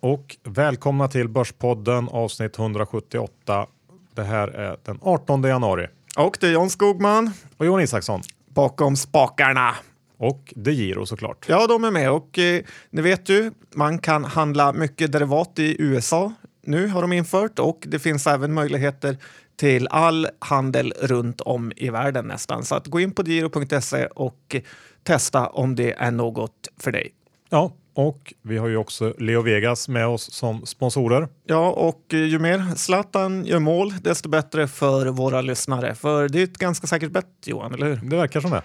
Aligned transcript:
och 0.00 0.36
välkomna 0.42 1.08
till 1.08 1.28
Börspodden 1.28 2.08
avsnitt 2.08 2.58
178. 2.58 3.66
Det 4.14 4.22
här 4.22 4.48
är 4.48 4.76
den 4.84 4.98
18 5.02 5.42
januari. 5.42 5.86
Och 6.16 6.36
det 6.40 6.46
är 6.46 6.52
John 6.52 6.70
Skogman. 6.70 7.30
Och 7.56 7.66
Johan 7.66 7.80
Isaksson. 7.80 8.20
Bakom 8.48 8.96
spakarna. 8.96 9.74
Och 10.16 10.54
De 10.56 10.72
Giro 10.72 11.06
såklart. 11.06 11.46
Ja, 11.48 11.66
de 11.66 11.84
är 11.84 11.90
med 11.90 12.10
och 12.10 12.38
eh, 12.38 12.62
ni 12.90 13.02
vet 13.02 13.28
ju, 13.28 13.52
man 13.74 13.98
kan 13.98 14.24
handla 14.24 14.72
mycket 14.72 15.12
derivat 15.12 15.58
i 15.58 15.76
USA. 15.82 16.32
Nu 16.62 16.86
har 16.88 17.02
de 17.02 17.12
infört 17.12 17.58
och 17.58 17.84
det 17.86 17.98
finns 17.98 18.26
även 18.26 18.52
möjligheter 18.52 19.16
till 19.56 19.88
all 19.88 20.28
handel 20.38 20.94
runt 21.00 21.40
om 21.40 21.72
i 21.76 21.90
världen 21.90 22.26
nästan. 22.26 22.64
Så 22.64 22.74
att 22.74 22.86
gå 22.86 23.00
in 23.00 23.12
på 23.12 23.22
giro.se 23.22 24.06
och 24.06 24.56
testa 25.02 25.46
om 25.46 25.74
det 25.74 25.92
är 25.92 26.10
något 26.10 26.68
för 26.78 26.92
dig. 26.92 27.14
Ja, 27.48 27.72
och 27.94 28.34
vi 28.42 28.58
har 28.58 28.68
ju 28.68 28.76
också 28.76 29.14
Leo 29.18 29.42
Vegas 29.42 29.88
med 29.88 30.06
oss 30.06 30.32
som 30.32 30.66
sponsorer. 30.66 31.28
Ja, 31.44 31.70
och 31.70 32.04
ju 32.10 32.38
mer 32.38 32.74
Zlatan 32.76 33.44
gör 33.44 33.58
mål, 33.58 33.94
desto 34.02 34.28
bättre 34.28 34.68
för 34.68 35.06
våra 35.06 35.40
lyssnare. 35.40 35.94
För 35.94 36.28
det 36.28 36.40
är 36.40 36.44
ett 36.44 36.58
ganska 36.58 36.86
säkert 36.86 37.10
bett, 37.10 37.26
Johan, 37.44 37.74
eller 37.74 37.86
hur? 37.86 38.10
Det 38.10 38.16
verkar 38.16 38.40
som 38.40 38.50
det. 38.50 38.62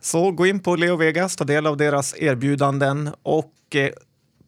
Så 0.00 0.30
gå 0.30 0.46
in 0.46 0.60
på 0.60 0.76
Leo 0.76 0.96
Vegas, 0.96 1.36
ta 1.36 1.44
del 1.44 1.66
av 1.66 1.76
deras 1.76 2.14
erbjudanden 2.18 3.10
och 3.22 3.52
eh, 3.74 3.90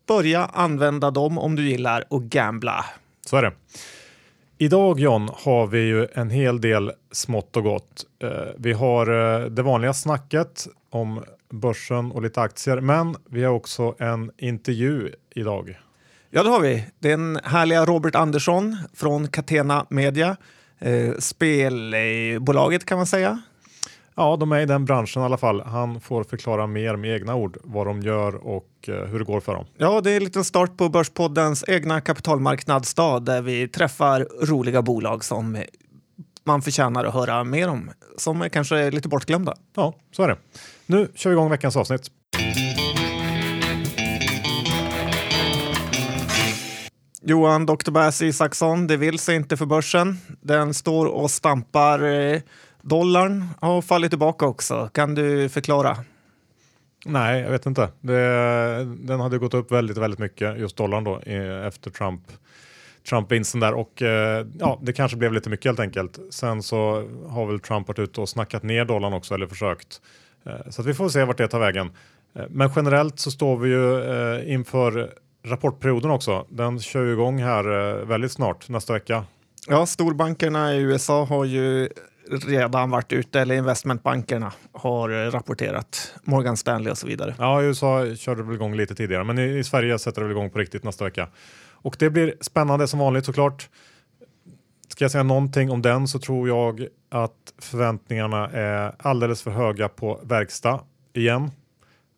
börja 0.06 0.44
använda 0.44 1.10
dem 1.10 1.38
om 1.38 1.56
du 1.56 1.68
gillar 1.68 2.04
att 2.10 2.22
gambla. 2.22 2.84
Så 3.26 3.36
är 3.36 3.42
det. 3.42 3.52
Idag 4.58 5.00
John 5.00 5.30
har 5.32 5.66
vi 5.66 5.78
ju 5.78 6.06
en 6.14 6.30
hel 6.30 6.60
del 6.60 6.92
smått 7.12 7.56
och 7.56 7.62
gott. 7.62 8.04
Eh, 8.22 8.30
vi 8.56 8.72
har 8.72 9.06
eh, 9.40 9.46
det 9.46 9.62
vanliga 9.62 9.94
snacket 9.94 10.66
om 10.90 11.24
börsen 11.50 12.12
och 12.12 12.22
lite 12.22 12.40
aktier, 12.40 12.80
men 12.80 13.16
vi 13.30 13.44
har 13.44 13.52
också 13.52 13.94
en 13.98 14.30
intervju 14.38 15.12
idag. 15.34 15.78
Ja, 16.30 16.42
det 16.42 16.50
har 16.50 16.60
vi. 16.60 16.84
Den 16.98 17.40
härliga 17.44 17.84
Robert 17.84 18.14
Andersson 18.14 18.76
från 18.94 19.28
Catena 19.28 19.86
Media, 19.90 20.36
eh, 20.78 21.14
spelbolaget 21.18 22.84
kan 22.84 22.96
man 22.96 23.06
säga. 23.06 23.42
Ja, 24.14 24.36
de 24.36 24.52
är 24.52 24.60
i 24.60 24.66
den 24.66 24.84
branschen 24.84 25.22
i 25.22 25.24
alla 25.24 25.36
fall. 25.36 25.60
Han 25.60 26.00
får 26.00 26.24
förklara 26.24 26.66
mer 26.66 26.96
med 26.96 27.14
egna 27.14 27.34
ord 27.34 27.58
vad 27.64 27.86
de 27.86 28.00
gör 28.00 28.34
och 28.34 28.68
eh, 28.88 28.94
hur 28.94 29.18
det 29.18 29.24
går 29.24 29.40
för 29.40 29.54
dem. 29.54 29.66
Ja, 29.76 30.00
det 30.00 30.10
är 30.10 30.16
en 30.16 30.24
liten 30.24 30.44
start 30.44 30.76
på 30.76 30.88
Börspoddens 30.88 31.64
egna 31.68 32.00
kapitalmarknadsdag 32.00 33.22
där 33.22 33.42
vi 33.42 33.68
träffar 33.68 34.46
roliga 34.46 34.82
bolag 34.82 35.24
som 35.24 35.62
man 36.44 36.62
förtjänar 36.62 37.04
att 37.04 37.14
höra 37.14 37.44
mer 37.44 37.68
om, 37.68 37.90
som 38.16 38.42
är 38.42 38.48
kanske 38.48 38.90
lite 38.90 39.08
bortglömda. 39.08 39.54
Ja, 39.74 39.94
så 40.12 40.22
är 40.22 40.28
det. 40.28 40.36
Nu 40.90 41.08
kör 41.14 41.30
vi 41.30 41.34
igång 41.34 41.50
veckans 41.50 41.76
avsnitt. 41.76 42.10
Johan 47.22 47.66
Dr. 47.66 47.90
Bass 47.90 48.22
Isaksson, 48.22 48.86
det 48.86 48.96
vill 48.96 49.18
sig 49.18 49.36
inte 49.36 49.56
för 49.56 49.66
börsen. 49.66 50.18
Den 50.40 50.74
står 50.74 51.06
och 51.06 51.30
stampar. 51.30 52.02
Eh, 52.02 52.40
dollarn 52.82 53.44
har 53.60 53.82
fallit 53.82 54.10
tillbaka 54.10 54.46
också. 54.46 54.90
Kan 54.94 55.14
du 55.14 55.48
förklara? 55.48 55.96
Nej, 57.06 57.40
jag 57.40 57.50
vet 57.50 57.66
inte. 57.66 57.88
Det, 58.00 58.84
den 58.84 59.20
hade 59.20 59.38
gått 59.38 59.54
upp 59.54 59.72
väldigt, 59.72 59.98
väldigt 59.98 60.20
mycket, 60.20 60.58
just 60.58 60.76
dollarn 60.76 61.04
då, 61.04 61.18
efter 61.66 61.90
Trump. 61.90 62.22
Trump-vinsten 63.08 63.60
där 63.60 63.74
och 63.74 64.02
eh, 64.02 64.46
ja, 64.58 64.78
det 64.82 64.92
kanske 64.92 65.16
blev 65.16 65.32
lite 65.32 65.50
mycket 65.50 65.66
helt 65.66 65.80
enkelt. 65.80 66.18
Sen 66.30 66.62
så 66.62 67.08
har 67.28 67.46
väl 67.46 67.60
Trump 67.60 67.88
varit 67.88 67.98
ute 67.98 68.20
och 68.20 68.28
snackat 68.28 68.62
ner 68.62 68.84
dollarn 68.84 69.12
också 69.12 69.34
eller 69.34 69.46
försökt. 69.46 70.00
Eh, 70.48 70.70
så 70.70 70.82
vi 70.82 70.94
får 70.94 71.08
se 71.08 71.24
vart 71.24 71.38
det 71.38 71.48
tar 71.48 71.58
vägen. 71.58 71.90
Eh, 72.34 72.42
men 72.50 72.70
generellt 72.76 73.18
så 73.20 73.30
står 73.30 73.56
vi 73.56 73.70
ju 73.70 74.02
eh, 74.02 74.52
inför 74.52 75.14
rapportperioden 75.44 76.10
också. 76.10 76.46
Den 76.48 76.80
kör 76.80 77.04
ju 77.04 77.12
igång 77.12 77.42
här 77.42 77.64
väldigt 78.04 78.32
snart, 78.32 78.68
nästa 78.68 78.92
vecka. 78.92 79.24
Ja, 79.68 79.86
storbankerna 79.86 80.74
i 80.74 80.80
USA 80.80 81.24
har 81.24 81.44
ju 81.44 81.88
redan 82.46 82.90
varit 82.90 83.12
ute, 83.12 83.40
eller 83.40 83.54
investmentbankerna 83.54 84.52
har 84.72 85.30
rapporterat. 85.30 86.14
Morgan 86.24 86.56
Stanley 86.56 86.90
och 86.90 86.98
så 86.98 87.06
vidare. 87.06 87.34
Ja, 87.38 87.62
i 87.62 87.64
USA 87.64 88.14
körde 88.16 88.40
det 88.40 88.46
väl 88.46 88.54
igång 88.54 88.76
lite 88.76 88.94
tidigare, 88.94 89.24
men 89.24 89.38
i, 89.38 89.58
i 89.58 89.64
Sverige 89.64 89.98
sätter 89.98 90.20
det 90.20 90.28
väl 90.28 90.36
igång 90.36 90.50
på 90.50 90.58
riktigt 90.58 90.84
nästa 90.84 91.04
vecka. 91.04 91.28
Och 91.72 91.96
det 91.98 92.10
blir 92.10 92.34
spännande 92.40 92.88
som 92.88 92.98
vanligt 92.98 93.24
såklart. 93.24 93.68
Ska 94.98 95.04
jag 95.04 95.12
säga 95.12 95.22
någonting 95.22 95.70
om 95.70 95.82
den 95.82 96.08
så 96.08 96.18
tror 96.18 96.48
jag 96.48 96.86
att 97.08 97.54
förväntningarna 97.58 98.50
är 98.50 98.94
alldeles 98.98 99.42
för 99.42 99.50
höga 99.50 99.88
på 99.88 100.20
verkstad 100.22 100.80
igen. 101.12 101.50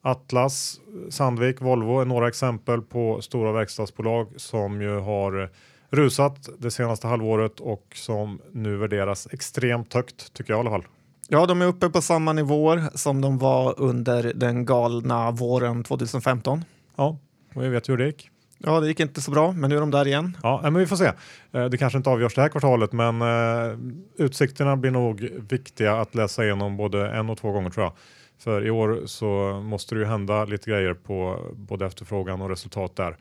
Atlas, 0.02 0.80
Sandvik, 1.08 1.60
Volvo 1.60 2.00
är 2.00 2.04
några 2.04 2.28
exempel 2.28 2.82
på 2.82 3.22
stora 3.22 3.52
verkstadsbolag 3.52 4.28
som 4.36 4.82
ju 4.82 4.98
har 4.98 5.50
rusat 5.90 6.48
det 6.58 6.70
senaste 6.70 7.06
halvåret 7.06 7.60
och 7.60 7.86
som 7.94 8.40
nu 8.52 8.76
värderas 8.76 9.28
extremt 9.32 9.94
högt 9.94 10.32
tycker 10.32 10.52
jag 10.52 10.58
i 10.58 10.60
alla 10.60 10.70
fall. 10.70 10.86
Ja, 11.28 11.46
de 11.46 11.62
är 11.62 11.66
uppe 11.66 11.88
på 11.88 12.02
samma 12.02 12.32
nivåer 12.32 12.90
som 12.94 13.20
de 13.20 13.38
var 13.38 13.74
under 13.80 14.32
den 14.34 14.64
galna 14.64 15.30
våren 15.30 15.84
2015. 15.84 16.64
Ja, 16.96 17.18
och 17.54 17.62
vi 17.62 17.68
vet 17.68 17.88
hur 17.88 17.96
det 17.96 18.06
gick. 18.06 18.30
Ja, 18.62 18.80
det 18.80 18.86
gick 18.86 19.00
inte 19.00 19.20
så 19.20 19.30
bra, 19.30 19.52
men 19.52 19.70
nu 19.70 19.76
är 19.76 19.80
de 19.80 19.90
där 19.90 20.06
igen. 20.06 20.36
Ja, 20.42 20.60
men 20.62 20.74
vi 20.74 20.86
får 20.86 20.96
se. 20.96 21.12
Eh, 21.52 21.64
det 21.64 21.78
kanske 21.78 21.96
inte 21.96 22.10
avgörs 22.10 22.34
det 22.34 22.40
här 22.40 22.48
kvartalet, 22.48 22.92
men 22.92 23.22
uh, 23.22 23.78
utsikterna 24.16 24.76
blir 24.76 24.90
nog 24.90 25.20
viktiga 25.50 25.96
att 25.96 26.14
läsa 26.14 26.44
igenom 26.44 26.76
både 26.76 27.10
en 27.10 27.30
och 27.30 27.38
två 27.38 27.52
gånger 27.52 27.70
tror 27.70 27.84
jag. 27.84 27.92
För 28.38 28.66
i 28.66 28.70
år 28.70 29.00
så 29.06 29.60
måste 29.64 29.94
det 29.94 29.98
ju 29.98 30.06
hända 30.06 30.44
lite 30.44 30.70
grejer 30.70 30.94
på 30.94 31.38
både 31.54 31.86
efterfrågan 31.86 32.42
och 32.42 32.48
resultat 32.48 32.96
där. 32.96 33.16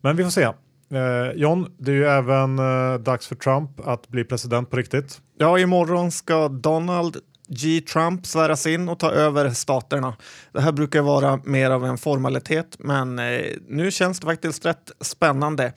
Men 0.00 0.16
vi 0.16 0.24
får 0.24 0.30
se. 0.30 0.48
Eh, 0.90 1.32
John, 1.34 1.74
det 1.78 1.90
är 1.90 1.96
ju 1.96 2.06
även 2.06 2.58
eh, 2.58 2.98
dags 2.98 3.26
för 3.26 3.34
Trump 3.34 3.70
att 3.84 4.08
bli 4.08 4.24
president 4.24 4.70
på 4.70 4.76
riktigt. 4.76 5.20
Ja, 5.38 5.58
imorgon 5.58 6.10
ska 6.10 6.48
Donald 6.48 7.16
G. 7.48 7.80
Trump 7.80 8.26
sväras 8.26 8.66
in 8.66 8.88
och 8.88 8.98
ta 8.98 9.10
över 9.10 9.50
staterna. 9.50 10.16
Det 10.52 10.60
här 10.60 10.72
brukar 10.72 11.02
vara 11.02 11.40
mer 11.44 11.70
av 11.70 11.84
en 11.84 11.98
formalitet, 11.98 12.76
men 12.78 13.18
eh, 13.18 13.40
nu 13.68 13.90
känns 13.90 14.20
det 14.20 14.26
faktiskt 14.26 14.66
rätt 14.66 14.92
spännande. 15.00 15.72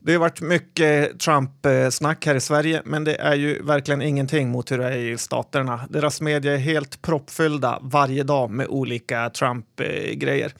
Det 0.00 0.12
har 0.12 0.20
varit 0.20 0.40
mycket 0.40 1.20
Trump-snack 1.20 2.26
här 2.26 2.34
i 2.34 2.40
Sverige, 2.40 2.82
men 2.84 3.04
det 3.04 3.14
är 3.14 3.34
ju 3.34 3.62
verkligen 3.62 4.02
ingenting 4.02 4.48
mot 4.48 4.72
hur 4.72 4.78
det 4.78 4.84
är 4.84 4.96
i 4.96 5.18
staterna. 5.18 5.80
Deras 5.90 6.20
media 6.20 6.52
är 6.52 6.58
helt 6.58 7.02
proppfyllda 7.02 7.78
varje 7.82 8.22
dag 8.22 8.50
med 8.50 8.66
olika 8.66 9.30
Trump-grejer. 9.30 10.52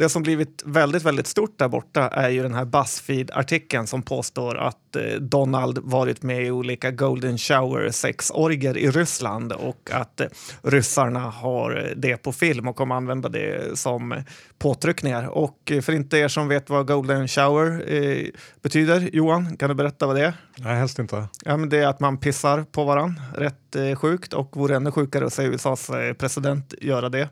Det 0.00 0.08
som 0.08 0.22
blivit 0.22 0.62
väldigt, 0.66 1.02
väldigt 1.02 1.26
stort 1.26 1.58
där 1.58 1.68
borta 1.68 2.08
är 2.08 2.28
ju 2.28 2.42
den 2.42 2.54
här 2.54 2.64
Buzzfeed-artikeln 2.64 3.86
som 3.86 4.02
påstår 4.02 4.58
att 4.58 4.96
eh, 4.96 5.02
Donald 5.20 5.78
varit 5.82 6.22
med 6.22 6.46
i 6.46 6.50
olika 6.50 6.90
golden 6.90 7.38
shower 7.38 7.90
sexorger 7.90 8.76
i 8.76 8.90
Ryssland 8.90 9.52
och 9.52 9.90
att 9.92 10.20
eh, 10.20 10.26
ryssarna 10.62 11.20
har 11.20 11.92
det 11.96 12.16
på 12.16 12.32
film 12.32 12.68
och 12.68 12.76
kommer 12.76 12.94
använda 12.94 13.28
det 13.28 13.78
som 13.78 14.22
påtryckningar. 14.58 15.26
Och 15.28 15.72
för 15.82 15.92
inte 15.92 16.18
er 16.18 16.28
som 16.28 16.48
vet 16.48 16.70
vad 16.70 16.86
golden 16.86 17.28
shower 17.28 17.92
eh, 17.94 18.26
betyder, 18.62 19.10
Johan, 19.12 19.56
kan 19.56 19.68
du 19.68 19.74
berätta 19.74 20.06
vad 20.06 20.16
det 20.16 20.24
är? 20.24 20.34
Nej, 20.56 20.76
helst 20.76 20.98
inte. 20.98 21.28
Ja, 21.44 21.56
men 21.56 21.68
det 21.68 21.78
är 21.78 21.86
att 21.86 22.00
man 22.00 22.18
pissar 22.18 22.62
på 22.62 22.84
varann, 22.84 23.20
rätt 23.36 23.76
eh, 23.76 23.94
sjukt 23.94 24.32
och 24.32 24.56
vore 24.56 24.76
ännu 24.76 24.90
sjukare 24.90 25.26
att 25.26 25.32
se 25.32 25.42
USAs 25.42 25.90
eh, 25.90 26.12
president 26.12 26.74
göra 26.80 27.08
det. 27.08 27.28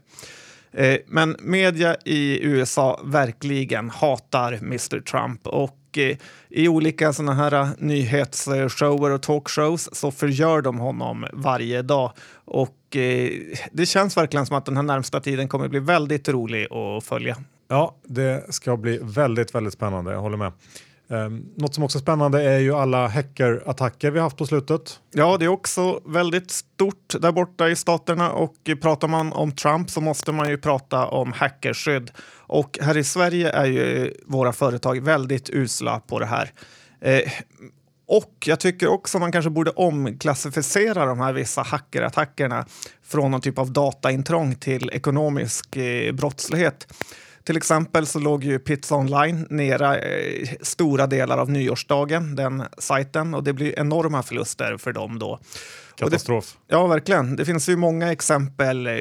Eh, 0.72 0.96
men 1.06 1.36
media 1.40 1.96
i 2.04 2.46
USA 2.46 3.00
verkligen 3.04 3.90
hatar 3.90 4.52
Mr 4.52 5.00
Trump 5.00 5.46
och 5.46 5.98
eh, 5.98 6.16
i 6.48 6.68
olika 6.68 7.12
sådana 7.12 7.34
här 7.34 7.52
eh, 7.52 7.68
nyhetsshower 7.78 9.10
och 9.10 9.22
talkshows 9.22 9.88
så 9.92 10.10
förgör 10.10 10.62
de 10.62 10.78
honom 10.78 11.26
varje 11.32 11.82
dag. 11.82 12.12
Och 12.44 12.74
det 13.72 13.86
känns 13.86 14.16
verkligen 14.16 14.46
som 14.46 14.56
att 14.56 14.64
den 14.64 14.76
här 14.76 14.82
närmsta 14.82 15.20
tiden 15.20 15.48
kommer 15.48 15.68
bli 15.68 15.80
väldigt 15.80 16.28
rolig 16.28 16.72
att 16.72 17.04
följa. 17.04 17.36
Ja, 17.68 17.96
det 18.04 18.54
ska 18.54 18.76
bli 18.76 18.98
väldigt, 19.02 19.54
väldigt 19.54 19.72
spännande. 19.72 20.12
Jag 20.12 20.20
håller 20.20 20.36
med. 20.36 20.52
Um, 21.10 21.52
något 21.56 21.74
som 21.74 21.84
också 21.84 21.98
är 21.98 22.00
spännande 22.00 22.42
är 22.42 22.58
ju 22.58 22.74
alla 22.74 23.08
hackerattacker 23.08 24.10
vi 24.10 24.20
haft 24.20 24.36
på 24.36 24.46
slutet. 24.46 25.00
Ja, 25.10 25.36
det 25.36 25.44
är 25.44 25.48
också 25.48 26.00
väldigt 26.06 26.50
stort 26.50 27.14
där 27.20 27.32
borta 27.32 27.68
i 27.68 27.76
staterna 27.76 28.32
och 28.32 28.54
pratar 28.82 29.08
man 29.08 29.32
om 29.32 29.52
Trump 29.52 29.90
så 29.90 30.00
måste 30.00 30.32
man 30.32 30.48
ju 30.48 30.58
prata 30.58 31.06
om 31.06 31.32
hackerskydd. 31.32 32.10
Och 32.36 32.78
här 32.82 32.96
i 32.96 33.04
Sverige 33.04 33.50
är 33.50 33.64
ju 33.64 34.14
våra 34.26 34.52
företag 34.52 35.04
väldigt 35.04 35.50
usla 35.50 36.00
på 36.00 36.18
det 36.18 36.26
här. 36.26 36.52
Eh, 37.00 37.32
och 38.06 38.34
jag 38.46 38.60
tycker 38.60 38.88
också 38.88 39.18
man 39.18 39.32
kanske 39.32 39.50
borde 39.50 39.70
omklassificera 39.70 41.06
de 41.06 41.20
här 41.20 41.32
vissa 41.32 41.62
hackerattackerna 41.62 42.66
från 43.02 43.30
någon 43.30 43.40
typ 43.40 43.58
av 43.58 43.72
dataintrång 43.72 44.54
till 44.54 44.90
ekonomisk 44.92 45.76
eh, 45.76 46.12
brottslighet. 46.12 46.86
Till 47.48 47.56
exempel 47.56 48.06
så 48.06 48.18
låg 48.18 48.44
ju 48.44 48.58
Pizza 48.58 48.96
Online 48.96 49.46
nere 49.50 49.98
eh, 49.98 50.48
stora 50.60 51.06
delar 51.06 51.38
av 51.38 51.50
nyårsdagen, 51.50 52.36
den 52.36 52.64
sajten, 52.78 53.34
och 53.34 53.44
det 53.44 53.52
blir 53.52 53.78
enorma 53.78 54.22
förluster 54.22 54.76
för 54.76 54.92
dem 54.92 55.18
då. 55.18 55.40
Katastrof. 55.94 56.56
Det, 56.66 56.74
ja, 56.74 56.86
verkligen. 56.86 57.36
Det 57.36 57.44
finns 57.44 57.68
ju 57.68 57.76
många 57.76 58.12
exempel 58.12 58.86
eh, 58.86 58.94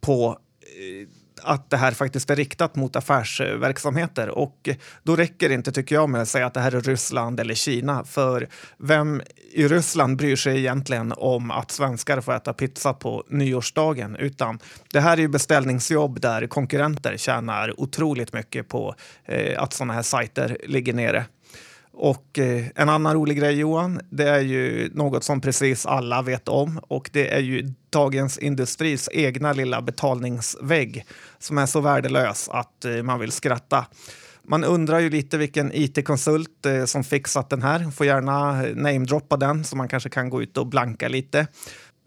på 0.00 0.38
eh, 0.60 1.08
att 1.42 1.70
det 1.70 1.76
här 1.76 1.92
faktiskt 1.92 2.30
är 2.30 2.36
riktat 2.36 2.76
mot 2.76 2.96
affärsverksamheter. 2.96 4.28
Och 4.28 4.68
då 5.02 5.16
räcker 5.16 5.48
det 5.48 5.54
inte, 5.54 5.72
tycker 5.72 5.94
jag, 5.94 6.08
med 6.08 6.22
att 6.22 6.28
säga 6.28 6.46
att 6.46 6.54
det 6.54 6.60
här 6.60 6.74
är 6.74 6.80
Ryssland 6.80 7.40
eller 7.40 7.54
Kina. 7.54 8.04
För 8.04 8.48
vem 8.78 9.22
i 9.52 9.68
Ryssland 9.68 10.16
bryr 10.16 10.36
sig 10.36 10.58
egentligen 10.58 11.12
om 11.16 11.50
att 11.50 11.70
svenskar 11.70 12.20
får 12.20 12.34
äta 12.34 12.52
pizza 12.52 12.94
på 12.94 13.24
nyårsdagen? 13.28 14.16
Utan 14.16 14.58
det 14.92 15.00
här 15.00 15.16
är 15.16 15.20
ju 15.20 15.28
beställningsjobb 15.28 16.20
där 16.20 16.46
konkurrenter 16.46 17.16
tjänar 17.16 17.80
otroligt 17.80 18.32
mycket 18.32 18.68
på 18.68 18.94
eh, 19.24 19.62
att 19.62 19.72
sådana 19.72 19.92
här 19.92 20.02
sajter 20.02 20.56
ligger 20.64 20.92
nere. 20.92 21.24
Och 21.94 22.38
eh, 22.38 22.64
en 22.74 22.88
annan 22.88 23.14
rolig 23.14 23.38
grej 23.38 23.58
Johan, 23.58 24.00
det 24.10 24.28
är 24.28 24.40
ju 24.40 24.90
något 24.94 25.24
som 25.24 25.40
precis 25.40 25.86
alla 25.86 26.22
vet 26.22 26.48
om 26.48 26.80
och 26.88 27.10
det 27.12 27.34
är 27.34 27.40
ju 27.40 27.72
Dagens 27.90 28.38
Industris 28.38 29.08
egna 29.12 29.52
lilla 29.52 29.82
betalningsvägg 29.82 31.04
som 31.38 31.58
är 31.58 31.66
så 31.66 31.80
värdelös 31.80 32.48
att 32.48 32.84
eh, 32.84 33.02
man 33.02 33.20
vill 33.20 33.32
skratta. 33.32 33.86
Man 34.44 34.64
undrar 34.64 34.98
ju 34.98 35.10
lite 35.10 35.38
vilken 35.38 35.72
it-konsult 35.74 36.66
eh, 36.66 36.84
som 36.84 37.04
fixat 37.04 37.50
den 37.50 37.62
här. 37.62 37.90
Får 37.90 38.06
gärna 38.06 38.66
eh, 38.66 38.76
namedroppa 38.76 39.36
den 39.36 39.64
så 39.64 39.76
man 39.76 39.88
kanske 39.88 40.08
kan 40.08 40.30
gå 40.30 40.42
ut 40.42 40.56
och 40.56 40.66
blanka 40.66 41.08
lite. 41.08 41.46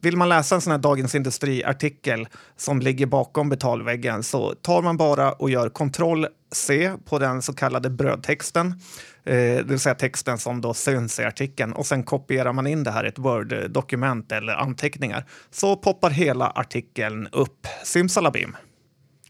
Vill 0.01 0.17
man 0.17 0.29
läsa 0.29 0.55
en 0.55 0.61
sån 0.61 0.71
här 0.71 0.79
Dagens 0.79 1.15
Industri-artikel 1.15 2.27
som 2.57 2.79
ligger 2.79 3.05
bakom 3.05 3.49
betalväggen 3.49 4.23
så 4.23 4.53
tar 4.53 4.81
man 4.81 4.97
bara 4.97 5.31
och 5.31 5.49
gör 5.49 5.69
kontroll 5.69 6.27
C 6.51 6.91
på 7.05 7.19
den 7.19 7.41
så 7.41 7.53
kallade 7.53 7.89
brödtexten, 7.89 8.79
det 9.25 9.65
vill 9.67 9.79
säga 9.79 9.95
texten 9.95 10.37
som 10.37 10.61
då 10.61 10.73
syns 10.73 11.19
i 11.19 11.23
artikeln 11.23 11.73
och 11.73 11.85
sen 11.85 12.03
kopierar 12.03 12.53
man 12.53 12.67
in 12.67 12.83
det 12.83 12.91
här 12.91 13.05
i 13.05 13.07
ett 13.07 13.19
Word-dokument 13.19 14.31
eller 14.31 14.53
anteckningar 14.53 15.25
så 15.51 15.75
poppar 15.75 16.09
hela 16.09 16.49
artikeln 16.49 17.27
upp. 17.31 17.67
Simsalabim! 17.83 18.55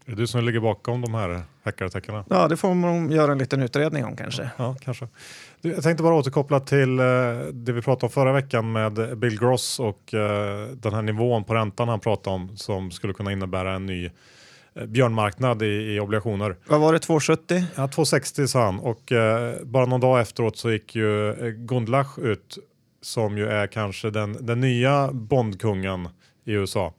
Är 0.06 0.10
det 0.10 0.16
du 0.16 0.26
som 0.26 0.44
ligger 0.44 0.60
bakom 0.60 1.00
de 1.00 1.14
här 1.14 1.42
hackarattackerna? 1.64 2.24
Ja, 2.30 2.48
det 2.48 2.56
får 2.56 2.74
man 2.74 3.10
göra 3.10 3.32
en 3.32 3.38
liten 3.38 3.62
utredning 3.62 4.04
om 4.04 4.16
kanske. 4.16 4.50
Ja, 4.56 4.76
kanske. 4.80 5.08
Jag 5.60 5.82
tänkte 5.82 6.02
bara 6.02 6.14
återkoppla 6.14 6.60
till 6.60 6.98
eh, 6.98 7.04
det 7.52 7.72
vi 7.72 7.82
pratade 7.82 8.06
om 8.06 8.10
förra 8.10 8.32
veckan 8.32 8.72
med 8.72 9.18
Bill 9.18 9.38
Gross 9.38 9.80
och 9.80 10.14
eh, 10.14 10.68
den 10.68 10.94
här 10.94 11.02
nivån 11.02 11.44
på 11.44 11.54
räntan 11.54 11.88
han 11.88 12.00
pratade 12.00 12.36
om 12.36 12.56
som 12.56 12.90
skulle 12.90 13.12
kunna 13.12 13.32
innebära 13.32 13.74
en 13.74 13.86
ny 13.86 14.04
eh, 14.04 14.10
björnmarknad 14.86 15.62
i, 15.62 15.94
i 15.94 16.00
obligationer. 16.00 16.56
Vad 16.66 16.80
var 16.80 16.92
det, 16.92 16.98
270? 16.98 17.64
Ja, 17.76 17.88
260 17.88 18.46
sa 18.46 18.64
han 18.64 18.78
och 18.78 19.12
bara 19.62 19.86
någon 19.86 20.00
dag 20.00 20.20
efteråt 20.20 20.56
så 20.56 20.70
gick 20.70 20.94
ju 20.94 21.34
Gundlach 21.56 22.18
ut 22.18 22.58
som 23.02 23.38
ju 23.38 23.46
är 23.46 23.66
kanske 23.66 24.10
den, 24.10 24.46
den 24.46 24.60
nya 24.60 25.10
Bondkungen 25.12 26.08
i 26.44 26.52
USA 26.52 26.92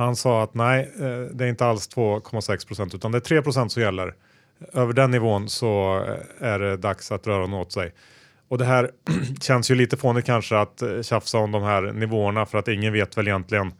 han 0.00 0.16
sa 0.16 0.42
att 0.42 0.54
nej, 0.54 0.92
eh, 1.00 1.20
det 1.34 1.44
är 1.44 1.48
inte 1.48 1.66
alls 1.66 1.88
2,6 1.94 2.66
procent 2.66 2.94
utan 2.94 3.12
det 3.12 3.18
är 3.18 3.20
3 3.20 3.42
procent 3.42 3.72
som 3.72 3.82
gäller. 3.82 4.14
Över 4.72 4.92
den 4.92 5.10
nivån 5.10 5.48
så 5.48 6.04
eh, 6.06 6.48
är 6.48 6.58
det 6.58 6.76
dags 6.76 7.12
att 7.12 7.26
röra 7.26 7.46
något 7.46 7.72
sig. 7.72 7.92
Och 8.48 8.58
det 8.58 8.64
här 8.64 8.90
känns 9.40 9.70
ju 9.70 9.74
lite 9.74 9.96
fånigt 9.96 10.26
kanske 10.26 10.58
att 10.58 10.82
eh, 10.82 11.02
tjafsa 11.02 11.38
om 11.38 11.52
de 11.52 11.62
här 11.62 11.82
nivåerna 11.82 12.46
för 12.46 12.58
att 12.58 12.68
ingen 12.68 12.92
vet 12.92 13.18
väl 13.18 13.28
egentligen 13.28 13.72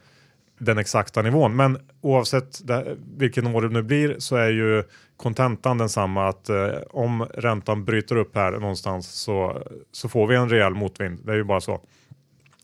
den 0.60 0.78
exakta 0.78 1.22
nivån. 1.22 1.56
Men 1.56 1.78
oavsett 2.00 2.66
det, 2.66 2.96
vilken 3.16 3.46
år 3.46 3.62
det 3.62 3.68
nu 3.68 3.82
blir 3.82 4.14
så 4.18 4.36
är 4.36 4.50
ju 4.50 4.84
kontentan 5.16 5.78
densamma 5.78 6.28
att 6.28 6.48
eh, 6.48 6.70
om 6.90 7.26
räntan 7.34 7.84
bryter 7.84 8.16
upp 8.16 8.34
här 8.34 8.52
någonstans 8.52 9.10
så, 9.10 9.62
så 9.92 10.08
får 10.08 10.26
vi 10.26 10.36
en 10.36 10.48
rejäl 10.48 10.74
motvind. 10.74 11.20
Det 11.24 11.32
är 11.32 11.36
ju 11.36 11.44
bara 11.44 11.60
så. 11.60 11.72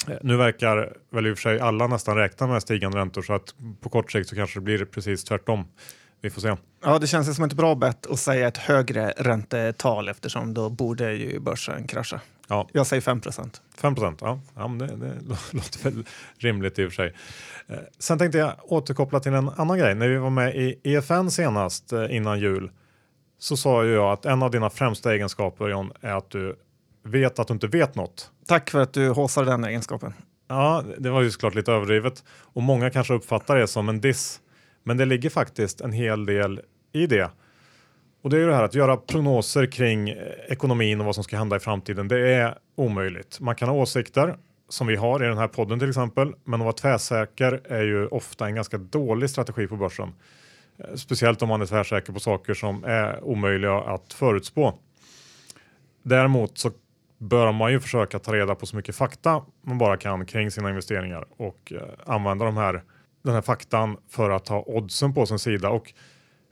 Eh, 0.09 0.17
nu 0.23 0.37
verkar 0.37 0.93
väl 1.11 1.27
i 1.27 1.33
och 1.33 1.37
för 1.37 1.43
sig 1.43 1.61
alla 1.61 1.87
nästan 1.87 2.17
räkna 2.17 2.47
med 2.47 2.63
stigande 2.63 2.99
räntor 2.99 3.23
så 3.23 3.33
att 3.33 3.55
på 3.81 3.89
kort 3.89 4.13
sikt 4.13 4.29
så 4.29 4.37
kanske 4.37 4.61
det 4.61 4.65
blir 4.65 4.85
precis 4.85 5.25
tvärtom. 5.25 5.65
Vi 6.27 6.31
får 6.31 6.41
se. 6.41 6.57
Ja, 6.83 6.99
det 6.99 7.07
känns 7.07 7.37
som 7.37 7.45
ett 7.45 7.53
bra 7.53 7.75
bett 7.75 8.07
att 8.07 8.19
säga 8.19 8.49
ett 8.49 8.57
högre 8.57 9.11
räntetal 9.17 10.09
eftersom 10.09 10.55
då 10.55 10.69
borde 10.69 11.13
ju 11.13 11.41
börsen 11.41 11.87
krascha. 11.87 12.21
Ja. 12.49 12.69
Jag 12.73 12.87
säger 12.87 13.01
5 13.01 13.21
procent. 13.21 13.63
5 13.77 13.95
procent, 13.95 14.19
ja. 14.21 14.41
ja 14.55 14.69
men 14.69 14.79
det, 14.79 14.87
det 14.87 15.17
låter 15.51 15.85
väl 15.85 16.05
rimligt 16.39 16.79
i 16.79 16.85
och 16.85 16.93
för 16.93 16.97
sig. 16.97 17.15
Eh, 17.67 17.77
sen 17.99 18.19
tänkte 18.19 18.39
jag 18.39 18.53
återkoppla 18.63 19.21
till 19.21 19.33
en 19.33 19.49
annan 19.49 19.79
grej. 19.79 19.95
När 19.95 20.09
vi 20.09 20.17
var 20.17 20.31
med 20.31 20.57
i 20.57 20.81
EFN 20.83 21.31
senast 21.31 21.93
eh, 21.93 22.17
innan 22.17 22.41
jul 22.41 22.71
så 23.39 23.57
sa 23.57 23.85
ju 23.85 23.93
jag 23.93 24.13
att 24.13 24.27
en 24.27 24.43
av 24.43 24.51
dina 24.51 24.71
främsta 24.71 25.15
egenskaper 25.15 25.69
John 25.69 25.93
är 26.01 26.13
att 26.13 26.31
du 26.31 26.57
vet 27.05 27.39
att 27.39 27.49
du 27.49 27.55
inte 27.55 27.67
vet 27.67 27.95
något. 27.95 28.31
Tack 28.47 28.71
för 28.71 28.81
att 28.81 28.93
du 28.93 29.09
håsar 29.09 29.45
den 29.45 29.65
egenskapen. 29.65 30.15
Ja, 30.49 30.85
det 30.99 31.11
var 31.11 31.23
ju 31.23 31.31
såklart 31.31 31.55
lite 31.55 31.73
överdrivet 31.73 32.25
och 32.29 32.63
många 32.63 32.91
kanske 32.91 33.15
uppfattar 33.15 33.57
det 33.57 33.67
som 33.67 33.89
en 33.89 34.01
diss. 34.01 34.41
Men 34.87 34.97
det 34.97 35.05
ligger 35.05 35.31
faktiskt 35.31 35.81
en 35.81 35.93
hel 35.93 36.27
del 36.27 36.61
i 36.93 37.07
det. 37.07 37.31
Och 38.23 38.31
det 38.31 38.37
är 38.37 38.41
ju 38.41 38.47
det 38.47 38.55
här 38.55 38.63
att 38.63 38.75
göra 38.75 38.97
prognoser 38.97 39.67
kring 39.67 40.09
eh, 40.09 40.17
ekonomin 40.49 41.01
och 41.01 41.07
vad 41.07 41.15
som 41.15 41.25
ska 41.25 41.37
hända 41.37 41.57
i 41.57 41.61
framtiden. 41.61 42.09
Det 42.09 42.35
är 42.35 42.59
omöjligt. 42.75 43.41
Man 43.41 43.55
kan 43.55 43.69
ha 43.69 43.77
åsikter 43.77 44.37
som 44.69 44.87
vi 44.87 44.97
har 44.97 45.25
i 45.25 45.29
den 45.29 45.39
här 45.39 45.49
podden 45.49 45.79
till 45.79 45.89
exempel, 45.89 46.35
men 46.45 46.61
att 46.61 46.65
vara 46.65 46.73
tvärsäker 46.73 47.61
är 47.65 47.83
ju 47.83 48.07
ofta 48.07 48.47
en 48.47 48.55
ganska 48.55 48.79
dålig 48.79 49.31
strategi 49.31 49.67
på 49.67 49.77
börsen. 49.77 50.13
Eh, 50.79 50.95
speciellt 50.95 51.43
om 51.43 51.49
man 51.49 51.63
är 51.63 51.67
tvärsäker 51.67 52.13
på 52.13 52.21
saker 52.21 52.55
som 52.55 52.85
är 52.85 53.25
omöjliga 53.25 53.75
att 53.75 54.13
förutspå. 54.13 54.79
Däremot 56.03 56.59
så 56.59 56.71
bör 57.19 57.53
man 57.53 57.73
ju 57.73 57.81
försöka 57.81 58.19
ta 58.19 58.35
reda 58.35 58.55
på 58.55 58.67
så 58.67 58.77
mycket 58.77 58.97
fakta 58.97 59.43
man 59.63 59.79
bara 59.79 59.97
kan 59.97 60.27
kring 60.27 60.51
sina 60.51 60.69
investeringar 60.69 61.25
och 61.37 61.73
eh, 61.73 61.83
använda 62.15 62.45
de 62.45 62.57
här, 62.57 62.83
den 63.27 63.35
här 63.35 63.43
faktan 63.43 63.97
för 64.09 64.31
att 64.31 64.49
ha 64.49 64.63
oddsen 64.63 65.15
på 65.15 65.27
sin 65.27 65.39
sida. 65.39 65.71
Och 65.71 65.93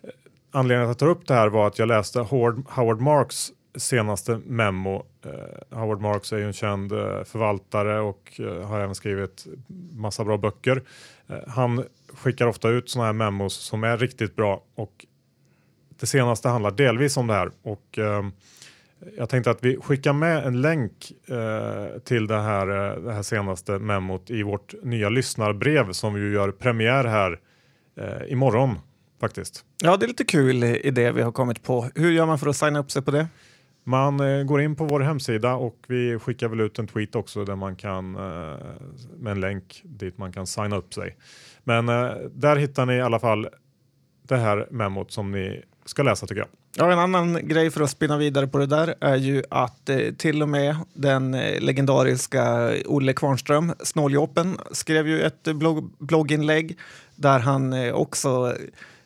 eh, 0.03 0.11
anledningen 0.51 0.91
att 0.91 1.01
jag 1.01 1.09
tar 1.09 1.17
upp 1.17 1.27
det 1.27 1.35
här 1.35 1.49
var 1.49 1.67
att 1.67 1.79
jag 1.79 1.89
läste 1.89 2.21
Howard, 2.21 2.65
Howard 2.69 3.01
Marks 3.01 3.53
senaste 3.77 4.41
memo. 4.47 5.07
Eh, 5.25 5.79
Howard 5.79 6.01
Marks 6.01 6.33
är 6.33 6.39
ju 6.39 6.47
en 6.47 6.53
känd 6.53 6.93
eh, 6.93 7.25
förvaltare 7.25 8.01
och 8.01 8.41
eh, 8.41 8.67
har 8.67 8.81
även 8.81 8.95
skrivit 8.95 9.47
massa 9.93 10.25
bra 10.25 10.37
böcker. 10.37 10.83
Eh, 11.27 11.49
han 11.49 11.85
skickar 12.15 12.47
ofta 12.47 12.69
ut 12.69 12.91
sådana 12.91 13.07
här 13.07 13.13
memos 13.13 13.55
som 13.55 13.85
är 13.85 13.99
riktigt 13.99 14.37
bra 14.37 14.63
och 14.75 15.07
det 16.01 16.07
senaste 16.07 16.49
handlar 16.49 16.71
delvis 16.71 17.17
om 17.17 17.27
det 17.27 17.35
här 17.35 17.51
och 17.63 17.99
ehm, 17.99 18.33
jag 19.17 19.29
tänkte 19.29 19.51
att 19.51 19.65
vi 19.65 19.77
skickar 19.77 20.13
med 20.13 20.47
en 20.47 20.61
länk 20.61 21.13
eh, 21.29 21.99
till 21.99 22.27
det 22.27 22.41
här, 22.41 22.69
eh, 22.69 23.03
det 23.03 23.13
här 23.13 23.23
senaste 23.23 23.79
memot 23.79 24.31
i 24.31 24.43
vårt 24.43 24.75
nya 24.83 25.09
lyssnarbrev 25.09 25.93
som 25.93 26.15
vi 26.15 26.33
gör 26.33 26.51
premiär 26.51 27.05
här 27.05 27.41
eh, 27.97 28.33
imorgon 28.33 28.79
faktiskt. 29.21 29.65
Ja, 29.83 29.97
det 29.97 30.07
är 30.07 30.09
lite 30.09 30.25
kul 30.25 30.65
idé 30.65 31.13
vi 31.13 31.23
har 31.23 31.33
kommit 31.33 31.63
på. 31.63 31.89
Hur 31.95 32.11
gör 32.11 32.27
man 32.27 32.39
för 32.39 32.47
att 32.47 32.57
signa 32.57 32.79
upp 32.79 32.91
sig 32.91 33.03
på 33.03 33.11
det? 33.11 33.27
Man 33.85 34.21
eh, 34.21 34.45
går 34.45 34.61
in 34.61 34.77
på 34.77 34.85
vår 34.85 35.01
hemsida 35.01 35.55
och 35.55 35.77
vi 35.89 36.19
skickar 36.19 36.49
väl 36.49 36.61
ut 36.61 36.79
en 36.79 36.87
tweet 36.87 37.15
också 37.15 37.45
där 37.45 37.57
man 37.57 37.77
kan 37.77 38.17
eh, 38.17 38.59
med 39.19 39.31
en 39.31 39.41
länk 39.41 39.83
dit 39.85 40.19
man 40.19 40.33
kan 40.33 40.47
signa 40.47 40.77
upp 40.77 40.95
sig. 40.95 41.17
Men 41.65 41.89
eh, 41.89 42.11
där 42.35 42.57
hittar 42.57 42.87
ni 42.87 42.95
i 42.95 43.01
alla 43.01 43.19
fall 43.19 43.49
det 44.23 44.37
här 44.37 44.69
memot 44.71 45.13
som 45.13 45.31
ni 45.31 45.63
ska 45.85 46.03
läsa 46.03 46.27
tycker 46.27 46.41
jag. 46.41 46.49
Ja, 46.77 46.93
en 46.93 46.99
annan 46.99 47.49
grej 47.49 47.71
för 47.71 47.81
att 47.81 47.91
spinna 47.91 48.17
vidare 48.17 48.47
på 48.47 48.59
det 48.59 48.67
där 48.67 48.95
är 49.01 49.17
ju 49.17 49.43
att 49.51 49.89
eh, 49.89 49.99
till 50.17 50.43
och 50.43 50.49
med 50.49 50.77
den 50.95 51.35
eh, 51.35 51.61
legendariska 51.61 52.73
Olle 52.87 53.13
Kvarnström, 53.13 53.73
Snåljåpen, 53.81 54.59
skrev 54.71 55.09
ju 55.09 55.23
ett 55.23 55.43
blogg, 55.43 55.91
blogginlägg 55.99 56.79
där 57.17 57.39
han 57.39 57.73
eh, 57.73 57.95
också 57.95 58.57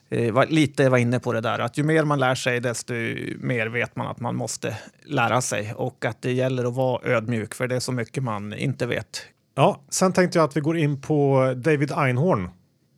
eh, 0.09 0.31
var, 0.31 0.45
lite 0.45 0.89
var 0.89 0.97
inne 0.97 1.19
på 1.19 1.33
det 1.33 1.41
där 1.41 1.59
att 1.59 1.77
ju 1.77 1.83
mer 1.83 2.03
man 2.03 2.19
lär 2.19 2.35
sig 2.35 2.59
desto 2.59 2.93
mer 3.39 3.67
vet 3.67 3.95
man 3.95 4.07
att 4.07 4.19
man 4.19 4.35
måste 4.35 4.77
lära 5.03 5.41
sig 5.41 5.73
och 5.75 6.05
att 6.05 6.21
det 6.21 6.31
gäller 6.31 6.65
att 6.65 6.75
vara 6.75 7.09
ödmjuk 7.09 7.53
för 7.53 7.67
det 7.67 7.75
är 7.75 7.79
så 7.79 7.91
mycket 7.91 8.23
man 8.23 8.53
inte 8.53 8.85
vet. 8.85 9.21
Ja, 9.55 9.81
sen 9.89 10.13
tänkte 10.13 10.37
jag 10.37 10.45
att 10.45 10.57
vi 10.57 10.61
går 10.61 10.77
in 10.77 11.01
på 11.01 11.53
David 11.57 11.91
Einhorn. 11.91 12.49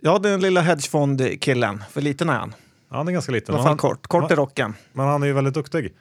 Ja, 0.01 0.19
den 0.19 0.41
lilla 0.41 0.61
hedgefondkillen, 0.61 1.83
för 1.91 2.01
liten 2.01 2.29
är 2.29 2.33
han. 2.33 2.53
Han 2.91 3.07
är 3.07 3.11
ganska 3.11 3.31
liten. 3.31 3.55
I 3.55 3.57
alla 3.57 3.67
fall 3.67 3.77
kort. 3.77 4.07
Kort 4.07 4.31
i 4.31 4.35
rocken. 4.35 4.73
Men 4.93 5.05
han 5.05 5.23
är 5.23 5.27
ju 5.27 5.33
väldigt 5.33 5.53
duktig. 5.53 5.93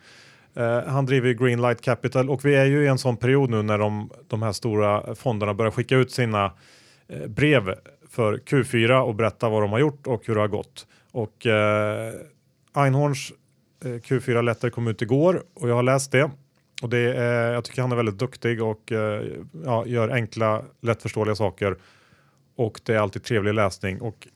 Uh, 0.56 0.80
han 0.86 1.06
driver 1.06 1.32
Greenlight 1.32 1.80
Capital 1.80 2.30
och 2.30 2.44
vi 2.44 2.54
är 2.54 2.64
ju 2.64 2.84
i 2.84 2.86
en 2.86 2.98
sån 2.98 3.16
period 3.16 3.50
nu 3.50 3.62
när 3.62 3.78
de, 3.78 4.10
de 4.28 4.42
här 4.42 4.52
stora 4.52 5.14
fonderna 5.14 5.54
börjar 5.54 5.70
skicka 5.70 5.96
ut 5.96 6.12
sina 6.12 6.52
uh, 7.12 7.26
brev 7.26 7.74
för 8.08 8.36
Q4 8.36 9.00
och 9.00 9.14
berätta 9.14 9.48
vad 9.48 9.62
de 9.62 9.72
har 9.72 9.78
gjort 9.78 10.06
och 10.06 10.26
hur 10.26 10.34
det 10.34 10.40
har 10.40 10.48
gått. 10.48 10.86
Och 11.12 11.46
uh, 11.46 12.82
Einhorns 12.82 13.32
Q4 13.84 14.42
letter 14.42 14.70
kom 14.70 14.88
ut 14.88 15.02
igår 15.02 15.42
och 15.54 15.68
jag 15.68 15.74
har 15.74 15.82
läst 15.82 16.12
det. 16.12 16.30
Och 16.82 16.88
det 16.88 17.14
är, 17.16 17.52
jag 17.52 17.64
tycker 17.64 17.82
han 17.82 17.92
är 17.92 17.96
väldigt 17.96 18.18
duktig 18.18 18.62
och 18.62 18.92
ja, 19.64 19.86
gör 19.86 20.08
enkla, 20.08 20.62
lättförståeliga 20.80 21.34
saker. 21.34 21.76
Och 22.56 22.80
det 22.84 22.94
är 22.94 22.98
alltid 22.98 23.24
trevlig 23.24 23.54
läsning. 23.54 24.00
Och 24.00 24.28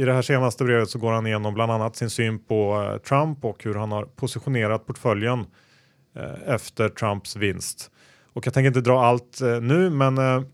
i 0.00 0.04
det 0.04 0.12
här 0.12 0.22
senaste 0.22 0.64
brevet 0.64 0.90
så 0.90 0.98
går 0.98 1.12
han 1.12 1.26
igenom 1.26 1.54
bland 1.54 1.72
annat 1.72 1.96
sin 1.96 2.10
syn 2.10 2.38
på 2.38 2.82
eh, 2.82 2.98
Trump 2.98 3.44
och 3.44 3.64
hur 3.64 3.74
han 3.74 3.92
har 3.92 4.04
positionerat 4.04 4.86
portföljen 4.86 5.46
eh, 6.16 6.54
efter 6.54 6.88
Trumps 6.88 7.36
vinst. 7.36 7.90
Och 8.32 8.46
jag 8.46 8.54
tänker 8.54 8.66
inte 8.66 8.80
dra 8.80 9.04
allt 9.04 9.40
eh, 9.40 9.60
nu, 9.60 9.90
men 9.90 10.44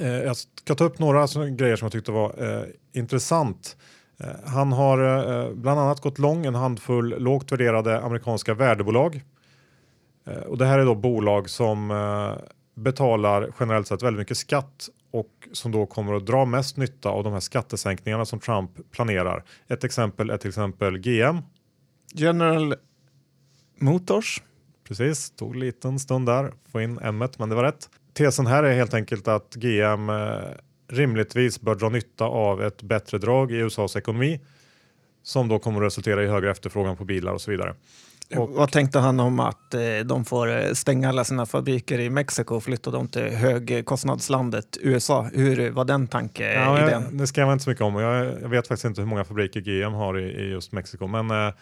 jag 0.00 0.36
ska 0.36 0.74
ta 0.74 0.84
upp 0.84 0.98
några 0.98 1.26
grejer 1.48 1.76
som 1.76 1.86
jag 1.86 1.92
tyckte 1.92 2.12
var 2.12 2.34
intressant. 2.92 3.76
Han 4.46 4.72
har 4.72 5.54
bland 5.54 5.80
annat 5.80 6.00
gått 6.00 6.18
lång 6.18 6.46
en 6.46 6.54
handfull 6.54 7.14
lågt 7.18 7.52
värderade 7.52 8.00
amerikanska 8.00 8.54
värdebolag. 8.54 9.22
Och 10.46 10.58
det 10.58 10.66
här 10.66 10.78
är 10.78 10.84
då 10.84 10.94
bolag 10.94 11.50
som 11.50 11.88
betalar 12.74 13.50
generellt 13.60 13.86
sett 13.86 14.02
väldigt 14.02 14.18
mycket 14.18 14.36
skatt 14.36 14.88
och 15.12 15.48
som 15.52 15.72
då 15.72 15.86
kommer 15.86 16.14
att 16.14 16.26
dra 16.26 16.44
mest 16.44 16.76
nytta 16.76 17.08
av 17.08 17.24
de 17.24 17.32
här 17.32 17.40
skattesänkningarna 17.40 18.24
som 18.24 18.40
Trump 18.40 18.70
planerar. 18.90 19.44
Ett 19.68 19.84
exempel 19.84 20.30
är 20.30 20.36
till 20.36 20.48
exempel 20.48 20.98
GM. 20.98 21.38
General 22.14 22.74
Motors. 23.78 24.42
Precis, 24.88 25.30
tog 25.30 25.54
en 25.54 25.60
liten 25.60 25.98
stund 25.98 26.26
där, 26.26 26.52
få 26.72 26.80
in 26.80 26.98
M 27.02 27.24
men 27.38 27.48
det 27.48 27.54
var 27.54 27.64
rätt. 27.64 27.88
Tesen 28.14 28.46
här 28.46 28.62
är 28.62 28.74
helt 28.74 28.94
enkelt 28.94 29.28
att 29.28 29.54
GM 29.54 30.10
rimligtvis 30.88 31.60
bör 31.60 31.74
dra 31.74 31.88
nytta 31.88 32.24
av 32.24 32.62
ett 32.62 32.82
bättre 32.82 33.18
drag 33.18 33.52
i 33.52 33.56
USAs 33.56 33.96
ekonomi 33.96 34.40
som 35.22 35.48
då 35.48 35.58
kommer 35.58 35.80
att 35.80 35.86
resultera 35.86 36.24
i 36.24 36.26
högre 36.26 36.50
efterfrågan 36.50 36.96
på 36.96 37.04
bilar 37.04 37.32
och 37.32 37.40
så 37.40 37.50
vidare. 37.50 37.74
Och, 38.36 38.50
Vad 38.50 38.72
tänkte 38.72 38.98
han 38.98 39.20
om 39.20 39.40
att 39.40 39.74
eh, 39.74 39.80
de 40.04 40.24
får 40.24 40.48
eh, 40.48 40.72
stänga 40.72 41.08
alla 41.08 41.24
sina 41.24 41.46
fabriker 41.46 41.98
i 41.98 42.10
Mexiko 42.10 42.54
och 42.54 42.64
flytta 42.64 42.90
dem 42.90 43.08
till 43.08 43.22
högkostnadslandet 43.22 44.78
USA? 44.80 45.30
Hur 45.34 45.70
var 45.70 45.84
den 45.84 46.06
tanken? 46.06 46.46
Ja, 46.46 46.90
jag, 46.90 47.02
det 47.12 47.26
skrev 47.26 47.46
jag 47.46 47.54
inte 47.54 47.64
så 47.64 47.70
mycket 47.70 47.84
om. 47.84 47.94
Jag, 47.94 48.42
jag, 48.42 48.48
vet 48.48 48.68
faktiskt 48.68 48.84
inte 48.84 49.00
hur 49.00 49.08
många 49.08 49.24
fabriker 49.24 49.60
GM 49.60 49.92
har 49.92 50.18
i, 50.18 50.22
i 50.22 50.50
just 50.50 50.72
Mexiko. 50.72 51.06
Men 51.06 51.30
eh, 51.30 51.36
eh, 51.46 51.52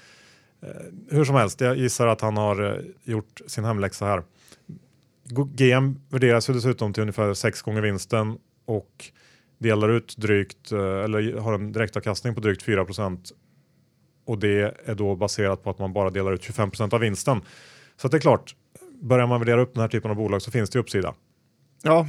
hur 1.10 1.24
som 1.24 1.34
helst, 1.34 1.60
jag 1.60 1.76
gissar 1.76 2.06
att 2.06 2.20
han 2.20 2.36
har 2.36 2.82
gjort 3.04 3.40
sin 3.46 3.64
hemläxa 3.64 4.06
här. 4.06 4.22
GM 5.54 6.00
värderas 6.08 6.50
ju 6.50 6.54
dessutom 6.54 6.92
till 6.92 7.00
ungefär 7.00 7.34
sex 7.34 7.62
gånger 7.62 7.80
vinsten 7.80 8.38
och 8.64 9.10
delar 9.58 9.88
ut 9.88 10.16
drygt, 10.16 10.72
eller 10.72 11.38
har 11.38 11.52
en 11.52 11.72
direktavkastning 11.72 12.34
på 12.34 12.40
drygt 12.40 12.62
4 12.62 12.86
och 14.24 14.38
det 14.38 14.74
är 14.84 14.94
då 14.94 15.16
baserat 15.16 15.64
på 15.64 15.70
att 15.70 15.78
man 15.78 15.92
bara 15.92 16.10
delar 16.10 16.32
ut 16.32 16.42
25% 16.42 16.94
av 16.94 17.00
vinsten. 17.00 17.40
Så 17.96 18.08
det 18.08 18.16
är 18.16 18.20
klart, 18.20 18.54
börjar 19.02 19.26
man 19.26 19.40
värdera 19.40 19.60
upp 19.60 19.74
den 19.74 19.80
här 19.80 19.88
typen 19.88 20.10
av 20.10 20.16
bolag 20.16 20.42
så 20.42 20.50
finns 20.50 20.70
det 20.70 20.78
uppsida. 20.78 21.14
Ja, 21.82 22.06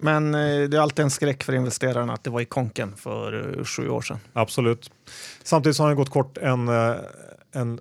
men 0.00 0.34
eh, 0.34 0.68
det 0.68 0.76
är 0.76 0.80
alltid 0.80 1.02
en 1.02 1.10
skräck 1.10 1.42
för 1.42 1.52
investerarna 1.52 2.12
att 2.12 2.24
det 2.24 2.30
var 2.30 2.40
i 2.40 2.44
konken 2.44 2.96
för 2.96 3.58
eh, 3.58 3.64
sju 3.64 3.88
år 3.88 4.00
sedan. 4.00 4.18
Absolut. 4.32 4.90
Samtidigt 5.42 5.76
så 5.76 5.82
har 5.82 5.88
han 5.88 5.96
gått 5.96 6.10
kort 6.10 6.38
en, 6.38 6.68
en 7.52 7.80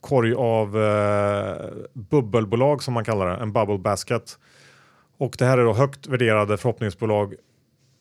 korg 0.00 0.34
av 0.34 0.82
eh, 0.82 1.66
bubbelbolag 1.92 2.82
som 2.82 2.94
man 2.94 3.04
kallar 3.04 3.26
det, 3.26 3.36
en 3.36 3.52
bubble 3.52 3.78
basket. 3.78 4.38
Och 5.18 5.34
det 5.38 5.44
här 5.44 5.58
är 5.58 5.64
då 5.64 5.72
högt 5.72 6.06
värderade 6.06 6.56
förhoppningsbolag 6.56 7.34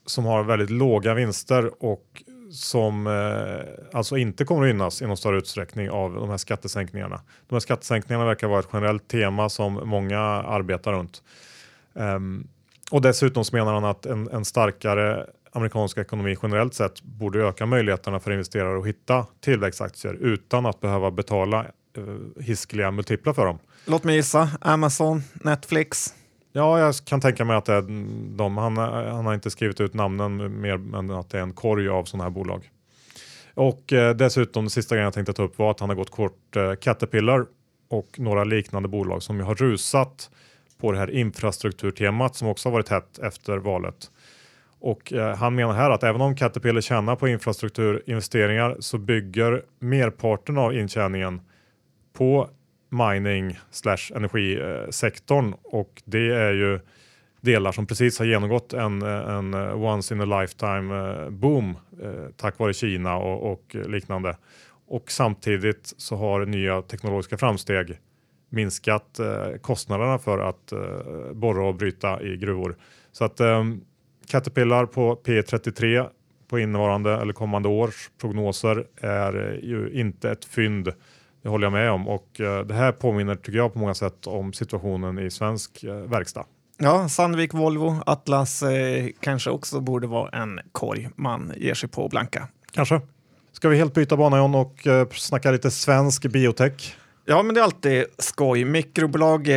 som 0.05 0.25
har 0.25 0.43
väldigt 0.43 0.69
låga 0.69 1.13
vinster 1.13 1.83
och 1.83 2.23
som 2.51 3.07
eh, 3.07 3.97
alltså 3.97 4.17
inte 4.17 4.45
kommer 4.45 4.61
att 4.61 4.67
gynnas 4.67 5.01
i 5.01 5.07
någon 5.07 5.17
större 5.17 5.37
utsträckning 5.37 5.89
av 5.89 6.13
de 6.13 6.29
här 6.29 6.37
skattesänkningarna. 6.37 7.21
De 7.47 7.55
här 7.55 7.59
skattesänkningarna 7.59 8.25
verkar 8.25 8.47
vara 8.47 8.59
ett 8.59 8.69
generellt 8.73 9.07
tema 9.07 9.49
som 9.49 9.73
många 9.73 10.19
arbetar 10.19 10.93
runt. 10.93 11.23
Um, 11.93 12.47
och 12.91 13.01
dessutom 13.01 13.45
så 13.45 13.55
menar 13.55 13.73
han 13.73 13.85
att 13.85 14.05
en, 14.05 14.29
en, 14.29 14.45
starkare 14.45 15.25
amerikansk 15.51 15.97
ekonomi 15.97 16.37
generellt 16.43 16.73
sett 16.73 17.01
borde 17.01 17.39
öka 17.39 17.65
möjligheterna 17.65 18.19
för 18.19 18.31
investerare 18.31 18.79
att 18.79 18.87
hitta 18.87 19.25
tillväxtaktier 19.41 20.13
utan 20.13 20.65
att 20.65 20.81
behöva 20.81 21.11
betala 21.11 21.65
uh, 21.97 22.17
hiskliga 22.41 22.91
multiplar 22.91 23.33
för 23.33 23.45
dem. 23.45 23.59
Låt 23.85 24.03
mig 24.03 24.15
gissa, 24.15 24.49
Amazon, 24.61 25.23
Netflix, 25.33 26.13
Ja, 26.57 26.79
jag 26.79 26.95
kan 27.05 27.21
tänka 27.21 27.45
mig 27.45 27.55
att 27.55 27.65
det 27.65 27.73
är 27.73 27.81
de. 28.37 28.57
Han, 28.57 28.77
eh, 28.77 28.83
han 29.15 29.25
har 29.25 29.33
inte 29.33 29.49
skrivit 29.49 29.81
ut 29.81 29.93
namnen 29.93 30.61
mer 30.61 30.73
än 30.73 31.11
att 31.11 31.29
det 31.29 31.37
är 31.37 31.41
en 31.41 31.53
korg 31.53 31.89
av 31.89 32.03
sådana 32.03 32.23
här 32.23 32.31
bolag. 32.31 32.69
Och 33.53 33.93
eh, 33.93 34.15
dessutom, 34.15 34.63
det 34.63 34.69
sista 34.69 34.95
grejen 34.95 35.05
jag 35.05 35.13
tänkte 35.13 35.33
ta 35.33 35.43
upp 35.43 35.57
var 35.57 35.71
att 35.71 35.79
han 35.79 35.89
har 35.89 35.95
gått 35.95 36.09
kort 36.09 36.55
eh, 36.55 36.75
Caterpillar 36.75 37.45
och 37.89 38.19
några 38.19 38.43
liknande 38.43 38.89
bolag 38.89 39.23
som 39.23 39.39
har 39.39 39.55
rusat 39.55 40.29
på 40.77 40.91
det 40.91 40.97
här 40.97 41.11
infrastrukturtemat 41.11 42.35
som 42.35 42.47
också 42.47 42.69
har 42.69 42.73
varit 42.73 42.89
hett 42.89 43.19
efter 43.19 43.57
valet. 43.57 44.11
Och 44.79 45.13
eh, 45.13 45.35
han 45.35 45.55
menar 45.55 45.73
här 45.73 45.89
att 45.89 46.03
även 46.03 46.21
om 46.21 46.35
Caterpillar 46.35 46.81
tjänar 46.81 47.15
på 47.15 47.27
infrastrukturinvesteringar 47.27 48.77
så 48.79 48.97
bygger 48.97 49.63
merparten 49.79 50.57
av 50.57 50.75
intjäningen 50.75 51.41
på 52.13 52.49
mining 52.89 53.59
slash 53.71 54.11
energisektorn 54.15 55.53
och 55.63 56.01
det 56.05 56.33
är 56.33 56.53
ju 56.53 56.79
delar 57.45 57.71
som 57.71 57.87
precis 57.87 58.19
har 58.19 58.25
genomgått 58.25 58.73
en, 58.73 59.01
en 59.01 59.53
eh, 59.53 59.83
once 59.83 60.13
in 60.13 60.21
a 60.21 60.41
lifetime 60.41 60.95
eh, 60.95 61.29
boom 61.29 61.77
eh, 62.01 62.25
tack 62.37 62.59
vare 62.59 62.73
Kina 62.73 63.17
och, 63.17 63.51
och, 63.51 63.75
liknande. 63.75 64.37
Och 64.87 65.11
samtidigt 65.11 65.93
så 65.97 66.15
har 66.15 66.45
nya 66.45 66.81
teknologiska 66.81 67.37
framsteg 67.37 67.99
minskat 68.49 69.19
kostnaderna 69.61 70.19
för 70.19 70.39
att 70.39 70.73
borra 71.33 71.67
och 71.67 71.75
bryta 71.75 72.21
i 72.21 72.37
gruvor. 72.37 72.75
Så 73.11 73.25
att 73.25 73.41
Caterpillar 74.27 74.85
på 74.85 75.15
P33 75.25 76.07
på 76.47 76.59
innevarande 76.59 77.13
eller 77.13 77.33
kommande 77.33 77.69
års 77.69 78.09
prognoser 78.21 78.85
är 79.01 79.59
ju 79.63 79.89
inte 79.93 80.31
ett 80.31 80.45
fynd 80.45 80.93
det 81.45 81.49
håller 81.49 81.65
jag 81.65 81.73
med 81.73 81.91
om 81.91 82.07
och 82.07 82.41
eh, 82.41 82.65
det 82.65 82.73
här 82.73 82.91
påminner 82.91 83.35
tycker 83.35 83.57
jag 83.57 83.73
på 83.73 83.79
många 83.79 83.93
sätt 83.93 84.27
om 84.27 84.53
situationen 84.53 85.19
i 85.19 85.31
svensk 85.31 85.83
eh, 85.83 85.93
verkstad. 85.95 86.45
Ja, 86.77 87.09
Sandvik, 87.09 87.53
Volvo, 87.53 87.95
Atlas 88.05 88.63
eh, 88.63 89.07
kanske 89.19 89.49
också 89.49 89.79
borde 89.79 90.07
vara 90.07 90.29
en 90.29 90.59
korg 90.71 91.09
man 91.15 91.53
ger 91.57 91.73
sig 91.73 91.89
på 91.89 92.07
blanka. 92.07 92.47
Kanske. 92.71 93.01
Ska 93.51 93.69
vi 93.69 93.77
helt 93.77 93.93
byta 93.93 94.17
bana 94.17 94.37
John 94.37 94.55
och 94.55 94.87
eh, 94.87 95.07
snacka 95.11 95.51
lite 95.51 95.71
svensk 95.71 96.25
biotech? 96.25 96.95
Ja, 97.25 97.43
men 97.43 97.55
det 97.55 97.61
är 97.61 97.63
alltid 97.63 98.05
skoj. 98.17 98.65
Mikrobolag 98.65 99.47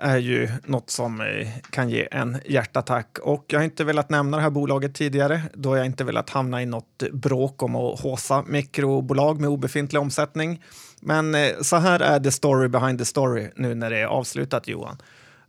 är 0.00 0.18
ju 0.18 0.48
något 0.64 0.90
som 0.90 1.20
eh, 1.20 1.48
kan 1.70 1.90
ge 1.90 2.08
en 2.10 2.36
hjärtattack 2.44 3.18
och 3.22 3.44
jag 3.48 3.58
har 3.58 3.64
inte 3.64 3.84
velat 3.84 4.10
nämna 4.10 4.36
det 4.36 4.42
här 4.42 4.50
bolaget 4.50 4.94
tidigare 4.94 5.42
då 5.54 5.76
jag 5.76 5.86
inte 5.86 6.04
velat 6.04 6.30
hamna 6.30 6.62
i 6.62 6.66
något 6.66 7.02
bråk 7.12 7.62
om 7.62 7.76
att 7.76 8.00
håsa 8.00 8.44
mikrobolag 8.46 9.40
med 9.40 9.50
obefintlig 9.50 10.00
omsättning. 10.00 10.60
Men 11.04 11.34
eh, 11.34 11.52
så 11.62 11.76
här 11.76 12.00
är 12.00 12.20
the 12.20 12.30
story 12.30 12.68
behind 12.68 12.98
the 12.98 13.04
story 13.04 13.50
nu 13.56 13.74
när 13.74 13.90
det 13.90 13.98
är 13.98 14.06
avslutat 14.06 14.68
Johan. 14.68 14.96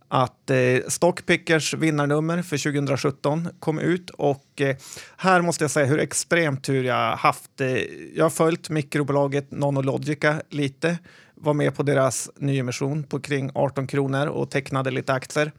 Att 0.07 0.49
eh, 0.49 0.57
Stockpickers 0.87 1.73
vinnarnummer 1.73 2.41
för 2.41 2.57
2017 2.57 3.47
kom 3.59 3.79
ut 3.79 4.09
och 4.09 4.61
eh, 4.61 4.75
här 5.17 5.41
måste 5.41 5.63
jag 5.63 5.71
säga 5.71 5.85
hur 5.85 5.99
extremt 5.99 6.63
tur 6.63 6.83
jag 6.83 7.15
haft. 7.15 7.61
Eh, 7.61 7.77
jag 8.15 8.25
har 8.25 8.29
följt 8.29 8.69
mikrobolaget 8.69 9.51
Nonologica 9.51 10.41
lite, 10.49 10.97
var 11.35 11.53
med 11.53 11.75
på 11.75 11.83
deras 11.83 12.29
nyemission 12.35 13.03
på 13.03 13.19
kring 13.19 13.51
18 13.53 13.87
kronor 13.87 14.27
och 14.27 14.51
tecknade 14.51 14.91
lite 14.91 15.13
aktier. 15.13 15.51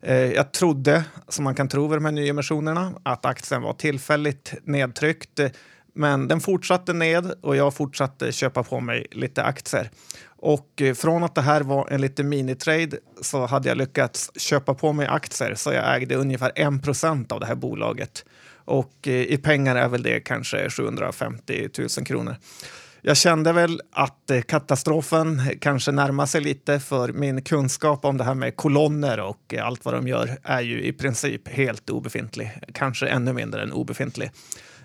Eh, 0.00 0.16
jag 0.16 0.52
trodde, 0.52 1.04
som 1.28 1.44
man 1.44 1.54
kan 1.54 1.68
tro 1.68 1.88
vid 1.88 1.96
de 1.96 2.04
här 2.04 2.12
nyemissionerna, 2.12 2.92
att 3.02 3.26
aktien 3.26 3.62
var 3.62 3.72
tillfälligt 3.72 4.54
nedtryckt 4.64 5.38
eh, 5.38 5.50
men 5.96 6.28
den 6.28 6.40
fortsatte 6.40 6.92
ned 6.92 7.32
och 7.40 7.56
jag 7.56 7.74
fortsatte 7.74 8.32
köpa 8.32 8.62
på 8.62 8.80
mig 8.80 9.06
lite 9.10 9.42
aktier. 9.42 9.90
Och 10.38 10.82
eh, 10.82 10.94
från 10.94 11.24
att 11.24 11.34
det 11.34 11.40
här 11.40 11.60
var 11.60 11.88
en 11.90 12.00
liten 12.00 12.28
minitrade 12.28 12.98
så 13.20 13.46
hade 13.46 13.68
jag 13.68 13.78
lyckats 13.78 14.30
köpa 14.40 14.74
på 14.74 14.92
mig 14.92 15.06
aktier 15.06 15.54
så 15.54 15.72
jag 15.72 15.96
ägde 15.96 16.14
ungefär 16.14 16.52
1 16.54 17.32
av 17.32 17.40
det 17.40 17.46
här 17.46 17.54
bolaget. 17.54 18.24
Och 18.64 19.08
eh, 19.08 19.12
i 19.12 19.36
pengar 19.36 19.76
är 19.76 19.88
väl 19.88 20.02
det 20.02 20.20
kanske 20.20 20.70
750 20.70 21.68
000 21.78 21.88
kronor. 21.88 22.36
Jag 23.02 23.16
kände 23.16 23.52
väl 23.52 23.80
att 23.92 24.30
eh, 24.30 24.40
katastrofen 24.40 25.42
kanske 25.60 25.92
närmar 25.92 26.26
sig 26.26 26.40
lite 26.40 26.80
för 26.80 27.12
min 27.12 27.42
kunskap 27.42 28.04
om 28.04 28.16
det 28.16 28.24
här 28.24 28.34
med 28.34 28.56
kolonner 28.56 29.20
och 29.20 29.54
allt 29.60 29.84
vad 29.84 29.94
de 29.94 30.08
gör 30.08 30.38
är 30.42 30.60
ju 30.60 30.82
i 30.82 30.92
princip 30.92 31.48
helt 31.48 31.90
obefintlig. 31.90 32.52
Kanske 32.74 33.06
ännu 33.06 33.32
mindre 33.32 33.62
än 33.62 33.72
obefintlig. 33.72 34.30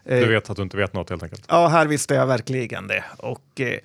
Du 0.03 0.23
eh, 0.23 0.29
vet 0.29 0.49
att 0.49 0.57
du 0.57 0.63
inte 0.63 0.77
vet 0.77 0.93
något 0.93 1.09
helt 1.09 1.23
enkelt? 1.23 1.45
Ja, 1.47 1.67
här 1.67 1.85
visste 1.85 2.13
jag 2.13 2.27
verkligen 2.27 2.87
det. 2.87 3.03
Och, 3.17 3.61
eh, 3.61 3.77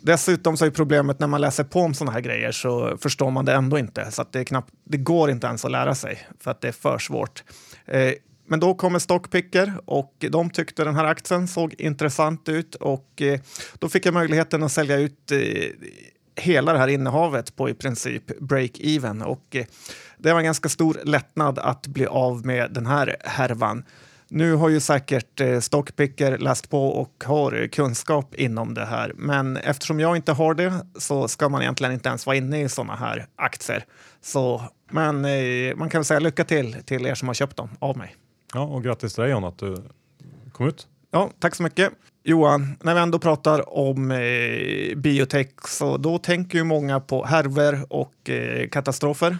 dessutom 0.00 0.56
så 0.56 0.64
är 0.64 0.70
problemet 0.70 1.18
när 1.18 1.26
man 1.26 1.40
läser 1.40 1.64
på 1.64 1.80
om 1.80 1.94
sådana 1.94 2.12
här 2.12 2.20
grejer 2.20 2.52
så 2.52 2.96
förstår 2.96 3.30
man 3.30 3.44
det 3.44 3.52
ändå 3.52 3.78
inte. 3.78 4.10
Så 4.10 4.24
det, 4.30 4.44
knappt, 4.44 4.72
det 4.84 4.98
går 4.98 5.30
inte 5.30 5.46
ens 5.46 5.64
att 5.64 5.70
lära 5.70 5.94
sig 5.94 6.26
för 6.40 6.50
att 6.50 6.60
det 6.60 6.68
är 6.68 6.72
för 6.72 6.98
svårt. 6.98 7.44
Eh, 7.86 8.12
men 8.46 8.60
då 8.60 8.74
kommer 8.74 8.98
Stockpicker 8.98 9.72
och 9.84 10.14
de 10.18 10.50
tyckte 10.50 10.84
den 10.84 10.94
här 10.94 11.04
aktien 11.04 11.48
såg 11.48 11.74
intressant 11.78 12.48
ut 12.48 12.74
och 12.74 13.22
eh, 13.22 13.40
då 13.78 13.88
fick 13.88 14.06
jag 14.06 14.14
möjligheten 14.14 14.62
att 14.62 14.72
sälja 14.72 14.96
ut 14.96 15.32
eh, 15.32 15.38
hela 16.36 16.72
det 16.72 16.78
här 16.78 16.88
innehavet 16.88 17.56
på 17.56 17.68
i 17.68 17.74
princip 17.74 18.40
break-even 18.40 19.22
och 19.22 19.56
det 20.18 20.32
var 20.32 20.38
en 20.38 20.44
ganska 20.44 20.68
stor 20.68 21.00
lättnad 21.04 21.58
att 21.58 21.86
bli 21.86 22.06
av 22.06 22.46
med 22.46 22.72
den 22.72 22.86
här 22.86 23.16
härvan. 23.20 23.84
Nu 24.30 24.54
har 24.54 24.68
ju 24.68 24.80
säkert 24.80 25.40
eh, 25.40 25.60
Stockpicker 25.60 26.38
läst 26.38 26.70
på 26.70 26.88
och 26.88 27.24
har 27.26 27.66
kunskap 27.66 28.34
inom 28.34 28.74
det 28.74 28.84
här, 28.84 29.12
men 29.16 29.56
eftersom 29.56 30.00
jag 30.00 30.16
inte 30.16 30.32
har 30.32 30.54
det 30.54 30.72
så 30.98 31.28
ska 31.28 31.48
man 31.48 31.62
egentligen 31.62 31.92
inte 31.92 32.08
ens 32.08 32.26
vara 32.26 32.36
inne 32.36 32.62
i 32.62 32.68
sådana 32.68 32.96
här 32.96 33.26
aktier. 33.36 33.84
Så, 34.20 34.62
men 34.90 35.24
eh, 35.24 35.76
man 35.76 35.90
kan 35.90 35.98
väl 35.98 36.04
säga 36.04 36.20
lycka 36.20 36.44
till 36.44 36.76
till 36.84 37.06
er 37.06 37.14
som 37.14 37.28
har 37.28 37.34
köpt 37.34 37.56
dem 37.56 37.68
av 37.78 37.96
mig. 37.96 38.16
Ja, 38.54 38.60
och 38.60 38.84
grattis 38.84 39.14
till 39.14 39.22
dig 39.22 39.30
John 39.30 39.44
att 39.44 39.58
du 39.58 39.76
kom 40.52 40.68
ut. 40.68 40.86
Ja, 41.10 41.30
tack 41.38 41.54
så 41.54 41.62
mycket. 41.62 41.92
Johan, 42.24 42.76
när 42.82 42.94
vi 42.94 43.00
ändå 43.00 43.18
pratar 43.18 43.78
om 43.78 44.10
eh, 44.10 44.96
biotech 44.96 45.48
så 45.68 45.96
då 45.96 46.18
tänker 46.18 46.58
ju 46.58 46.64
många 46.64 47.00
på 47.00 47.24
härvor 47.24 47.92
och 47.92 48.30
eh, 48.30 48.68
katastrofer. 48.68 49.38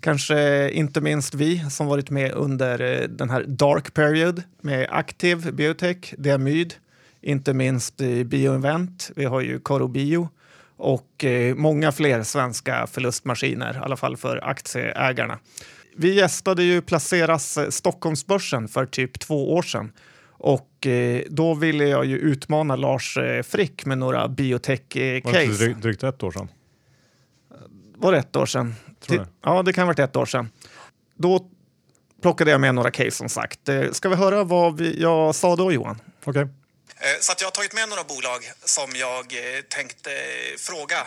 Kanske 0.00 0.70
inte 0.70 1.00
minst 1.00 1.34
vi 1.34 1.70
som 1.70 1.86
varit 1.86 2.10
med 2.10 2.32
under 2.32 2.80
eh, 2.80 3.08
den 3.08 3.30
här 3.30 3.44
dark 3.44 3.94
period 3.94 4.42
med 4.60 4.86
aktiv 4.90 5.54
biotech, 5.54 6.14
Diamyd, 6.18 6.74
inte 7.20 7.54
minst 7.54 7.96
Bioinvent. 8.24 9.10
Vi 9.16 9.24
har 9.24 9.40
ju 9.40 9.60
Corobio 9.60 10.28
och 10.76 11.24
eh, 11.24 11.54
många 11.54 11.92
fler 11.92 12.22
svenska 12.22 12.86
förlustmaskiner, 12.86 13.74
i 13.74 13.78
alla 13.78 13.96
fall 13.96 14.16
för 14.16 14.48
aktieägarna. 14.48 15.38
Vi 15.96 16.14
gästade 16.14 16.62
ju 16.62 16.82
Placeras 16.82 17.58
eh, 17.58 17.68
Stockholmsbörsen 17.68 18.68
för 18.68 18.86
typ 18.86 19.20
två 19.20 19.54
år 19.54 19.62
sedan 19.62 19.92
och 20.42 20.86
då 21.28 21.54
ville 21.54 21.84
jag 21.88 22.04
ju 22.04 22.18
utmana 22.18 22.76
Lars 22.76 23.18
Frick 23.44 23.86
med 23.86 23.98
några 23.98 24.28
biotech-case. 24.28 25.58
Det 25.58 25.74
drygt 25.74 26.02
ett 26.02 26.22
år 26.22 26.30
sedan? 26.30 26.48
Var 28.00 28.12
det 28.12 28.18
ett 28.18 28.36
år 28.36 28.46
sedan? 28.46 28.74
Tror 29.06 29.18
det. 29.18 29.26
Ja, 29.44 29.62
det 29.62 29.72
kan 29.72 29.82
ha 29.82 29.86
varit 29.86 29.98
ett 29.98 30.16
år 30.16 30.26
sedan. 30.26 30.50
Då 31.16 31.46
plockade 32.22 32.50
jag 32.50 32.60
med 32.60 32.74
några 32.74 32.90
case 32.90 33.10
som 33.10 33.28
sagt. 33.28 33.68
Eh, 33.68 33.90
Ska 33.92 34.08
vi 34.08 34.14
höra 34.16 34.44
vad 34.44 34.76
vi, 34.78 35.00
jag 35.02 35.34
sa 35.34 35.56
då 35.56 35.72
Johan? 35.72 36.00
Okej. 36.24 36.42
Eh, 36.42 36.48
Så 37.20 37.32
att 37.32 37.40
jag 37.40 37.46
har 37.46 37.52
tagit 37.52 37.74
med 37.74 37.88
några 37.88 38.04
bolag 38.04 38.52
som 38.64 38.90
jag 38.94 39.24
eh, 39.32 39.60
tänkte 39.68 40.10
fråga 40.58 41.06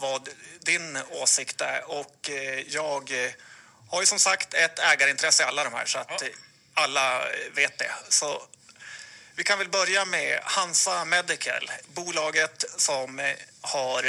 vad 0.00 0.28
din 0.66 0.98
åsikt 1.22 1.60
är. 1.60 1.90
Och 1.90 2.30
jag 2.66 3.10
har 3.90 4.00
ju 4.00 4.06
som 4.06 4.18
sagt 4.18 4.54
ett 4.54 4.78
ägarintresse 4.78 5.42
i 5.42 5.46
alla 5.46 5.64
de 5.64 5.72
här 5.72 5.84
så 5.86 5.98
att 5.98 6.22
alla 6.74 7.20
vet 7.54 7.78
det. 7.78 7.90
Så 8.08 8.42
vi 9.36 9.44
kan 9.44 9.58
väl 9.58 9.68
börja 9.68 10.04
med 10.04 10.40
Hansa 10.42 11.04
Medical, 11.04 11.70
bolaget 11.94 12.64
som 12.76 13.20
har 13.60 14.02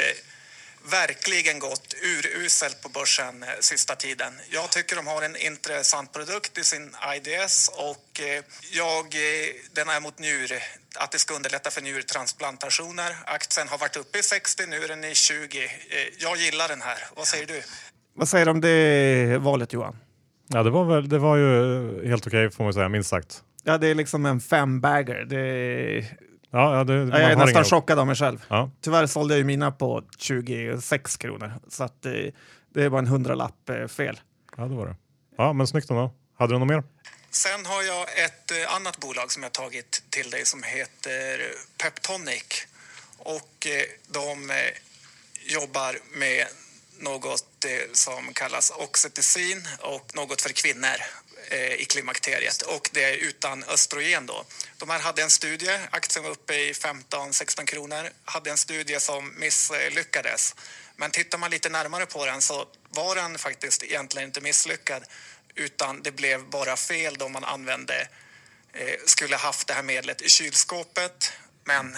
verkligen 0.84 1.58
gått 1.58 1.94
uruselt 2.02 2.82
på 2.82 2.88
börsen 2.88 3.42
eh, 3.42 3.48
sista 3.60 3.94
tiden. 3.96 4.32
Jag 4.50 4.70
tycker 4.70 4.96
de 4.96 5.06
har 5.06 5.22
en 5.22 5.36
intressant 5.36 6.12
produkt 6.12 6.58
i 6.58 6.64
sin 6.64 6.96
IDS 7.16 7.70
och 7.74 8.20
eh, 8.20 8.44
jag, 8.72 9.04
eh, 9.04 9.48
den 9.72 9.88
är 9.88 10.00
mot 10.00 10.18
njur, 10.18 10.52
att 10.96 11.12
det 11.12 11.18
ska 11.18 11.34
underlätta 11.34 11.70
för 11.70 11.80
njurtransplantationer. 11.82 13.16
Aktien 13.24 13.68
har 13.68 13.78
varit 13.78 13.96
uppe 13.96 14.18
i 14.18 14.22
60, 14.22 14.66
nu 14.66 14.76
är 14.84 14.88
den 14.88 15.04
i 15.04 15.14
20. 15.14 15.64
Eh, 15.64 15.70
Jag 16.18 16.36
gillar 16.36 16.68
den 16.68 16.82
här. 16.82 16.98
Vad 17.16 17.26
säger 17.26 17.46
du? 17.46 17.62
Vad 18.14 18.28
säger 18.28 18.44
du 18.44 18.50
om 18.50 18.60
det 18.60 19.38
valet 19.40 19.72
Johan? 19.72 19.96
Ja, 20.48 20.62
det 20.62 20.70
var, 20.70 20.84
väl, 20.84 21.08
det 21.08 21.18
var 21.18 21.36
ju 21.36 22.08
helt 22.08 22.26
okej 22.26 22.50
får 22.50 22.64
man 22.64 22.74
säga, 22.74 22.88
minst 22.88 23.10
sagt. 23.10 23.42
Ja, 23.64 23.78
det 23.78 23.86
är 23.88 23.94
liksom 23.94 24.26
en 24.26 24.40
fem-bagger. 24.40 25.24
Det... 25.24 26.04
Ja, 26.50 26.76
ja, 26.76 26.84
det, 26.84 26.94
jag 26.94 27.20
är 27.20 27.36
nästan 27.36 27.48
inga- 27.48 27.64
chockad 27.64 27.98
av 27.98 28.06
mig 28.06 28.16
själv. 28.16 28.44
Ja. 28.48 28.70
Tyvärr 28.80 29.06
sålde 29.06 29.34
jag 29.34 29.38
ju 29.38 29.44
mina 29.44 29.70
på 29.72 30.02
26 30.18 31.16
kronor, 31.16 31.52
så 31.68 31.84
att, 31.84 32.06
eh, 32.06 32.12
det 32.74 32.82
är 32.84 32.88
bara 32.90 32.98
en 32.98 33.06
hundralapp 33.06 33.68
eh, 33.70 33.86
fel. 33.86 34.20
ja, 34.56 34.62
det 34.62 34.74
var 34.74 34.86
det. 34.86 34.96
Ja, 35.36 35.52
men 35.52 35.66
snyggt 35.66 35.90
ändå. 35.90 36.12
Hade 36.38 36.54
du 36.54 36.58
något 36.58 36.68
mer? 36.68 36.82
Sen 37.30 37.66
har 37.66 37.82
jag 37.82 38.02
ett 38.24 38.50
eh, 38.50 38.74
annat 38.76 38.98
bolag 39.00 39.32
som 39.32 39.42
jag 39.42 39.52
tagit 39.52 40.02
till 40.10 40.30
dig 40.30 40.46
som 40.46 40.62
heter 40.62 41.40
Peptonic. 41.82 42.66
Och 43.18 43.66
eh, 43.66 43.82
de 44.12 44.50
eh, 44.50 44.56
jobbar 45.54 45.96
med 46.18 46.46
något 46.98 47.64
eh, 47.64 47.92
som 47.92 48.32
kallas 48.34 48.70
oxytocin 48.78 49.62
och 49.80 50.10
något 50.14 50.40
för 50.40 50.50
kvinnor 50.52 50.96
Eh, 51.52 51.72
i 51.72 51.84
klimakteriet. 51.84 52.62
Och 52.62 52.90
det 52.92 53.04
är 53.04 53.16
utan 53.16 53.64
östrogen 53.64 54.26
då. 54.26 54.44
De 54.78 54.90
här 54.90 55.00
hade 55.00 55.22
en 55.22 55.30
studie, 55.30 55.78
aktien 55.90 56.24
var 56.24 56.30
uppe 56.30 56.54
i 56.54 56.72
15-16 56.72 57.64
kronor, 57.64 58.10
hade 58.24 58.50
en 58.50 58.56
studie 58.56 59.00
som 59.00 59.34
misslyckades. 59.36 60.54
Men 60.96 61.10
tittar 61.10 61.38
man 61.38 61.50
lite 61.50 61.68
närmare 61.68 62.06
på 62.06 62.26
den 62.26 62.42
så 62.42 62.68
var 62.88 63.14
den 63.14 63.38
faktiskt 63.38 63.82
egentligen 63.82 64.28
inte 64.28 64.40
misslyckad 64.40 65.04
utan 65.54 66.02
det 66.02 66.10
blev 66.10 66.44
bara 66.44 66.76
fel 66.76 67.14
då 67.18 67.28
man 67.28 67.44
använde, 67.44 68.08
eh, 68.72 68.94
skulle 69.06 69.36
haft 69.36 69.66
det 69.66 69.74
här 69.74 69.82
medlet 69.82 70.22
i 70.22 70.28
kylskåpet. 70.28 71.32
Men 71.64 71.96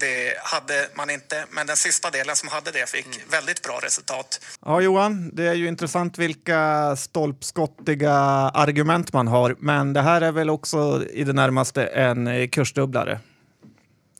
det 0.00 0.38
hade 0.42 0.88
man 0.94 1.10
inte. 1.10 1.44
Men 1.50 1.66
den 1.66 1.76
sista 1.76 2.10
delen 2.10 2.36
som 2.36 2.48
hade 2.48 2.70
det 2.70 2.88
fick 2.88 3.06
väldigt 3.32 3.62
bra 3.62 3.80
resultat. 3.82 4.40
Ja, 4.64 4.80
Johan, 4.80 5.30
det 5.34 5.46
är 5.46 5.54
ju 5.54 5.68
intressant 5.68 6.18
vilka 6.18 6.96
stolpskottiga 6.96 8.12
argument 8.54 9.12
man 9.12 9.28
har, 9.28 9.56
men 9.58 9.92
det 9.92 10.02
här 10.02 10.20
är 10.20 10.32
väl 10.32 10.50
också 10.50 11.04
i 11.10 11.24
det 11.24 11.32
närmaste 11.32 11.86
en 11.86 12.26
eh, 12.26 12.48
kursdubblare. 12.48 13.20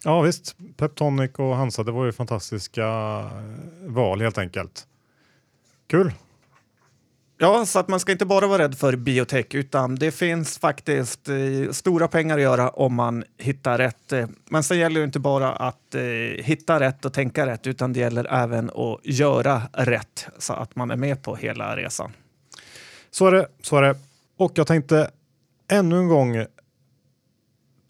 Ja 0.04 0.20
visst, 0.20 0.56
Peptonic 0.76 1.30
och 1.36 1.56
Hansa, 1.56 1.82
det 1.82 1.92
var 1.92 2.04
ju 2.04 2.12
fantastiska 2.12 2.86
eh, 2.86 3.90
val 3.90 4.20
helt 4.20 4.38
enkelt. 4.38 4.86
Kul! 5.90 6.12
Ja, 7.42 7.66
så 7.66 7.79
att 7.79 7.88
man 7.88 8.00
ska 8.00 8.12
inte 8.12 8.26
bara 8.26 8.46
vara 8.46 8.62
rädd 8.62 8.79
för 8.79 8.96
biotech, 8.96 9.46
utan 9.50 9.94
det 9.94 10.11
finns 10.11 10.59
faktiskt 10.59 11.29
eh, 11.29 11.72
stora 11.72 12.09
pengar 12.09 12.37
att 12.37 12.42
göra 12.42 12.68
om 12.68 12.94
man 12.94 13.24
hittar 13.38 13.79
rätt. 13.79 14.12
Eh. 14.12 14.29
Men 14.50 14.62
sen 14.62 14.79
gäller 14.79 15.00
det 15.00 15.05
inte 15.05 15.18
bara 15.18 15.53
att 15.53 15.94
eh, 15.94 16.03
hitta 16.44 16.81
rätt 16.81 17.05
och 17.05 17.12
tänka 17.12 17.46
rätt, 17.46 17.66
utan 17.66 17.92
det 17.92 18.00
gäller 18.00 18.33
även 18.33 18.70
att 18.70 19.00
göra 19.05 19.62
rätt 19.72 20.26
så 20.38 20.53
att 20.53 20.76
man 20.76 20.90
är 20.90 20.96
med 20.96 21.22
på 21.22 21.37
hela 21.37 21.76
resan. 21.76 22.12
Så 23.11 23.26
är 23.26 23.33
det, 23.33 23.48
så 23.62 23.76
är 23.76 23.83
det. 23.83 23.94
Och 24.37 24.53
jag 24.55 24.66
tänkte 24.66 25.11
ännu 25.68 25.98
en 25.98 26.09
gång 26.09 26.46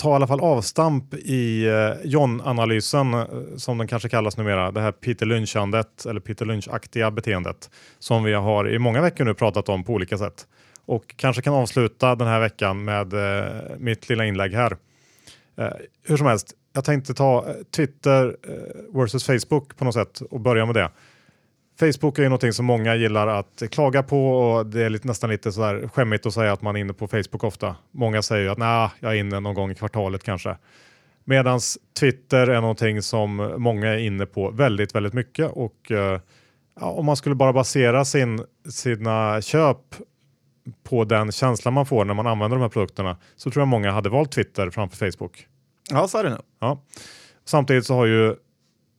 ta 0.01 0.11
i 0.11 0.15
alla 0.15 0.27
fall 0.27 0.41
avstamp 0.41 1.15
i 1.15 1.67
eh, 1.67 1.91
John-analysen 2.05 3.15
eh, 3.15 3.27
som 3.57 3.79
den 3.79 3.89
kanske 3.89 4.09
kallas 4.09 4.37
numera. 4.37 4.71
Det 4.71 4.81
här 4.81 4.93
Peter 4.93 5.27
Lynchandet 5.27 6.07
eller 6.07 6.21
Peter 6.21 6.47
Lynch-aktiga 6.47 7.11
beteendet 7.11 7.71
som 7.99 8.25
vi 8.25 8.33
har 8.33 8.69
i 8.69 8.79
många 8.79 9.03
veckor 9.03 9.25
nu 9.25 9.35
pratat 9.35 9.69
om 9.69 9.85
på 9.85 9.93
olika 9.93 10.19
sätt. 10.19 10.47
Och 10.87 11.15
kanske 11.17 11.43
kan 11.43 11.55
avsluta 11.55 12.15
den 12.15 12.29
här 12.29 12.41
veckan 12.41 12.85
med 12.85 13.13
eh, 13.13 13.77
mitt 13.79 14.09
lilla 14.09 14.25
inlägg 14.25 14.55
här. 14.55 14.77
Eh, 15.57 15.73
hur 16.03 16.17
som 16.17 16.27
helst, 16.27 16.55
jag 16.73 16.85
tänkte 16.85 17.15
ta 17.15 17.49
eh, 17.49 17.55
Twitter 17.77 18.37
eh, 18.49 19.01
versus 19.01 19.27
Facebook 19.27 19.77
på 19.77 19.85
något 19.85 19.95
sätt 19.95 20.21
och 20.31 20.41
börja 20.41 20.67
med 20.67 20.75
det. 20.75 20.91
Facebook 21.81 22.19
är 22.19 22.23
ju 22.23 22.29
någonting 22.29 22.53
som 22.53 22.67
många 22.67 22.95
gillar 22.95 23.27
att 23.27 23.63
klaga 23.71 24.03
på 24.03 24.31
och 24.31 24.67
det 24.67 24.83
är 24.83 24.91
lite, 24.91 25.09
nästan 25.09 25.31
lite 25.31 25.53
sådär 25.53 25.89
skämmigt 25.89 26.27
att 26.27 26.35
säga 26.35 26.53
att 26.53 26.63
man 26.63 26.77
är 26.77 26.81
inne 26.81 26.93
på 26.93 27.09
Facebook 27.09 27.45
ofta. 27.45 27.77
Många 27.91 28.23
säger 28.23 28.43
ju 28.43 28.49
att 28.49 28.59
nej, 28.59 28.89
jag 29.01 29.13
är 29.13 29.17
inne 29.17 29.41
någon 29.41 29.55
gång 29.55 29.71
i 29.71 29.75
kvartalet 29.75 30.23
kanske. 30.23 30.57
Medan 31.25 31.61
Twitter 32.01 32.47
är 32.47 32.61
någonting 32.61 33.03
som 33.03 33.55
många 33.59 33.89
är 33.89 33.99
inne 33.99 34.27
på 34.27 34.51
väldigt, 34.51 34.95
väldigt 34.95 35.13
mycket 35.13 35.51
och 35.51 35.91
eh, 35.91 36.21
om 36.81 37.07
man 37.07 37.17
skulle 37.17 37.35
bara 37.35 37.53
basera 37.53 38.05
sin, 38.05 38.45
sina 38.69 39.43
köp 39.43 39.79
på 40.83 41.05
den 41.05 41.33
känslan 41.33 41.75
man 41.75 41.87
får 41.87 42.05
när 42.05 42.15
man 42.15 42.27
använder 42.27 42.57
de 42.57 42.63
här 42.63 42.69
produkterna 42.69 43.17
så 43.37 43.51
tror 43.51 43.61
jag 43.61 43.69
många 43.69 43.91
hade 43.91 44.09
valt 44.09 44.33
Twitter 44.33 44.71
framför 44.71 45.11
Facebook. 45.11 45.47
Ja, 45.91 46.09
så 46.09 46.19
är 46.19 46.25
det 46.25 46.31
nu. 46.31 46.39
Ja. 46.61 46.83
Samtidigt 47.45 47.87
så 47.87 47.95
har 47.95 48.07
ju, 48.07 48.35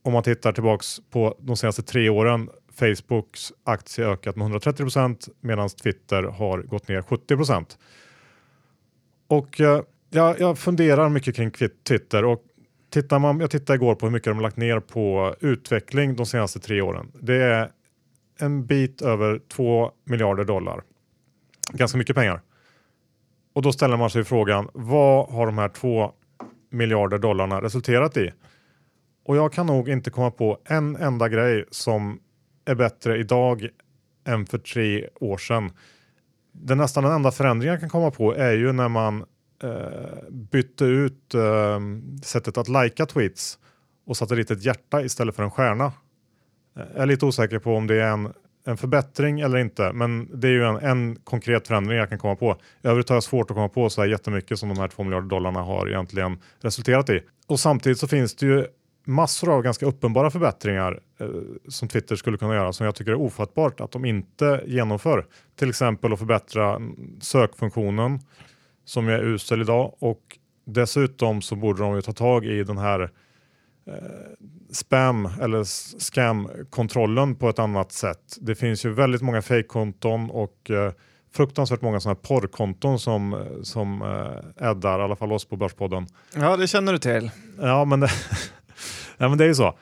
om 0.04 0.14
man 0.14 0.24
tittar 0.24 0.52
tillbaks 0.52 0.98
på 1.12 1.36
de 1.40 1.58
senaste 1.58 1.84
tre 1.84 2.10
åren, 2.10 2.50
Facebooks 2.74 3.54
aktie 3.64 4.06
ökat 4.06 4.36
med 4.36 4.44
130 4.44 4.84
procent 4.84 5.30
medan 5.42 5.70
Twitter 5.70 6.24
har 6.24 6.62
gått 6.62 6.88
ner 6.88 7.02
70 7.02 7.36
procent. 7.36 7.78
Och 9.28 9.62
eh, 9.62 9.82
jag, 10.10 10.40
jag 10.40 10.58
funderar 10.60 11.10
mycket 11.10 11.36
kring 11.36 11.52
Twitter 11.88 12.26
och 12.26 12.44
tittar 12.90 13.20
man, 13.20 13.40
jag 13.40 13.52
tittade 13.52 13.76
igår 13.76 13.96
på 13.96 14.06
hur 14.06 14.14
mycket 14.14 14.26
de 14.26 14.36
har 14.36 14.44
lagt 14.44 14.58
ner 14.58 14.80
på 14.80 15.36
utveckling 15.40 16.16
de 16.16 16.26
senaste 16.26 16.60
tre 16.60 16.82
åren. 16.82 17.12
Det 17.22 17.36
är 17.44 17.72
en 18.40 18.66
bit 18.66 19.02
över 19.02 19.40
2 19.40 19.92
miljarder 20.06 20.44
dollar. 20.44 20.84
Ganska 21.74 21.98
mycket 21.98 22.16
pengar. 22.16 22.42
Och 23.54 23.62
då 23.62 23.72
ställer 23.72 23.98
man 23.98 24.10
sig 24.10 24.24
frågan, 24.24 24.70
vad 24.74 25.30
har 25.30 25.46
de 25.46 25.58
här 25.58 25.70
2 25.70 26.12
miljarder 26.70 27.18
dollarna 27.18 27.62
resulterat 27.62 28.18
i? 28.18 28.32
Och 29.26 29.38
jag 29.38 29.54
kan 29.54 29.66
nog 29.66 29.90
inte 29.90 30.10
komma 30.10 30.32
på 30.32 30.58
en 30.66 30.96
enda 30.96 31.30
grej 31.30 31.66
som 31.72 32.20
är 32.66 32.76
bättre 32.76 33.18
idag 33.18 33.68
än 34.28 34.46
för 34.46 34.58
tre 34.58 35.08
år 35.16 35.38
sedan. 35.38 35.72
Den 36.52 36.78
nästan 36.78 37.04
den 37.04 37.14
enda 37.14 37.32
förändringen 37.32 37.72
jag 37.72 37.80
kan 37.80 37.90
komma 37.90 38.12
på 38.12 38.36
är 38.36 38.52
ju 38.52 38.72
när 38.72 38.90
man 38.90 39.26
eh, 39.64 40.30
bytte 40.30 40.86
ut 40.86 41.34
eh, 41.34 41.80
sättet 42.24 42.58
att 42.58 42.68
lajka 42.68 43.06
tweets 43.06 43.60
och 44.06 44.18
satte 44.18 44.36
dit 44.36 44.52
ett 44.52 44.66
hjärta 44.66 45.02
istället 45.02 45.36
för 45.36 45.44
en 45.44 45.52
stjärna. 45.52 45.86
Eh, 46.76 46.84
jag 46.94 47.02
är 47.02 47.06
lite 47.06 47.26
osäker 47.26 47.60
på 47.60 47.76
om 47.76 47.88
det 47.88 47.96
är 47.96 48.12
en, 48.12 48.34
en 48.66 48.78
förbättring 48.78 49.40
eller 49.40 49.58
inte, 49.58 49.94
men 49.94 50.40
det 50.40 50.48
är 50.48 50.52
ju 50.52 50.64
en, 50.64 50.78
en 50.78 51.16
konkret 51.16 51.68
förändring 51.68 51.98
jag 51.98 52.10
kan 52.10 52.20
komma 52.20 52.36
på. 52.36 52.58
I 52.84 52.88
övrigt 52.88 53.10
har 53.10 53.16
jag 53.16 53.24
svårt 53.24 53.52
att 53.52 53.56
komma 53.56 53.70
på 53.70 53.90
så 53.90 54.02
här 54.02 54.08
jättemycket 54.08 54.60
som 54.60 54.70
de 54.70 54.78
här 54.78 54.88
2 54.88 55.04
miljarder 55.04 55.28
dollarna 55.28 55.62
har 55.62 55.88
egentligen 55.88 56.40
resulterat 56.60 57.10
i. 57.10 57.22
Och 57.48 57.60
samtidigt 57.60 58.00
så 58.00 58.08
finns 58.08 58.36
det 58.36 58.46
ju 58.46 58.66
massor 59.04 59.54
av 59.54 59.62
ganska 59.62 59.86
uppenbara 59.86 60.32
förbättringar 60.32 61.00
eh, 61.20 61.28
som 61.68 61.88
Twitter 61.88 62.16
skulle 62.16 62.38
kunna 62.38 62.56
göra 62.56 62.74
som 62.74 62.86
jag 62.86 62.96
tycker 62.96 63.12
är 63.12 63.22
ofattbart 63.22 63.82
att 63.82 63.92
de 63.92 64.06
inte 64.06 64.64
genomför. 64.68 65.26
Till 65.56 65.70
exempel 65.70 66.14
att 66.14 66.20
förbättra 66.20 66.82
sökfunktionen 67.22 68.20
som 68.86 69.08
är 69.08 69.20
usel 69.20 69.62
idag 69.62 69.96
och 70.00 70.38
dessutom 70.66 71.42
så 71.42 71.56
borde 71.56 71.82
de 71.82 71.96
ju 71.96 72.02
ta 72.02 72.14
tag 72.14 72.46
i 72.46 72.64
den 72.64 72.78
här 72.78 73.02
eh, 73.88 73.94
spam 74.72 75.30
eller 75.42 75.64
scam-kontrollen 76.00 77.36
på 77.36 77.50
ett 77.50 77.60
annat 77.60 77.92
sätt. 77.92 78.38
Det 78.42 78.56
finns 78.56 78.86
ju 78.86 78.94
väldigt 78.94 79.22
många 79.22 79.42
fejkkonton 79.42 80.30
och 80.30 80.70
eh, 80.70 80.92
fruktansvärt 81.34 81.82
många 81.82 82.00
sådana 82.00 82.20
här 82.20 82.28
porrkonton 82.28 83.00
som, 83.00 83.46
som 83.64 84.02
eh, 84.02 84.70
äddar, 84.70 85.00
i 85.00 85.04
alla 85.04 85.16
fall 85.16 85.32
oss 85.32 85.46
på 85.46 85.56
Börspodden. 85.56 86.08
Ja, 86.36 86.58
det 86.58 86.68
känner 86.68 86.94
du 86.94 87.00
till. 87.00 87.32
Ja, 87.60 87.86
men 87.86 88.00
det, 88.00 88.10
ja, 89.22 89.30
men 89.30 89.38
det 89.38 89.44
är 89.44 89.48
ju 89.48 89.56
så. 89.56 89.74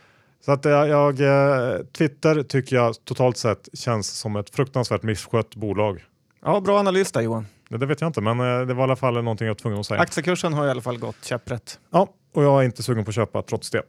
Så 0.45 0.51
att 0.51 0.65
jag, 0.65 0.87
jag, 0.87 1.21
eh, 1.21 1.77
Twitter 1.97 2.43
tycker 2.43 2.75
jag 2.75 3.05
totalt 3.05 3.37
sett 3.37 3.69
känns 3.73 4.07
som 4.07 4.35
ett 4.35 4.49
fruktansvärt 4.49 5.03
misskött 5.03 5.55
bolag. 5.55 6.03
Ja, 6.43 6.59
bra 6.59 6.79
analys 6.79 7.11
där 7.11 7.21
Johan. 7.21 7.47
Det, 7.69 7.77
det 7.77 7.85
vet 7.85 8.01
jag 8.01 8.09
inte, 8.09 8.21
men 8.21 8.39
eh, 8.39 8.67
det 8.67 8.73
var 8.73 8.83
i 8.83 8.83
alla 8.83 8.95
fall 8.95 9.13
någonting 9.13 9.47
jag 9.47 9.53
var 9.53 9.59
tvungen 9.59 9.79
att 9.79 9.85
säga. 9.85 9.99
Aktiekursen 9.99 10.53
har 10.53 10.67
i 10.67 10.69
alla 10.69 10.81
fall 10.81 10.97
gått 10.97 11.25
käpprätt. 11.25 11.79
Ja, 11.91 12.07
och 12.33 12.43
jag 12.43 12.61
är 12.61 12.65
inte 12.65 12.83
sugen 12.83 13.05
på 13.05 13.09
att 13.09 13.15
köpa 13.15 13.41
trots 13.41 13.69
det. 13.69 13.83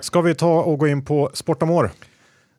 Ska 0.00 0.20
vi 0.20 0.34
ta 0.34 0.62
och 0.62 0.78
gå 0.78 0.88
in 0.88 1.04
på 1.04 1.30
Sportamor? 1.34 1.90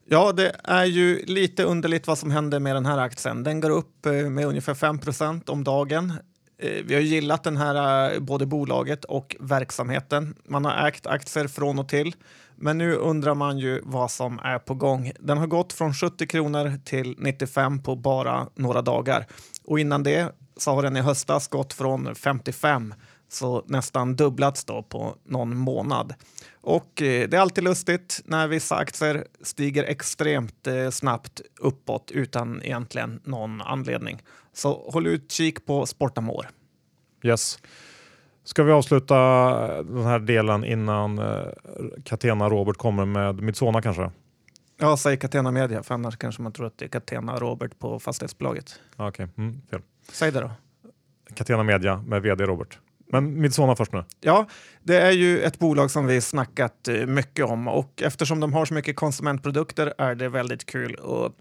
Ja, 0.06 0.32
det 0.32 0.56
är 0.64 0.86
ju 0.86 1.26
lite 1.26 1.64
underligt 1.64 2.08
vad 2.08 2.18
som 2.18 2.32
händer 2.32 2.60
med 2.60 2.76
den 2.76 2.86
här 2.86 2.98
aktien. 2.98 3.44
Den 3.44 3.60
går 3.60 3.70
upp 3.70 4.06
eh, 4.06 4.12
med 4.12 4.46
ungefär 4.46 4.74
5% 4.74 5.50
om 5.50 5.64
dagen. 5.64 6.14
Eh, 6.58 6.84
vi 6.86 6.94
har 6.94 7.02
gillat 7.02 7.44
den 7.44 7.58
här, 7.58 8.14
eh, 8.14 8.20
både 8.20 8.46
bolaget 8.46 9.06
och 9.06 9.36
verksamheten. 9.40 10.36
Man 10.46 10.66
har 10.66 10.88
ägt 10.88 11.08
aktier 11.08 11.48
från 11.48 11.80
och 11.80 11.90
till. 11.90 12.16
Men 12.56 12.78
nu 12.78 12.96
undrar 12.96 13.36
man 13.36 13.60
ju 13.60 13.82
vad 13.84 14.12
som 14.12 14.40
är 14.40 14.60
på 14.60 14.74
gång. 14.74 15.12
Den 15.20 15.38
har 15.38 15.48
gått 15.48 15.74
från 15.74 15.94
70 15.94 16.28
kronor 16.28 16.80
till 16.86 17.16
95 17.18 17.84
på 17.84 17.96
bara 17.96 18.48
några 18.56 18.82
dagar. 18.82 19.26
Och 19.66 19.80
innan 19.80 20.04
det 20.04 20.36
så 20.58 20.72
har 20.72 20.84
den 20.84 20.98
i 20.98 21.02
höstas 21.02 21.48
gått 21.48 21.74
från 21.74 22.16
55 22.16 22.94
så 23.30 23.64
nästan 23.68 24.16
dubblats 24.16 24.66
då 24.66 24.84
på 24.84 25.16
någon 25.26 25.58
månad. 25.58 26.14
Och 26.62 27.02
eh, 27.02 27.30
det 27.30 27.38
är 27.38 27.42
alltid 27.42 27.64
lustigt 27.64 28.22
när 28.26 28.48
vissa 28.48 28.76
aktier 28.76 29.28
stiger 29.42 29.84
extremt 29.84 30.68
snabbt 30.92 31.42
uppåt 31.60 32.12
utan 32.12 32.62
egentligen 32.64 33.22
någon 33.24 33.62
anledning. 33.62 34.22
Så 34.54 34.90
håll 34.94 35.08
utkik 35.08 35.66
på 35.66 35.86
Sportamor. 35.86 36.50
Yes. 37.24 37.60
Ska 38.44 38.64
vi 38.64 38.72
avsluta 38.72 39.16
den 39.84 40.04
här 40.04 40.20
delen 40.20 40.66
innan 40.66 41.20
eh, 41.20 41.46
Catena 42.04 42.50
Robert 42.50 42.78
kommer 42.78 43.06
med 43.06 43.42
Midsona 43.42 43.82
kanske? 43.82 44.12
Ja, 44.78 44.98
säg 44.98 45.18
Catena 45.18 45.52
Media, 45.52 45.84
för 45.84 45.94
annars 45.94 46.18
kanske 46.18 46.42
man 46.42 46.52
tror 46.52 46.68
att 46.68 46.78
det 46.78 46.86
är 46.86 46.90
Catena 46.90 47.36
Robert 47.36 47.80
på 47.80 48.00
fastighetsbolaget. 48.00 48.80
Okej, 48.96 49.08
okay. 49.08 49.28
mm, 49.46 49.62
fel. 49.70 49.82
Säg 50.12 50.32
det 50.32 50.40
då. 50.40 50.52
Catena 51.34 51.64
Media 51.64 52.04
med 52.08 52.22
vd 52.22 52.46
Robert. 52.46 52.80
Men 53.14 53.42
Midsona 53.42 53.76
först 53.76 53.94
nu. 53.94 54.04
Ja, 54.22 54.48
det 54.84 54.98
är 54.98 55.12
ju 55.12 55.42
ett 55.42 55.60
bolag 55.60 55.92
som 55.92 56.08
vi 56.08 56.22
snackat 56.22 56.88
eh, 56.88 57.06
mycket 57.06 57.46
om 57.46 57.68
och 57.68 58.02
eftersom 58.02 58.40
de 58.40 58.54
har 58.54 58.66
så 58.66 58.74
mycket 58.74 58.96
konsumentprodukter 58.96 59.94
är 59.98 60.16
det 60.16 60.30
väldigt 60.30 60.66
kul 60.66 60.96
att 60.96 61.32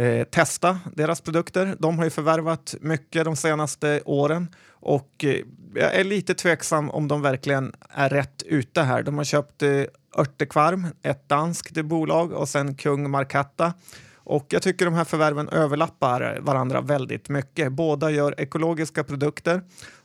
eh, 0.00 0.24
testa 0.24 0.78
deras 0.94 1.20
produkter. 1.20 1.76
De 1.78 1.98
har 1.98 2.04
ju 2.04 2.10
förvärvat 2.10 2.74
mycket 2.80 3.24
de 3.24 3.36
senaste 3.36 4.00
åren 4.04 4.48
och 4.68 5.24
eh, 5.24 5.36
jag 5.74 5.94
är 5.94 6.04
lite 6.04 6.34
tveksam 6.34 6.90
om 6.90 7.08
de 7.08 7.22
verkligen 7.22 7.72
är 7.90 8.08
rätt 8.08 8.42
ute 8.46 8.82
här. 8.82 9.02
De 9.02 9.16
har 9.16 9.24
köpt 9.24 9.62
eh, 9.62 9.82
Örtekvarm, 10.16 10.86
ett 11.02 11.28
danskt 11.28 11.82
bolag 11.82 12.32
och 12.32 12.48
sen 12.48 12.74
Kung 12.74 13.10
Markatta. 13.10 13.72
Och 14.14 14.46
jag 14.48 14.62
tycker 14.62 14.84
de 14.84 14.94
här 14.94 15.04
förvärven 15.04 15.48
överlappar 15.48 16.38
varandra 16.40 16.80
väldigt 16.80 17.28
mycket. 17.28 17.72
Båda 17.72 18.10
gör 18.10 18.40
ekologiska 18.40 19.04
produkter 19.04 19.62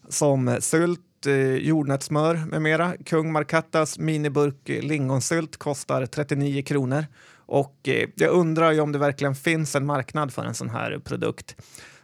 som 0.10 0.58
sylt, 0.60 1.26
eh, 1.26 1.56
jordnötssmör 1.56 2.36
med 2.36 2.62
mera. 2.62 2.94
Kung 3.06 3.32
Markattas 3.32 4.00
miniburk 4.00 4.68
lingonsylt 4.68 5.58
kostar 5.58 6.06
39 6.06 6.64
kronor. 6.64 7.06
Och 7.46 7.88
eh, 7.88 8.10
jag 8.16 8.32
undrar 8.32 8.72
ju 8.72 8.80
om 8.80 8.92
det 8.92 9.00
verkligen 9.00 9.36
finns 9.36 9.76
en 9.76 9.86
marknad 9.86 10.34
för 10.34 10.46
en 10.46 10.56
sån 10.56 10.70
här 10.70 11.00
produkt. 11.00 11.56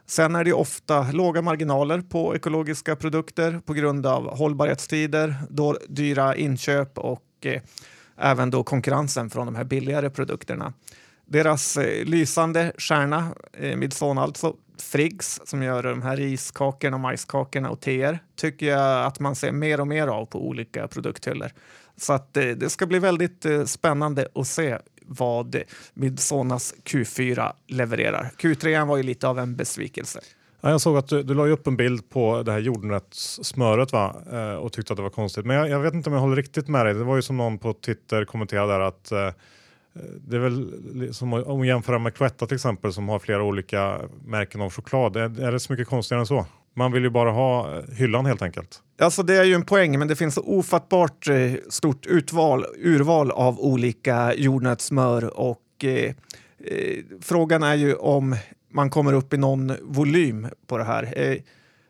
Sen 0.05 0.35
är 0.35 0.43
det 0.43 0.53
ofta 0.53 1.11
låga 1.11 1.41
marginaler 1.41 2.01
på 2.01 2.35
ekologiska 2.35 2.95
produkter 2.95 3.61
på 3.65 3.73
grund 3.73 4.05
av 4.05 4.37
hållbarhetstider, 4.37 5.35
då 5.49 5.77
dyra 5.87 6.35
inköp 6.35 6.97
och 6.97 7.23
eh, 7.41 7.61
även 8.17 8.49
då 8.49 8.63
konkurrensen 8.63 9.29
från 9.29 9.45
de 9.45 9.55
här 9.55 9.63
billigare 9.63 10.09
produkterna. 10.09 10.73
Deras 11.31 11.77
eh, 11.77 12.05
lysande 12.05 12.71
stjärna, 12.77 13.27
eh, 13.53 13.77
Midson 13.77 14.17
alltså, 14.17 14.55
Friggs 14.77 15.41
som 15.45 15.63
gör 15.63 15.83
de 15.83 16.01
här 16.01 16.17
riskakorna, 16.17 16.97
majskakorna 16.97 17.69
och 17.69 17.79
teer 17.79 18.19
tycker 18.35 18.65
jag 18.65 19.05
att 19.05 19.19
man 19.19 19.35
ser 19.35 19.51
mer 19.51 19.79
och 19.79 19.87
mer 19.87 20.07
av 20.07 20.25
på 20.25 20.47
olika 20.47 20.87
produkthyllor. 20.87 21.51
Så 21.97 22.13
att, 22.13 22.37
eh, 22.37 22.45
det 22.45 22.69
ska 22.69 22.85
bli 22.85 22.99
väldigt 22.99 23.45
eh, 23.45 23.63
spännande 23.63 24.27
att 24.35 24.47
se 24.47 24.77
vad 25.05 25.63
Midsonas 25.93 26.73
Q4 26.83 27.51
levererar. 27.67 28.31
Q3 28.37 28.87
var 28.87 28.97
ju 28.97 29.03
lite 29.03 29.27
av 29.27 29.39
en 29.39 29.55
besvikelse. 29.55 30.19
Ja, 30.61 30.69
jag 30.69 30.81
såg 30.81 30.97
att 30.97 31.07
du, 31.07 31.23
du 31.23 31.33
la 31.33 31.47
upp 31.47 31.67
en 31.67 31.77
bild 31.77 32.09
på 32.09 32.43
det 32.43 32.51
här 32.51 32.59
jordnötssmöret 32.59 33.91
va? 33.91 34.15
Eh, 34.31 34.53
och 34.55 34.73
tyckte 34.73 34.93
att 34.93 34.97
det 34.97 35.03
var 35.03 35.09
konstigt. 35.09 35.45
Men 35.45 35.55
jag, 35.55 35.69
jag, 35.69 35.79
vet 35.79 35.93
inte 35.93 36.09
om 36.09 36.13
jag 36.13 36.21
håller 36.21 36.35
riktigt 36.35 36.67
med 36.67 36.85
dig. 36.85 36.93
Det 36.93 37.03
var 37.03 37.15
ju 37.15 37.21
som 37.21 37.37
någon 37.37 37.57
på 37.57 37.73
Twitter 37.73 38.25
kommenterade 38.25 38.73
där 38.73 38.79
att 38.79 39.11
eh, 39.11 39.29
Eh, 39.95 40.01
det 40.01 40.35
är 40.35 40.39
väl 40.39 41.13
som 41.13 41.33
att 41.33 41.67
jämföra 41.67 41.99
med 41.99 42.13
Cloetta 42.13 42.47
till 42.47 42.55
exempel 42.55 42.93
som 42.93 43.09
har 43.09 43.19
flera 43.19 43.43
olika 43.43 44.01
märken 44.25 44.61
av 44.61 44.73
choklad. 44.73 45.15
Är, 45.15 45.41
är 45.41 45.51
det 45.51 45.59
så 45.59 45.73
mycket 45.73 45.87
konstigare 45.87 46.19
än 46.19 46.25
så? 46.25 46.45
Man 46.73 46.91
vill 46.91 47.03
ju 47.03 47.09
bara 47.09 47.31
ha 47.31 47.77
eh, 47.77 47.83
hyllan 47.95 48.25
helt 48.25 48.41
enkelt. 48.41 48.81
Alltså 48.99 49.23
det 49.23 49.37
är 49.37 49.43
ju 49.43 49.53
en 49.53 49.65
poäng, 49.65 49.99
men 49.99 50.07
det 50.07 50.15
finns 50.15 50.35
så 50.35 50.41
ofattbart 50.41 51.27
eh, 51.27 51.53
stort 51.69 52.05
utval, 52.05 52.65
urval 52.77 53.31
av 53.31 53.59
olika 53.59 54.33
jordnötssmör 54.33 55.39
och 55.39 55.61
eh, 55.83 56.13
eh, 56.65 56.97
frågan 57.21 57.63
är 57.63 57.75
ju 57.75 57.93
om 57.95 58.35
man 58.73 58.89
kommer 58.89 59.13
upp 59.13 59.33
i 59.33 59.37
någon 59.37 59.73
volym 59.81 60.47
på 60.67 60.77
det 60.77 60.83
här. 60.83 61.13
Eh, 61.15 61.37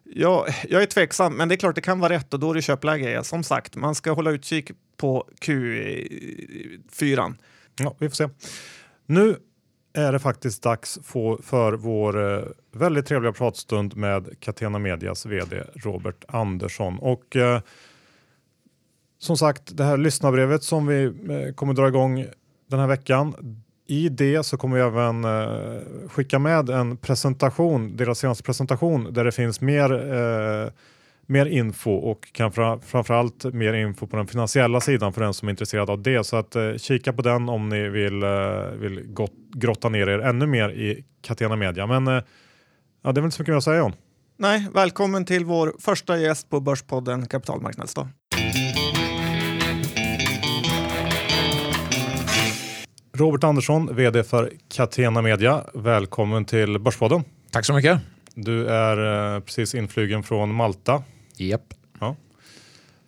jag, 0.03 0.45
jag 0.69 0.81
är 0.81 0.85
tveksam, 0.85 1.33
men 1.33 1.49
det 1.49 1.55
är 1.55 1.57
klart 1.57 1.75
det 1.75 1.81
kan 1.81 1.99
vara 1.99 2.13
rätt 2.13 2.33
och 2.33 2.39
då 2.39 2.51
är 2.51 2.55
det 2.55 2.61
köpläge. 2.61 3.23
Som 3.23 3.43
sagt, 3.43 3.75
man 3.75 3.95
ska 3.95 4.11
hålla 4.11 4.31
utkik 4.31 4.71
på 4.97 5.27
Q4. 5.41 7.33
Ja, 7.79 7.95
vi 7.99 8.09
får 8.09 8.15
se. 8.15 8.29
Nu 9.05 9.35
är 9.93 10.11
det 10.11 10.19
faktiskt 10.19 10.63
dags 10.63 10.99
för 11.43 11.73
vår 11.73 12.33
eh, 12.37 12.43
väldigt 12.71 13.05
trevliga 13.05 13.33
pratstund 13.33 13.97
med 13.97 14.39
Catena 14.39 14.79
Medias 14.79 15.25
vd 15.25 15.63
Robert 15.75 16.25
Andersson. 16.27 16.99
Och 16.99 17.35
eh, 17.35 17.61
som 19.19 19.37
sagt, 19.37 19.77
det 19.77 19.83
här 19.83 19.97
lyssnarbrevet 19.97 20.63
som 20.63 20.87
vi 20.87 21.03
eh, 21.03 21.53
kommer 21.55 21.73
dra 21.73 21.87
igång 21.87 22.25
den 22.69 22.79
här 22.79 22.87
veckan. 22.87 23.55
I 23.87 24.09
det 24.09 24.43
så 24.43 24.57
kommer 24.57 24.75
vi 24.75 24.81
även 24.83 25.23
eh, 25.23 26.09
skicka 26.09 26.39
med 26.39 26.69
en 26.69 26.97
presentation, 26.97 27.97
deras 27.97 28.19
senaste 28.19 28.43
presentation 28.43 29.13
där 29.13 29.23
det 29.23 29.31
finns 29.31 29.61
mer 29.61 30.13
eh, 30.13 30.71
mer 31.31 31.45
info 31.45 31.91
och 31.91 32.33
kan 32.33 32.51
framförallt 32.81 33.43
mer 33.43 33.73
info 33.73 34.07
på 34.07 34.17
den 34.17 34.27
finansiella 34.27 34.81
sidan 34.81 35.13
för 35.13 35.21
den 35.21 35.33
som 35.33 35.47
är 35.47 35.49
intresserad 35.49 35.89
av 35.89 36.01
det. 36.01 36.23
Så 36.23 36.37
att 36.37 36.55
eh, 36.55 36.75
kika 36.77 37.13
på 37.13 37.21
den 37.21 37.49
om 37.49 37.69
ni 37.69 37.89
vill, 37.89 38.23
eh, 38.23 38.29
vill 38.79 39.03
gott, 39.07 39.33
grotta 39.53 39.89
ner 39.89 40.09
er 40.09 40.19
ännu 40.19 40.45
mer 40.45 40.69
i 40.69 41.05
Catena 41.21 41.55
Media. 41.55 41.87
Men 41.87 42.07
eh, 42.07 42.23
ja, 43.03 43.11
det 43.11 43.19
är 43.19 43.21
väl 43.21 43.23
inte 43.23 43.35
så 43.35 43.41
mycket 43.41 43.51
mer 43.51 43.57
att 43.57 43.63
säga 43.63 43.77
John. 43.77 43.93
Nej, 44.37 44.67
välkommen 44.73 45.25
till 45.25 45.45
vår 45.45 45.73
första 45.79 46.17
gäst 46.17 46.49
på 46.49 46.59
Börspodden 46.59 47.25
Kapitalmarknadsdag. 47.25 48.07
Robert 53.13 53.43
Andersson, 53.43 53.95
vd 53.95 54.23
för 54.23 54.51
Catena 54.67 55.21
Media. 55.21 55.63
Välkommen 55.73 56.45
till 56.45 56.79
Börspodden. 56.79 57.23
Tack 57.51 57.65
så 57.65 57.73
mycket. 57.73 57.99
Du 58.35 58.67
är 58.67 59.35
eh, 59.35 59.39
precis 59.39 59.75
inflygen 59.75 60.23
från 60.23 60.55
Malta. 60.55 61.03
Japp. 61.47 61.73
Ja. 61.99 62.15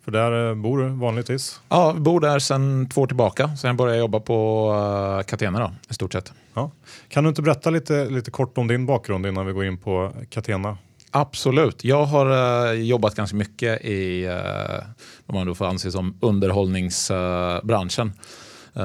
För 0.04 0.10
där 0.10 0.48
eh, 0.48 0.54
bor 0.54 0.78
du 0.78 0.88
vanligtvis? 0.88 1.60
Ja, 1.68 1.94
bor 1.98 2.20
där 2.20 2.38
sedan 2.38 2.88
två 2.88 3.00
år 3.00 3.06
tillbaka. 3.06 3.56
Sen 3.56 3.76
började 3.76 3.96
jag 3.96 4.02
jobba 4.02 4.20
på 4.20 4.70
uh, 5.18 5.24
Catena 5.24 5.58
då, 5.60 5.72
i 5.88 5.94
stort 5.94 6.12
sett. 6.12 6.32
Ja. 6.54 6.70
Kan 7.08 7.24
du 7.24 7.28
inte 7.28 7.42
berätta 7.42 7.70
lite, 7.70 8.04
lite 8.04 8.30
kort 8.30 8.58
om 8.58 8.68
din 8.68 8.86
bakgrund 8.86 9.26
innan 9.26 9.46
vi 9.46 9.52
går 9.52 9.64
in 9.64 9.78
på 9.78 10.12
Catena? 10.28 10.78
Absolut. 11.10 11.84
Jag 11.84 12.04
har 12.04 12.26
uh, 12.72 12.80
jobbat 12.80 13.14
ganska 13.14 13.36
mycket 13.36 13.84
i, 13.84 14.26
uh, 14.26 14.84
vad 15.26 15.34
man 15.34 15.46
då 15.46 15.54
får 15.54 15.66
anse 15.66 15.90
som 15.90 16.18
underhållningsbranschen. 16.20 18.12
Uh, 18.76 18.82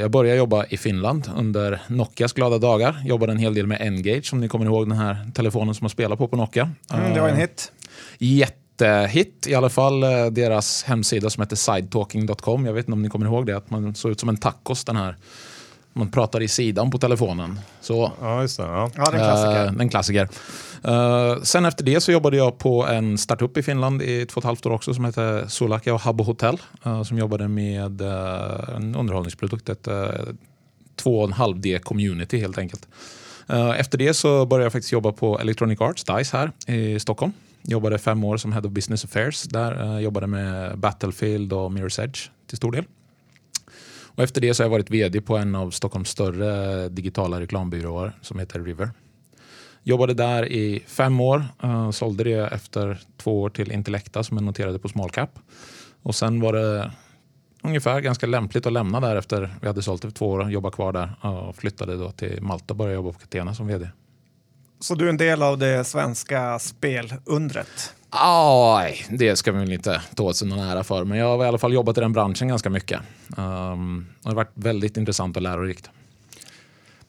jag 0.00 0.10
började 0.10 0.38
jobba 0.38 0.64
i 0.66 0.76
Finland 0.76 1.30
under 1.36 1.80
Nokias 1.88 2.32
glada 2.32 2.58
dagar. 2.58 3.02
Jobbade 3.04 3.32
en 3.32 3.38
hel 3.38 3.54
del 3.54 3.66
med 3.66 3.80
Engage, 3.80 4.32
om 4.32 4.40
ni 4.40 4.48
kommer 4.48 4.64
ihåg 4.64 4.88
den 4.88 4.98
här 4.98 5.30
telefonen 5.34 5.74
som 5.74 5.84
man 5.84 5.90
spelar 5.90 6.16
på 6.16 6.28
på 6.28 6.36
Nokia. 6.36 6.70
Mm, 6.92 7.14
det 7.14 7.20
var 7.20 7.28
en 7.28 7.36
hit. 7.36 7.72
Jätte 8.18 8.61
jättehit, 8.82 9.46
i 9.46 9.54
alla 9.54 9.68
fall 9.68 10.02
eh, 10.02 10.26
deras 10.26 10.82
hemsida 10.82 11.30
som 11.30 11.40
heter 11.40 11.56
sidetalking.com. 11.56 12.66
Jag 12.66 12.72
vet 12.72 12.82
inte 12.82 12.92
om 12.92 13.02
ni 13.02 13.08
kommer 13.08 13.26
ihåg 13.26 13.46
det, 13.46 13.56
att 13.56 13.70
man 13.70 13.94
såg 13.94 14.10
ut 14.10 14.20
som 14.20 14.28
en 14.28 14.36
tacos 14.36 14.84
den 14.84 14.96
här. 14.96 15.16
Man 15.92 16.10
pratar 16.10 16.42
i 16.42 16.48
sidan 16.48 16.90
på 16.90 16.98
telefonen. 16.98 17.60
Så, 17.80 18.12
ja, 18.20 18.42
just 18.42 18.56
det. 18.56 18.62
Ja. 18.62 18.90
ja 18.96 19.10
det 19.10 19.16
är 19.16 19.20
en 19.20 19.28
klassiker. 19.28 19.64
Eh, 19.64 19.80
en 19.80 19.88
klassiker. 19.88 20.28
Uh, 20.88 21.42
sen 21.42 21.64
efter 21.64 21.84
det 21.84 22.00
så 22.00 22.12
jobbade 22.12 22.36
jag 22.36 22.58
på 22.58 22.86
en 22.86 23.18
startup 23.18 23.56
i 23.56 23.62
Finland 23.62 24.02
i 24.02 24.26
två 24.26 24.38
och 24.38 24.40
ett 24.40 24.44
halvt 24.44 24.66
år 24.66 24.70
också 24.70 24.94
som 24.94 25.04
heter 25.04 25.46
Solakia 25.48 25.94
och 25.94 26.00
Habbo 26.00 26.24
Hotel. 26.24 26.58
Uh, 26.86 27.02
som 27.02 27.18
jobbade 27.18 27.48
med 27.48 28.02
uh, 28.02 28.76
en 28.76 28.94
underhållningsprodukt, 28.94 29.68
ett 29.68 29.88
uh, 29.88 29.94
2,5D 31.02 31.78
community 31.78 32.38
helt 32.38 32.58
enkelt. 32.58 32.88
efter 33.76 33.98
det 33.98 34.14
så 34.14 34.46
började 34.46 34.64
jag 34.64 34.72
faktiskt 34.72 34.92
jobba 34.92 35.12
på 35.12 35.38
Electronic 35.38 35.80
Arts, 35.80 36.04
DICE 36.04 36.36
här 36.36 36.52
i 36.66 37.00
Stockholm. 37.00 37.32
Jobbade 37.62 37.98
fem 37.98 38.24
år 38.24 38.36
som 38.36 38.52
Head 38.52 38.66
of 38.66 38.72
Business 38.72 39.04
Affairs 39.04 39.42
där. 39.42 39.82
Eh, 39.82 40.00
jobbade 40.00 40.26
med 40.26 40.78
Battlefield 40.78 41.52
och 41.52 41.70
Mirror's 41.70 42.04
Edge 42.04 42.30
till 42.46 42.56
stor 42.56 42.72
del. 42.72 42.84
Och 44.14 44.22
efter 44.22 44.40
det 44.40 44.54
så 44.54 44.62
har 44.62 44.64
jag 44.64 44.70
varit 44.70 44.90
vd 44.90 45.20
på 45.20 45.36
en 45.36 45.54
av 45.54 45.70
Stockholms 45.70 46.08
större 46.08 46.88
digitala 46.88 47.40
reklambyråer 47.40 48.12
som 48.20 48.38
heter 48.38 48.60
River. 48.60 48.90
Jobbade 49.82 50.14
där 50.14 50.52
i 50.52 50.82
fem 50.86 51.20
år, 51.20 51.44
uh, 51.64 51.90
sålde 51.90 52.24
det 52.24 52.46
efter 52.46 52.98
två 53.16 53.42
år 53.42 53.50
till 53.50 53.72
Intellecta 53.72 54.22
som 54.22 54.36
är 54.36 54.42
noterade 54.42 54.78
på 54.78 54.88
small 54.88 55.10
cap. 55.10 55.38
Och 56.02 56.14
sen 56.14 56.40
var 56.40 56.52
det 56.52 56.92
ungefär 57.62 58.00
ganska 58.00 58.26
lämpligt 58.26 58.66
att 58.66 58.72
lämna 58.72 59.00
där 59.00 59.16
efter 59.16 59.54
vi 59.60 59.66
hade 59.66 59.82
sålt 59.82 60.02
det 60.02 60.08
för 60.08 60.14
två 60.14 60.28
år 60.28 60.38
och 60.38 60.50
jobba 60.50 60.70
kvar 60.70 60.92
där 60.92 61.14
eh, 61.24 61.30
och 61.30 61.56
flyttade 61.56 61.96
då 61.96 62.10
till 62.10 62.42
Malta 62.42 62.74
och 62.74 62.76
började 62.76 62.94
jobba 62.94 63.12
på 63.12 63.18
Catena 63.18 63.54
som 63.54 63.66
vd. 63.66 63.88
Så 64.82 64.94
du 64.94 65.04
är 65.04 65.08
en 65.08 65.16
del 65.16 65.42
av 65.42 65.58
det 65.58 65.84
svenska 65.84 66.58
spelundret? 66.58 67.94
Aj, 68.10 69.06
det 69.10 69.36
ska 69.36 69.52
vi 69.52 69.58
väl 69.58 69.72
inte 69.72 70.02
ta 70.14 70.22
åt 70.22 70.36
sig 70.36 70.48
någon 70.48 70.58
ära 70.58 70.84
för, 70.84 71.04
men 71.04 71.18
jag 71.18 71.26
har 71.26 71.44
i 71.44 71.48
alla 71.48 71.58
fall 71.58 71.72
jobbat 71.72 71.98
i 71.98 72.00
den 72.00 72.12
branschen 72.12 72.48
ganska 72.48 72.70
mycket. 72.70 73.00
Um, 73.36 74.06
det 74.22 74.28
har 74.28 74.34
varit 74.34 74.50
väldigt 74.54 74.96
intressant 74.96 75.36
och 75.36 75.42
lärorikt. 75.42 75.90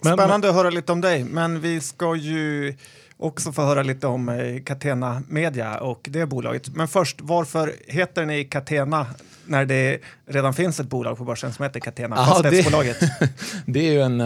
Men, 0.01 0.17
Spännande 0.17 0.49
att 0.49 0.55
höra 0.55 0.69
lite 0.69 0.91
om 0.91 1.01
dig, 1.01 1.23
men 1.23 1.61
vi 1.61 1.81
ska 1.81 2.15
ju 2.15 2.75
också 3.17 3.51
få 3.51 3.61
höra 3.61 3.83
lite 3.83 4.07
om 4.07 4.29
eh, 4.29 4.63
Catena 4.63 5.23
Media 5.29 5.77
och 5.77 6.07
det 6.11 6.25
bolaget. 6.25 6.69
Men 6.75 6.87
först, 6.87 7.17
varför 7.21 7.73
heter 7.87 8.25
ni 8.25 8.43
Catena 8.43 9.05
när 9.45 9.65
det 9.65 9.99
redan 10.25 10.53
finns 10.53 10.79
ett 10.79 10.89
bolag 10.89 11.17
på 11.17 11.23
börsen 11.23 11.53
som 11.53 11.63
heter 11.63 11.79
Catena, 11.79 12.15
ja, 12.15 12.25
fastighetsbolaget? 12.25 12.99
Det, 12.99 13.29
det 13.65 13.87
är 13.87 13.91
ju 13.91 14.01
en... 14.01 14.21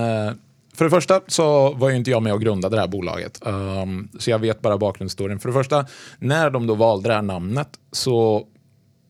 För 0.78 0.86
det 0.86 0.92
första 0.92 1.22
så 1.28 1.74
var 1.74 1.90
ju 1.90 1.96
inte 1.96 2.12
jag 2.12 2.24
med 2.24 2.34
och 2.34 2.42
grundade 2.42 2.76
det 2.76 2.80
här 2.80 2.88
bolaget. 2.88 3.40
Um, 3.42 4.10
så 4.20 4.30
jag 4.30 4.40
vet 4.40 4.62
bara 4.62 4.78
bakgrundshistorien. 4.78 5.40
För 5.40 5.50
det 5.50 5.54
första, 5.54 5.86
när 6.20 6.50
de 6.50 6.68
då 6.68 6.76
valde 6.76 7.10
det 7.10 7.16
här 7.16 7.22
namnet 7.22 7.70
så 7.92 8.48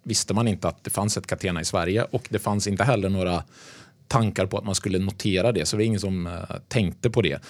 visste 0.03 0.33
man 0.33 0.47
inte 0.47 0.67
att 0.67 0.83
det 0.83 0.89
fanns 0.89 1.17
ett 1.17 1.27
Catena 1.27 1.61
i 1.61 1.65
Sverige 1.65 2.03
och 2.03 2.27
det 2.29 2.39
fanns 2.39 2.67
inte 2.67 2.83
heller 2.83 3.09
några 3.09 3.43
tankar 4.07 4.45
på 4.45 4.57
att 4.57 4.65
man 4.65 4.75
skulle 4.75 4.99
notera 4.99 5.51
det, 5.51 5.65
så 5.65 5.75
det 5.75 5.83
var 5.83 5.85
ingen 5.85 5.99
som 5.99 6.27
uh, 6.27 6.33
tänkte 6.67 7.09
på 7.09 7.21
det. 7.21 7.41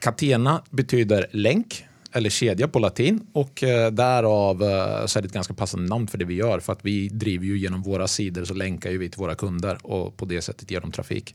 Catena 0.00 0.62
betyder 0.70 1.26
länk 1.30 1.84
eller 2.12 2.30
kedja 2.30 2.68
på 2.68 2.78
latin 2.78 3.26
och 3.32 3.62
uh, 3.62 3.92
därav 3.92 4.62
uh, 4.62 5.06
så 5.06 5.18
är 5.18 5.22
det 5.22 5.26
ett 5.26 5.32
ganska 5.32 5.54
passande 5.54 5.88
namn 5.88 6.06
för 6.06 6.18
det 6.18 6.24
vi 6.24 6.34
gör 6.34 6.60
för 6.60 6.72
att 6.72 6.84
vi 6.84 7.08
driver 7.08 7.46
ju 7.46 7.58
genom 7.58 7.82
våra 7.82 8.08
sidor 8.08 8.44
så 8.44 8.54
länkar 8.54 8.90
ju 8.90 8.98
vi 8.98 9.10
till 9.10 9.20
våra 9.20 9.34
kunder 9.34 9.78
och 9.82 10.16
på 10.16 10.24
det 10.24 10.42
sättet 10.42 10.70
ger 10.70 10.80
dem 10.80 10.92
trafik. 10.92 11.34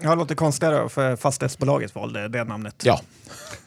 Ja, 0.00 0.10
det 0.10 0.16
låter 0.16 0.34
konstigare 0.34 0.88
för 0.88 1.16
fastighetsbolaget 1.16 1.94
valde 1.94 2.28
det 2.28 2.44
namnet. 2.44 2.82
Ja. 2.84 3.00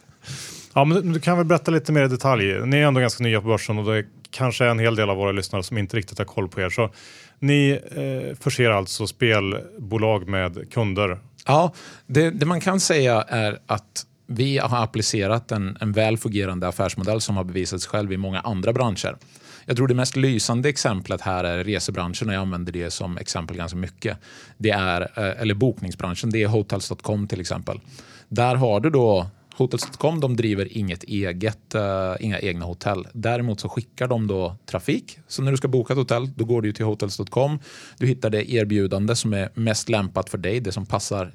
ja, 0.74 0.84
men 0.84 1.12
du 1.12 1.20
kan 1.20 1.36
väl 1.36 1.46
berätta 1.46 1.70
lite 1.70 1.92
mer 1.92 2.04
i 2.04 2.08
detalj. 2.08 2.66
Ni 2.66 2.76
är 2.76 2.86
ändå 2.86 3.00
ganska 3.00 3.24
nya 3.24 3.40
på 3.40 3.48
börsen 3.48 3.78
och 3.78 3.84
det 3.84 3.98
är 3.98 4.06
kanske 4.30 4.66
en 4.66 4.78
hel 4.78 4.96
del 4.96 5.10
av 5.10 5.16
våra 5.16 5.32
lyssnare 5.32 5.62
som 5.62 5.78
inte 5.78 5.96
riktigt 5.96 6.18
har 6.18 6.24
koll 6.24 6.48
på 6.48 6.60
er. 6.60 6.70
Så 6.70 6.90
ni 7.38 7.70
eh, 7.70 8.36
förser 8.38 8.70
alltså 8.70 9.06
spelbolag 9.06 10.28
med 10.28 10.72
kunder? 10.72 11.18
Ja, 11.46 11.72
det, 12.06 12.30
det, 12.30 12.46
man 12.46 12.60
kan 12.60 12.80
säga 12.80 13.22
är 13.22 13.58
att 13.66 14.06
vi 14.32 14.58
har 14.58 14.82
applicerat 14.82 15.52
en, 15.52 15.76
en 15.80 15.92
väl 15.92 16.18
fungerande 16.18 16.68
affärsmodell 16.68 17.20
som 17.20 17.36
har 17.36 17.44
bevisat 17.44 17.80
sig 17.80 17.90
själv 17.90 18.12
i 18.12 18.16
många 18.16 18.40
andra 18.40 18.72
branscher. 18.72 19.16
Jag 19.64 19.76
tror 19.76 19.88
det 19.88 19.94
mest 19.94 20.16
lysande 20.16 20.68
exemplet 20.68 21.20
här 21.20 21.44
är 21.44 21.64
resebranschen 21.64 22.28
och 22.28 22.34
jag 22.34 22.40
använder 22.40 22.72
det 22.72 22.90
som 22.90 23.18
exempel 23.18 23.56
ganska 23.56 23.76
mycket. 23.76 24.18
Det 24.58 24.70
är, 24.70 25.00
eh, 25.00 25.42
eller 25.42 25.54
bokningsbranschen, 25.54 26.30
det 26.30 26.42
är 26.42 26.48
Hotels.com 26.48 27.26
till 27.26 27.40
exempel. 27.40 27.80
Där 28.28 28.54
har 28.54 28.80
du 28.80 28.90
då 28.90 29.26
Hotels.com 29.54 30.20
de 30.20 30.36
driver 30.36 30.78
inget 30.78 31.04
eget, 31.04 31.74
uh, 31.74 32.16
inga 32.20 32.40
egna 32.40 32.64
hotell. 32.64 33.06
Däremot 33.12 33.60
så 33.60 33.68
skickar 33.68 34.08
de 34.08 34.26
då 34.26 34.56
trafik. 34.66 35.18
Så 35.28 35.42
när 35.42 35.50
du 35.50 35.56
ska 35.56 35.68
boka 35.68 35.92
ett 35.92 35.98
hotell 35.98 36.30
då 36.36 36.44
går 36.44 36.62
du 36.62 36.72
till 36.72 36.84
Hotels.com. 36.84 37.58
Du 37.98 38.06
hittar 38.06 38.30
det 38.30 38.52
erbjudande 38.52 39.16
som 39.16 39.32
är 39.32 39.50
mest 39.54 39.88
lämpat 39.88 40.30
för 40.30 40.38
dig, 40.38 40.60
det 40.60 40.72
som 40.72 40.86
passar 40.86 41.32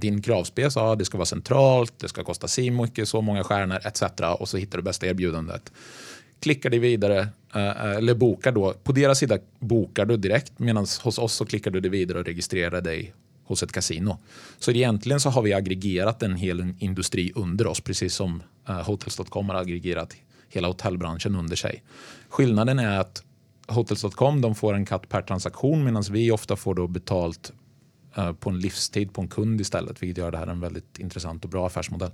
din 0.00 0.22
kravspec. 0.22 0.76
Ja, 0.76 0.82
ah, 0.82 0.94
det 0.94 1.04
ska 1.04 1.18
vara 1.18 1.26
centralt, 1.26 1.98
det 1.98 2.08
ska 2.08 2.24
kosta 2.24 2.48
si 2.48 2.70
mycket, 2.70 3.08
så 3.08 3.20
många 3.20 3.44
stjärnor 3.44 3.78
etc. 3.84 4.02
Och 4.38 4.48
så 4.48 4.56
hittar 4.56 4.78
du 4.78 4.82
bästa 4.82 5.06
erbjudandet. 5.06 5.72
Klickar 6.40 6.70
dig 6.70 6.78
vidare, 6.78 7.28
eh, 7.54 7.66
eh, 7.66 7.96
eller 7.96 8.14
bokar 8.14 8.52
då. 8.52 8.72
På 8.72 8.92
deras 8.92 9.18
sida 9.18 9.38
bokar 9.58 10.04
du 10.04 10.16
direkt 10.16 10.58
medan 10.58 10.86
hos 11.02 11.18
oss 11.18 11.32
så 11.32 11.46
klickar 11.46 11.70
du 11.70 11.80
dig 11.80 11.90
vidare 11.90 12.18
och 12.18 12.24
registrerar 12.24 12.80
dig 12.80 13.14
hos 13.44 13.62
ett 13.62 13.72
kasino. 13.72 14.18
Så 14.58 14.70
egentligen 14.70 15.20
så 15.20 15.30
har 15.30 15.42
vi 15.42 15.54
aggregerat 15.54 16.22
en 16.22 16.36
hel 16.36 16.74
industri 16.78 17.32
under 17.34 17.66
oss, 17.66 17.80
precis 17.80 18.14
som 18.14 18.42
eh, 18.68 18.86
Hotels.com 18.86 19.48
har 19.48 19.56
aggregerat 19.56 20.16
hela 20.48 20.68
hotellbranschen 20.68 21.36
under 21.36 21.56
sig. 21.56 21.82
Skillnaden 22.28 22.78
är 22.78 22.98
att 22.98 23.22
Hotels.com 23.68 24.40
de 24.40 24.54
får 24.54 24.74
en 24.74 24.86
katt 24.86 25.08
per 25.08 25.22
transaktion 25.22 25.84
medan 25.84 26.02
vi 26.10 26.30
ofta 26.30 26.56
får 26.56 26.74
då 26.74 26.86
betalt 26.86 27.52
på 28.40 28.50
en 28.50 28.60
livstid 28.60 29.14
på 29.14 29.20
en 29.20 29.28
kund 29.28 29.60
istället, 29.60 30.02
vilket 30.02 30.18
gör 30.18 30.30
det 30.30 30.38
här 30.38 30.46
en 30.46 30.60
väldigt 30.60 30.98
intressant 30.98 31.44
och 31.44 31.50
bra 31.50 31.66
affärsmodell. 31.66 32.10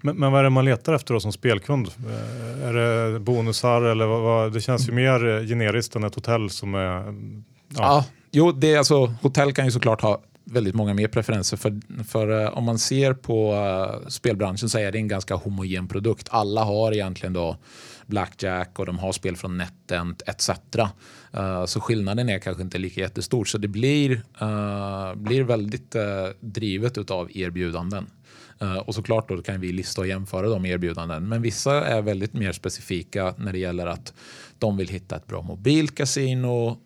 Men, 0.00 0.16
men 0.16 0.32
vad 0.32 0.40
är 0.40 0.44
det 0.44 0.50
man 0.50 0.64
letar 0.64 0.94
efter 0.94 1.14
då 1.14 1.20
som 1.20 1.32
spelkund? 1.32 1.88
Eh, 1.88 2.68
är 2.68 2.72
det 2.72 3.20
bonusar 3.20 3.82
eller 3.82 4.06
vad, 4.06 4.22
vad, 4.22 4.52
det 4.52 4.60
känns 4.60 4.88
ju 4.88 4.92
mer 4.92 5.46
generiskt 5.46 5.96
än 5.96 6.04
ett 6.04 6.14
hotell 6.14 6.50
som 6.50 6.74
är... 6.74 6.80
Ja, 6.80 7.04
ja 7.76 8.04
jo, 8.30 8.52
det 8.52 8.74
är 8.74 8.78
alltså, 8.78 9.06
hotell 9.06 9.52
kan 9.52 9.64
ju 9.64 9.70
såklart 9.70 10.00
ha 10.00 10.22
väldigt 10.44 10.74
många 10.74 10.94
mer 10.94 11.08
preferenser. 11.08 11.56
För, 11.56 11.80
för 12.04 12.30
uh, 12.30 12.58
om 12.58 12.64
man 12.64 12.78
ser 12.78 13.14
på 13.14 13.54
spelbranschen 14.08 14.68
så 14.68 14.78
är 14.78 14.92
det 14.92 14.98
en 14.98 15.08
ganska 15.08 15.34
homogen 15.34 15.88
produkt. 15.88 16.28
Alla 16.30 16.64
har 16.64 16.92
egentligen 16.92 17.32
då 17.32 17.56
Blackjack 18.06 18.78
och 18.78 18.86
de 18.86 18.98
har 18.98 19.12
spel 19.12 19.36
från 19.36 19.58
NetEnt 19.58 20.22
etc. 20.26 20.50
Uh, 21.36 21.64
så 21.64 21.80
skillnaden 21.80 22.28
är 22.28 22.38
kanske 22.38 22.62
inte 22.62 22.78
lika 22.78 23.00
jättestor. 23.00 23.44
Så 23.44 23.58
det 23.58 23.68
blir, 23.68 24.22
eh, 24.40 25.14
blir 25.14 25.42
väldigt 25.42 25.94
eh, 25.94 26.28
drivet 26.40 27.10
av 27.10 27.36
erbjudanden. 27.36 28.06
och 28.84 28.94
såklart 28.94 29.28
då 29.28 29.42
kan 29.42 29.60
vi 29.60 29.72
lista 29.72 30.00
och 30.00 30.06
jämföra 30.06 30.48
de 30.48 30.66
erbjudanden. 30.66 31.28
Men 31.28 31.42
vissa 31.42 31.86
är 31.86 32.02
väldigt 32.02 32.34
mer 32.34 32.52
specifika 32.52 33.34
när 33.38 33.52
det 33.52 33.58
gäller 33.58 33.86
att 33.86 34.14
de 34.58 34.76
vill 34.76 34.88
hitta 34.88 35.16
ett 35.16 35.26
bra 35.26 35.42
mobilkasino. 35.42 36.78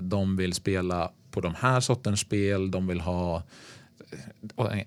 de 0.00 0.36
vill 0.36 0.52
spela 0.52 1.12
på 1.30 1.40
de 1.40 1.54
här 1.54 1.80
sortens 1.80 2.20
spel. 2.20 2.70
De 2.70 2.86
vill 2.86 3.00
ha 3.00 3.42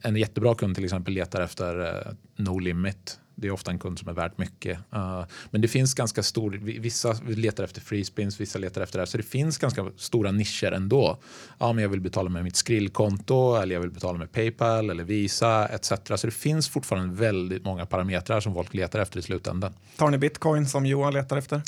en 0.01 0.15
jättebra 0.15 0.55
kund 0.55 0.75
till 0.75 0.83
exempel 0.83 1.13
letar 1.13 1.41
efter 1.41 1.79
uh, 1.79 2.13
No 2.35 2.59
Limit. 2.59 3.19
Det 3.41 3.47
är 3.47 3.51
ofta 3.51 3.71
en 3.71 3.79
kund 3.79 3.99
som 3.99 4.09
är 4.09 4.13
värt 4.13 4.37
mycket. 4.37 4.79
Uh, 4.93 5.23
men 5.51 5.61
det 5.61 5.67
finns 5.67 5.93
ganska 5.93 6.23
stor, 6.23 6.51
vissa 6.79 7.15
letar 7.27 7.63
efter 7.63 7.81
free 7.81 8.05
spins, 8.05 8.39
vissa 8.39 8.59
letar 8.59 8.81
efter 8.81 8.99
det 8.99 9.01
här. 9.01 9.05
Så 9.05 9.17
det 9.17 9.23
finns 9.23 9.57
ganska 9.57 9.85
stora 9.97 10.31
nischer 10.31 10.71
ändå. 10.71 11.17
Ja, 11.59 11.73
men 11.73 11.81
jag 11.81 11.89
vill 11.89 12.01
betala 12.01 12.29
med 12.29 12.43
mitt 12.43 12.55
skrillkonto 12.55 13.55
eller 13.55 13.75
jag 13.75 13.81
vill 13.81 13.91
betala 13.91 14.17
med 14.17 14.31
Paypal 14.31 14.89
eller 14.89 15.03
Visa 15.03 15.67
etc. 15.67 15.91
Så 16.15 16.27
det 16.27 16.31
finns 16.31 16.69
fortfarande 16.69 17.15
väldigt 17.15 17.65
många 17.65 17.85
parametrar 17.85 18.39
som 18.39 18.53
folk 18.53 18.73
letar 18.73 18.99
efter 18.99 19.19
i 19.19 19.21
slutändan. 19.21 19.73
Tar 19.97 20.09
ni 20.09 20.17
bitcoin 20.17 20.67
som 20.67 20.85
Johan 20.85 21.13
letar 21.13 21.37
efter? 21.37 21.61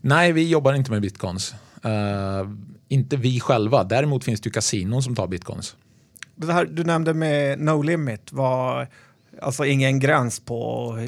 Nej, 0.00 0.32
vi 0.32 0.48
jobbar 0.48 0.74
inte 0.74 0.90
med 0.90 1.02
bitcoins. 1.02 1.54
Uh, 1.84 2.50
inte 2.88 3.16
vi 3.16 3.40
själva. 3.40 3.84
Däremot 3.84 4.24
finns 4.24 4.40
det 4.40 4.46
ju 4.46 4.52
kasinon 4.52 5.02
som 5.02 5.14
tar 5.14 5.26
bitcoins. 5.26 5.76
Det 6.34 6.52
här 6.52 6.64
du 6.64 6.84
nämnde 6.84 7.14
med 7.14 7.58
no 7.60 7.82
limit, 7.82 8.32
var 8.32 8.88
alltså 9.42 9.64
ingen 9.64 9.98
gräns 9.98 10.40
på, 10.40 10.54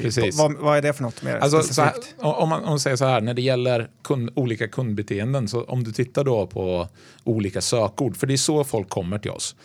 på 0.01 0.29
vad, 0.33 0.57
vad, 0.57 0.77
är 0.77 0.81
det 0.81 0.93
för 0.93 1.03
något 1.03 1.23
mer 1.23 1.37
alltså, 1.37 1.81
här, 1.81 1.93
om, 2.17 2.49
man, 2.49 2.63
om 2.63 2.69
man 2.69 2.79
säger 2.79 2.95
så 2.95 3.05
här, 3.05 3.21
när 3.21 3.33
det 3.33 3.41
gäller 3.41 3.89
kund, 4.01 4.29
olika 4.35 4.67
kundbeteenden, 4.67 5.47
så 5.47 5.63
om 5.63 5.83
du 5.83 5.91
tittar 5.91 6.23
då 6.23 6.47
på 6.47 6.87
olika 7.23 7.61
sökord, 7.61 8.17
för 8.17 8.27
det 8.27 8.33
är 8.33 8.37
så 8.37 8.63
folk 8.63 8.89
kommer 8.89 9.19
till 9.19 9.31
oss. 9.31 9.55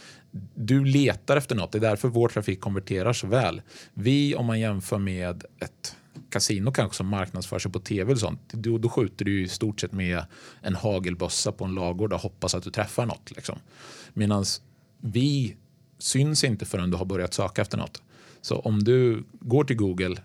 Du 0.55 0.85
letar 0.85 1.37
efter 1.37 1.55
något, 1.55 1.73
det 1.73 1.79
är 1.79 1.81
därför 1.81 2.09
vår 2.09 2.29
trafik 2.29 2.61
konverterar 2.61 3.13
så 3.13 3.27
väl. 3.27 3.63
Vi, 3.95 4.35
om 4.35 4.47
man 4.47 4.61
jämför 4.61 4.99
med 4.99 5.45
ett 5.61 5.97
kasino 6.31 6.73
kanske 6.73 6.97
som 6.97 7.07
marknadsför 7.07 7.59
sig 7.59 7.73
på 7.73 7.79
tv 7.79 8.13
eller 8.13 8.21
sånt, 8.21 8.41
då, 8.53 8.79
då 8.79 8.89
skjuter 8.89 9.25
du 9.25 9.43
i 9.43 9.49
stort 9.49 9.81
sett 9.81 9.93
med 9.93 10.25
en 10.63 10.75
hagelbössa 10.75 11.53
på 11.53 11.65
en 11.65 11.75
lagård 11.75 12.13
och 12.13 12.21
hoppas 12.21 12.55
att 12.55 12.63
du 12.63 12.71
träffar 12.71 13.07
något. 13.07 13.33
Liksom. 13.37 13.59
Medan 14.13 14.45
vi 15.01 15.57
syns 15.99 16.45
inte 16.45 16.67
förrän 16.67 16.91
du 16.91 16.97
har 16.97 17.05
börjat 17.05 17.35
söka 17.35 17.63
efter 17.63 17.79
något. 17.79 18.03
Så 18.45 18.59
om 18.59 18.85
du 18.85 19.25
går 19.41 19.65
till 19.65 19.77
Google 19.77 20.17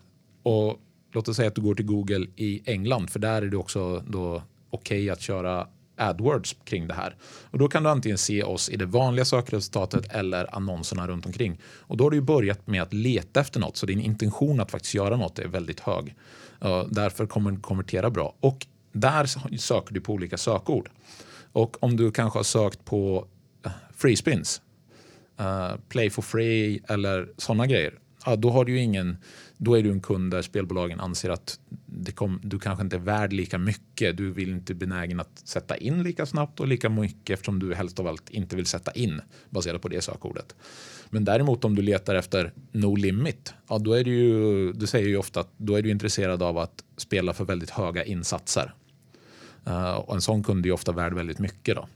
och 0.43 0.79
låt 1.11 1.27
oss 1.27 1.35
säga 1.35 1.47
att 1.47 1.55
du 1.55 1.61
går 1.61 1.75
till 1.75 1.85
Google 1.85 2.27
i 2.35 2.61
England, 2.65 3.09
för 3.09 3.19
där 3.19 3.41
är 3.41 3.47
det 3.47 3.57
också 3.57 4.03
okej 4.09 4.49
okay 4.69 5.09
att 5.09 5.21
köra 5.21 5.67
AdWords 5.95 6.55
kring 6.63 6.87
det 6.87 6.93
här. 6.93 7.15
Och 7.23 7.59
då 7.59 7.67
kan 7.67 7.83
du 7.83 7.89
antingen 7.89 8.17
se 8.17 8.43
oss 8.43 8.69
i 8.69 8.77
det 8.77 8.85
vanliga 8.85 9.25
sökresultatet 9.25 10.13
eller 10.15 10.55
annonserna 10.55 11.07
runt 11.07 11.25
omkring. 11.25 11.59
Och 11.63 11.97
då 11.97 12.03
har 12.03 12.11
du 12.11 12.17
ju 12.17 12.21
börjat 12.21 12.67
med 12.67 12.81
att 12.81 12.93
leta 12.93 13.39
efter 13.39 13.59
något, 13.59 13.77
så 13.77 13.85
din 13.85 14.01
intention 14.01 14.59
att 14.59 14.71
faktiskt 14.71 14.93
göra 14.93 15.17
något 15.17 15.39
är 15.39 15.47
väldigt 15.47 15.79
hög. 15.79 16.15
Uh, 16.65 16.83
därför 16.89 17.25
kommer 17.25 17.51
den 17.51 17.61
konvertera 17.61 18.09
bra. 18.09 18.35
Och 18.39 18.67
där 18.91 19.25
söker 19.57 19.93
du 19.93 20.01
på 20.01 20.13
olika 20.13 20.37
sökord. 20.37 20.89
Och 21.51 21.83
om 21.83 21.97
du 21.97 22.11
kanske 22.11 22.39
har 22.39 22.43
sökt 22.43 22.85
på 22.85 23.27
uh, 23.65 23.71
free 23.95 24.15
spins, 24.15 24.61
uh, 25.39 25.75
play 25.89 26.09
for 26.09 26.21
free 26.21 26.81
eller 26.87 27.29
sådana 27.37 27.67
grejer, 27.67 27.93
ja, 28.25 28.35
då 28.35 28.49
har 28.49 28.65
du 28.65 28.71
ju 28.71 28.79
ingen 28.79 29.17
då 29.61 29.77
är 29.77 29.83
du 29.83 29.91
en 29.91 30.01
kund 30.01 30.31
där 30.31 30.41
spelbolagen 30.41 30.99
anser 30.99 31.29
att 31.29 31.59
kom, 32.15 32.39
du 32.43 32.59
kanske 32.59 32.83
inte 32.83 32.95
är 32.95 32.99
värd 32.99 33.33
lika 33.33 33.57
mycket. 33.57 34.17
Du 34.17 34.31
vill 34.31 34.49
inte 34.49 34.73
benägen 34.73 35.19
att 35.19 35.41
sätta 35.43 35.77
in 35.77 36.03
lika 36.03 36.25
snabbt 36.25 36.59
och 36.59 36.67
lika 36.67 36.89
mycket 36.89 37.29
eftersom 37.29 37.59
du 37.59 37.75
helst 37.75 37.99
av 37.99 38.07
allt 38.07 38.29
inte 38.29 38.55
vill 38.55 38.65
sätta 38.65 38.91
in 38.91 39.21
baserat 39.49 39.81
på 39.81 39.87
det 39.87 40.01
sökordet. 40.01 40.55
Men 41.09 41.25
däremot 41.25 41.65
om 41.65 41.75
du 41.75 41.81
letar 41.81 42.15
efter 42.15 42.53
no 42.71 42.95
limit, 42.95 43.53
ja, 43.69 43.77
då 43.77 43.93
är 43.93 44.03
du 44.03 44.13
ju, 44.13 44.71
du 44.73 44.87
säger 44.87 45.07
ju 45.07 45.17
ofta 45.17 45.39
att 45.39 45.51
då 45.57 45.75
är 45.75 45.81
du 45.81 45.89
intresserad 45.89 46.43
av 46.43 46.57
att 46.57 46.83
spela 46.97 47.33
för 47.33 47.45
väldigt 47.45 47.69
höga 47.69 48.03
insatser. 48.03 48.73
Uh, 49.67 49.93
och 49.93 50.15
en 50.15 50.21
sån 50.21 50.43
kund 50.43 50.65
är 50.65 50.67
ju 50.67 50.73
ofta 50.73 50.91
värd 50.91 51.13
väldigt 51.13 51.39
mycket. 51.39 51.75
Då. 51.75 51.87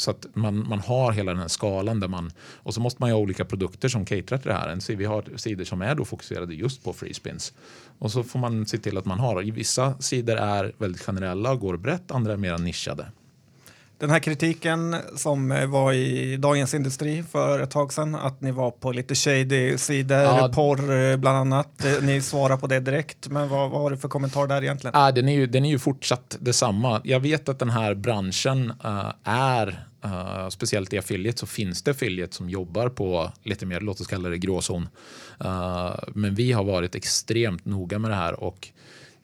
Så 0.00 0.10
att 0.10 0.26
man, 0.34 0.68
man 0.68 0.80
har 0.80 1.12
hela 1.12 1.32
den 1.32 1.40
här 1.40 1.48
skalan 1.48 2.00
där 2.00 2.08
man 2.08 2.30
och 2.56 2.74
så 2.74 2.80
måste 2.80 3.02
man 3.02 3.10
ju 3.10 3.14
ha 3.14 3.20
olika 3.20 3.44
produkter 3.44 3.88
som 3.88 4.04
caterar 4.04 4.38
till 4.38 4.48
det 4.48 4.54
här. 4.54 4.68
En, 4.68 4.80
vi 4.96 5.04
har 5.04 5.24
sidor 5.36 5.64
som 5.64 5.82
är 5.82 5.94
då 5.94 6.04
fokuserade 6.04 6.54
just 6.54 6.84
på 6.84 6.92
free 6.92 7.14
spins 7.14 7.52
och 7.98 8.12
så 8.12 8.22
får 8.22 8.38
man 8.38 8.66
se 8.66 8.78
till 8.78 8.98
att 8.98 9.04
man 9.04 9.18
har. 9.20 9.42
Vissa 9.42 9.94
sidor 10.00 10.36
är 10.36 10.72
väldigt 10.78 11.02
generella 11.02 11.52
och 11.52 11.60
går 11.60 11.76
brett, 11.76 12.10
andra 12.10 12.32
är 12.32 12.36
mer 12.36 12.58
nischade. 12.58 13.06
Den 14.00 14.10
här 14.10 14.18
kritiken 14.18 14.96
som 15.16 15.48
var 15.68 15.92
i 15.92 16.36
Dagens 16.36 16.74
Industri 16.74 17.22
för 17.22 17.60
ett 17.60 17.70
tag 17.70 17.92
sedan, 17.92 18.14
att 18.14 18.40
ni 18.40 18.50
var 18.50 18.70
på 18.70 18.92
lite 18.92 19.14
shady 19.14 19.78
sidor, 19.78 20.18
ja. 20.18 20.50
porr 20.54 21.10
eh, 21.10 21.16
bland 21.16 21.38
annat. 21.38 21.84
Eh, 21.84 22.02
ni 22.02 22.20
svarar 22.20 22.56
på 22.56 22.66
det 22.66 22.80
direkt, 22.80 23.28
men 23.28 23.48
vad, 23.48 23.70
vad 23.70 23.80
har 23.80 23.90
du 23.90 23.96
för 23.96 24.08
kommentar 24.08 24.46
där 24.46 24.62
egentligen? 24.62 25.00
Ja, 25.00 25.12
den, 25.12 25.28
är 25.28 25.32
ju, 25.32 25.46
den 25.46 25.64
är 25.64 25.70
ju 25.70 25.78
fortsatt 25.78 26.36
detsamma. 26.40 27.00
Jag 27.04 27.20
vet 27.20 27.48
att 27.48 27.58
den 27.58 27.70
här 27.70 27.94
branschen 27.94 28.72
uh, 28.84 29.12
är 29.24 29.89
Uh, 30.04 30.48
speciellt 30.48 30.92
i 30.92 30.98
affiliate 30.98 31.38
så 31.38 31.46
finns 31.46 31.82
det 31.82 31.90
affiliate 31.90 32.36
som 32.36 32.50
jobbar 32.50 32.88
på 32.88 33.32
lite 33.42 33.66
mer, 33.66 33.80
låt 33.80 34.00
oss 34.00 34.06
kalla 34.06 34.28
det 34.28 34.38
gråzon. 34.38 34.88
Uh, 35.44 35.94
men 36.14 36.34
vi 36.34 36.52
har 36.52 36.64
varit 36.64 36.94
extremt 36.94 37.64
noga 37.64 37.98
med 37.98 38.10
det 38.10 38.14
här 38.14 38.40
och 38.40 38.68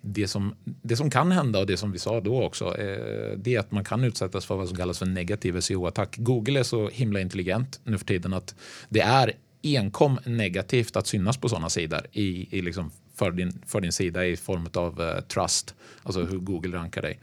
det 0.01 0.29
som, 0.29 0.55
det 0.65 0.97
som 0.97 1.11
kan 1.11 1.33
hända 1.33 1.59
och 1.59 1.67
det 1.67 1.77
som 1.77 1.93
vi 1.93 1.99
sa 1.99 2.21
då 2.21 2.43
också, 2.43 2.65
uh, 2.65 3.39
det 3.39 3.55
är 3.55 3.59
att 3.61 3.71
man 3.73 3.85
kan 3.85 4.05
utsättas 4.05 4.47
för 4.47 4.57
vad 4.57 4.69
som 4.69 4.77
kallas 4.77 4.99
för 4.99 5.07
negativ 5.07 5.61
SEO-attack. 5.61 6.17
Google 6.17 6.61
är 6.61 6.65
så 6.65 6.89
himla 6.89 7.21
intelligent 7.21 7.81
nu 7.85 7.99
för 7.99 8.07
tiden 8.07 8.33
att 8.33 8.55
det 8.89 9.01
är 9.01 9.33
enkom 9.63 10.19
negativt 10.25 10.97
att 10.97 11.07
synas 11.07 11.37
på 11.37 11.49
sådana 11.49 11.71
sidor 11.71 12.07
i, 12.13 12.59
i 12.59 12.63
liksom 12.63 12.91
för, 13.15 13.31
din, 13.31 13.63
för 13.67 13.81
din 13.81 13.93
sida 13.93 14.27
i 14.27 14.37
form 14.37 14.69
av 14.75 15.21
trust, 15.21 15.75
alltså 16.03 16.25
hur 16.25 16.39
Google 16.39 16.77
rankar 16.77 17.03
dig. 17.03 17.21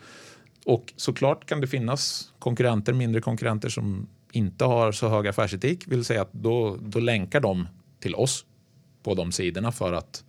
Och 0.65 0.93
såklart 0.95 1.45
kan 1.45 1.61
det 1.61 1.67
finnas 1.67 2.33
konkurrenter, 2.39 2.93
mindre 2.93 3.21
konkurrenter 3.21 3.69
som 3.69 4.07
inte 4.31 4.65
har 4.65 4.91
så 4.91 5.09
hög 5.09 5.27
affärsetik. 5.27 5.87
Vill 5.87 6.05
säga 6.05 6.21
att 6.21 6.33
då, 6.33 6.77
då 6.81 6.99
länkar 6.99 7.39
de 7.39 7.67
till 7.99 8.15
oss 8.15 8.45
på 9.03 9.15
de 9.15 9.31
sidorna 9.31 9.71
för 9.71 9.93
att 9.93 10.23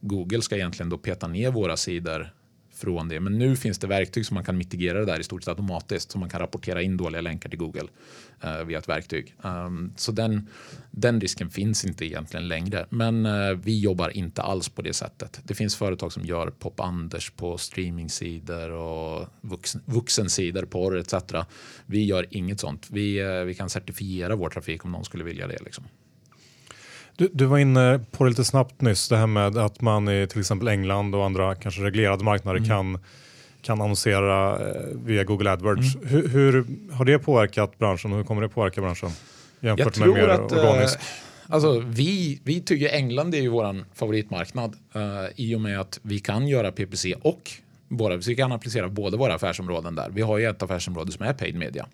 Google 0.00 0.42
ska 0.42 0.56
egentligen 0.56 0.90
då 0.90 0.98
peta 0.98 1.28
ner 1.28 1.50
våra 1.50 1.76
sidor 1.76 2.34
från 2.80 3.08
det. 3.08 3.20
Men 3.20 3.38
nu 3.38 3.56
finns 3.56 3.78
det 3.78 3.86
verktyg 3.86 4.26
som 4.26 4.34
man 4.34 4.44
kan 4.44 4.56
mitigera 4.56 4.98
det 4.98 5.04
där 5.04 5.20
i 5.20 5.22
stort 5.22 5.42
sett 5.42 5.48
automatiskt. 5.48 6.10
Så 6.10 6.18
man 6.18 6.28
kan 6.28 6.40
rapportera 6.40 6.82
in 6.82 6.96
dåliga 6.96 7.20
länkar 7.20 7.48
till 7.48 7.58
Google 7.58 7.88
uh, 8.44 8.64
via 8.64 8.78
ett 8.78 8.88
verktyg. 8.88 9.34
Um, 9.42 9.92
så 9.96 10.12
den, 10.12 10.48
den 10.90 11.20
risken 11.20 11.50
finns 11.50 11.84
inte 11.84 12.04
egentligen 12.04 12.48
längre. 12.48 12.86
Men 12.90 13.26
uh, 13.26 13.58
vi 13.58 13.80
jobbar 13.80 14.16
inte 14.16 14.42
alls 14.42 14.68
på 14.68 14.82
det 14.82 14.92
sättet. 14.92 15.40
Det 15.44 15.54
finns 15.54 15.76
företag 15.76 16.12
som 16.12 16.24
gör 16.24 16.50
pop-anders 16.50 17.30
på 17.30 17.58
streamingsidor 17.58 18.70
och 18.70 19.28
vuxen, 19.40 19.82
vuxensidor, 19.84 20.62
porr 20.62 20.98
etc. 20.98 21.14
Vi 21.86 22.04
gör 22.04 22.26
inget 22.30 22.60
sånt. 22.60 22.88
Vi, 22.90 23.22
uh, 23.22 23.44
vi 23.44 23.54
kan 23.54 23.70
certifiera 23.70 24.36
vår 24.36 24.48
trafik 24.48 24.84
om 24.84 24.92
någon 24.92 25.04
skulle 25.04 25.24
vilja 25.24 25.46
det. 25.46 25.58
Liksom. 25.64 25.84
Du, 27.20 27.28
du, 27.32 27.44
var 27.44 27.58
inne 27.58 28.00
på 28.10 28.24
det 28.24 28.30
lite 28.30 28.44
snabbt 28.44 28.80
nyss, 28.80 29.08
det 29.08 29.16
här 29.16 29.26
med 29.26 29.56
att 29.56 29.80
man 29.80 30.08
i 30.08 30.26
till 30.26 30.40
exempel 30.40 30.68
England 30.68 31.14
och 31.14 31.24
andra 31.24 31.54
kanske 31.54 31.82
reglerade 31.82 32.24
marknader 32.24 32.58
mm. 32.58 32.68
kan, 32.68 32.98
kan 33.62 33.80
annonsera 33.80 34.68
eh, 34.68 34.82
via 35.04 35.24
Google 35.24 35.50
AdWords. 35.50 35.94
Mm. 35.94 36.08
Hur, 36.08 36.28
hur, 36.28 36.66
har 36.92 37.04
det 37.04 37.18
påverkat 37.18 37.78
branschen 37.78 38.12
och 38.12 38.18
hur 38.18 38.24
kommer 38.24 38.42
det 38.42 38.48
påverka 38.48 38.80
branschen 38.80 39.10
jämfört 39.60 39.98
med 39.98 40.08
mer 40.08 40.28
att, 40.28 40.52
organisk? 40.52 40.98
Eh, 40.98 41.54
alltså, 41.54 41.82
vi, 41.86 42.40
vi 42.44 42.60
tycker 42.60 42.88
England 42.88 43.34
är 43.34 43.40
ju 43.40 43.48
vår 43.48 43.84
favoritmarknad 43.94 44.76
uh, 44.96 45.02
i 45.36 45.54
och 45.54 45.60
med 45.60 45.80
att 45.80 46.00
vi 46.02 46.18
kan 46.18 46.48
göra 46.48 46.72
PPC 46.72 47.14
och 47.22 47.50
båda, 47.88 48.16
vi 48.16 48.36
kan 48.36 48.52
applicera 48.52 48.88
båda 48.88 49.16
våra 49.16 49.34
affärsområden 49.34 49.94
där. 49.94 50.10
Vi 50.10 50.22
har 50.22 50.38
ju 50.38 50.46
ett 50.50 50.62
affärsområde 50.62 51.12
som 51.12 51.26
är 51.26 51.32
paid 51.32 51.54
media 51.54 51.86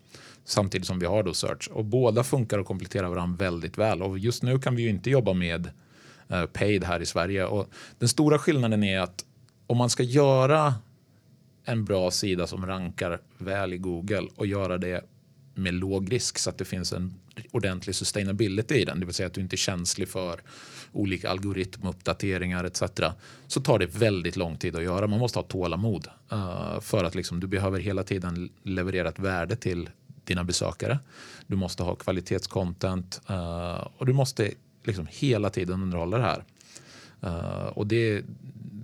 samtidigt 0.46 0.86
som 0.86 0.98
vi 0.98 1.06
har 1.06 1.22
då 1.22 1.34
search. 1.34 1.68
Och 1.68 1.84
båda 1.84 2.24
funkar 2.24 2.58
och 2.58 2.66
kompletterar 2.66 3.08
varandra 3.08 3.36
väldigt 3.44 3.78
väl. 3.78 4.02
Och 4.02 4.18
just 4.18 4.42
nu 4.42 4.58
kan 4.58 4.76
vi 4.76 4.82
ju 4.82 4.88
inte 4.88 5.10
jobba 5.10 5.32
med 5.32 5.70
eh, 6.28 6.46
paid 6.46 6.84
här 6.84 7.00
i 7.00 7.06
Sverige. 7.06 7.44
Och 7.44 7.68
den 7.98 8.08
stora 8.08 8.38
skillnaden 8.38 8.84
är 8.84 9.00
att 9.00 9.24
om 9.66 9.76
man 9.76 9.90
ska 9.90 10.02
göra 10.02 10.74
en 11.64 11.84
bra 11.84 12.10
sida 12.10 12.46
som 12.46 12.66
rankar 12.66 13.20
väl 13.38 13.72
i 13.72 13.78
Google 13.78 14.28
och 14.36 14.46
göra 14.46 14.78
det 14.78 15.04
med 15.54 15.74
låg 15.74 16.12
risk 16.12 16.38
så 16.38 16.50
att 16.50 16.58
det 16.58 16.64
finns 16.64 16.92
en 16.92 17.14
ordentlig 17.52 17.94
sustainability 17.94 18.74
i 18.74 18.84
den, 18.84 19.00
det 19.00 19.06
vill 19.06 19.14
säga 19.14 19.26
att 19.26 19.34
du 19.34 19.40
inte 19.40 19.54
är 19.54 19.58
känslig 19.58 20.08
för 20.08 20.40
olika 20.92 21.30
algoritmuppdateringar 21.30 22.64
etc. 22.64 22.82
så 23.46 23.60
tar 23.60 23.78
det 23.78 23.86
väldigt 23.86 24.36
lång 24.36 24.56
tid 24.56 24.76
att 24.76 24.82
göra. 24.82 25.06
Man 25.06 25.18
måste 25.18 25.38
ha 25.38 25.44
tålamod 25.44 26.08
uh, 26.32 26.80
för 26.80 27.04
att 27.04 27.14
liksom, 27.14 27.40
du 27.40 27.46
behöver 27.46 27.80
hela 27.80 28.02
tiden 28.02 28.50
leverera 28.62 29.08
ett 29.08 29.18
värde 29.18 29.56
till 29.56 29.90
dina 30.26 30.44
besökare. 30.44 30.98
Du 31.46 31.56
måste 31.56 31.82
ha 31.82 31.94
kvalitetscontent 31.94 33.20
uh, 33.30 33.88
och 33.96 34.06
du 34.06 34.12
måste 34.12 34.50
liksom 34.84 35.06
hela 35.10 35.50
tiden 35.50 35.82
underhålla 35.82 36.18
det 36.18 36.22
här. 36.22 36.44
Uh, 37.24 37.66
och 37.66 37.86
det, 37.86 38.22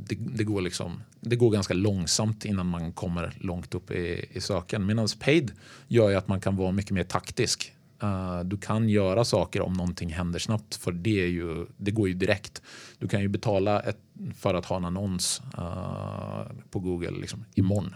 det, 0.09 0.15
det, 0.15 0.45
går 0.45 0.61
liksom, 0.61 1.03
det 1.21 1.37
går 1.37 1.51
ganska 1.51 1.75
långsamt 1.75 2.45
innan 2.45 2.67
man 2.67 2.93
kommer 2.93 3.33
långt 3.41 3.75
upp 3.75 3.91
i, 3.91 4.27
i 4.33 4.41
söken. 4.41 4.87
Medan 4.87 5.09
paid 5.21 5.53
gör 5.89 6.11
ju 6.11 6.17
att 6.17 6.29
man 6.29 6.41
kan 6.41 6.57
vara 6.57 6.73
mycket 6.73 6.93
mer 6.93 7.05
taktisk. 7.05 7.73
Uh, 8.03 8.41
du 8.41 8.57
kan 8.57 8.89
göra 8.89 9.25
saker 9.25 9.63
om 9.63 9.73
någonting 9.73 10.13
händer 10.13 10.39
snabbt 10.39 10.75
för 10.75 10.93
det, 10.93 11.23
är 11.23 11.29
ju, 11.29 11.67
det 11.77 11.91
går 11.91 12.09
ju 12.09 12.15
direkt. 12.15 12.63
Du 12.99 13.09
kan 13.09 13.21
ju 13.21 13.29
betala 13.29 13.81
ett, 13.81 13.99
för 14.37 14.55
att 14.55 14.67
ha 14.67 14.77
en 14.77 14.85
annons 14.85 15.43
uh, 15.59 16.43
på 16.71 16.79
Google 16.79 17.21
liksom, 17.21 17.45
imorgon. 17.55 17.95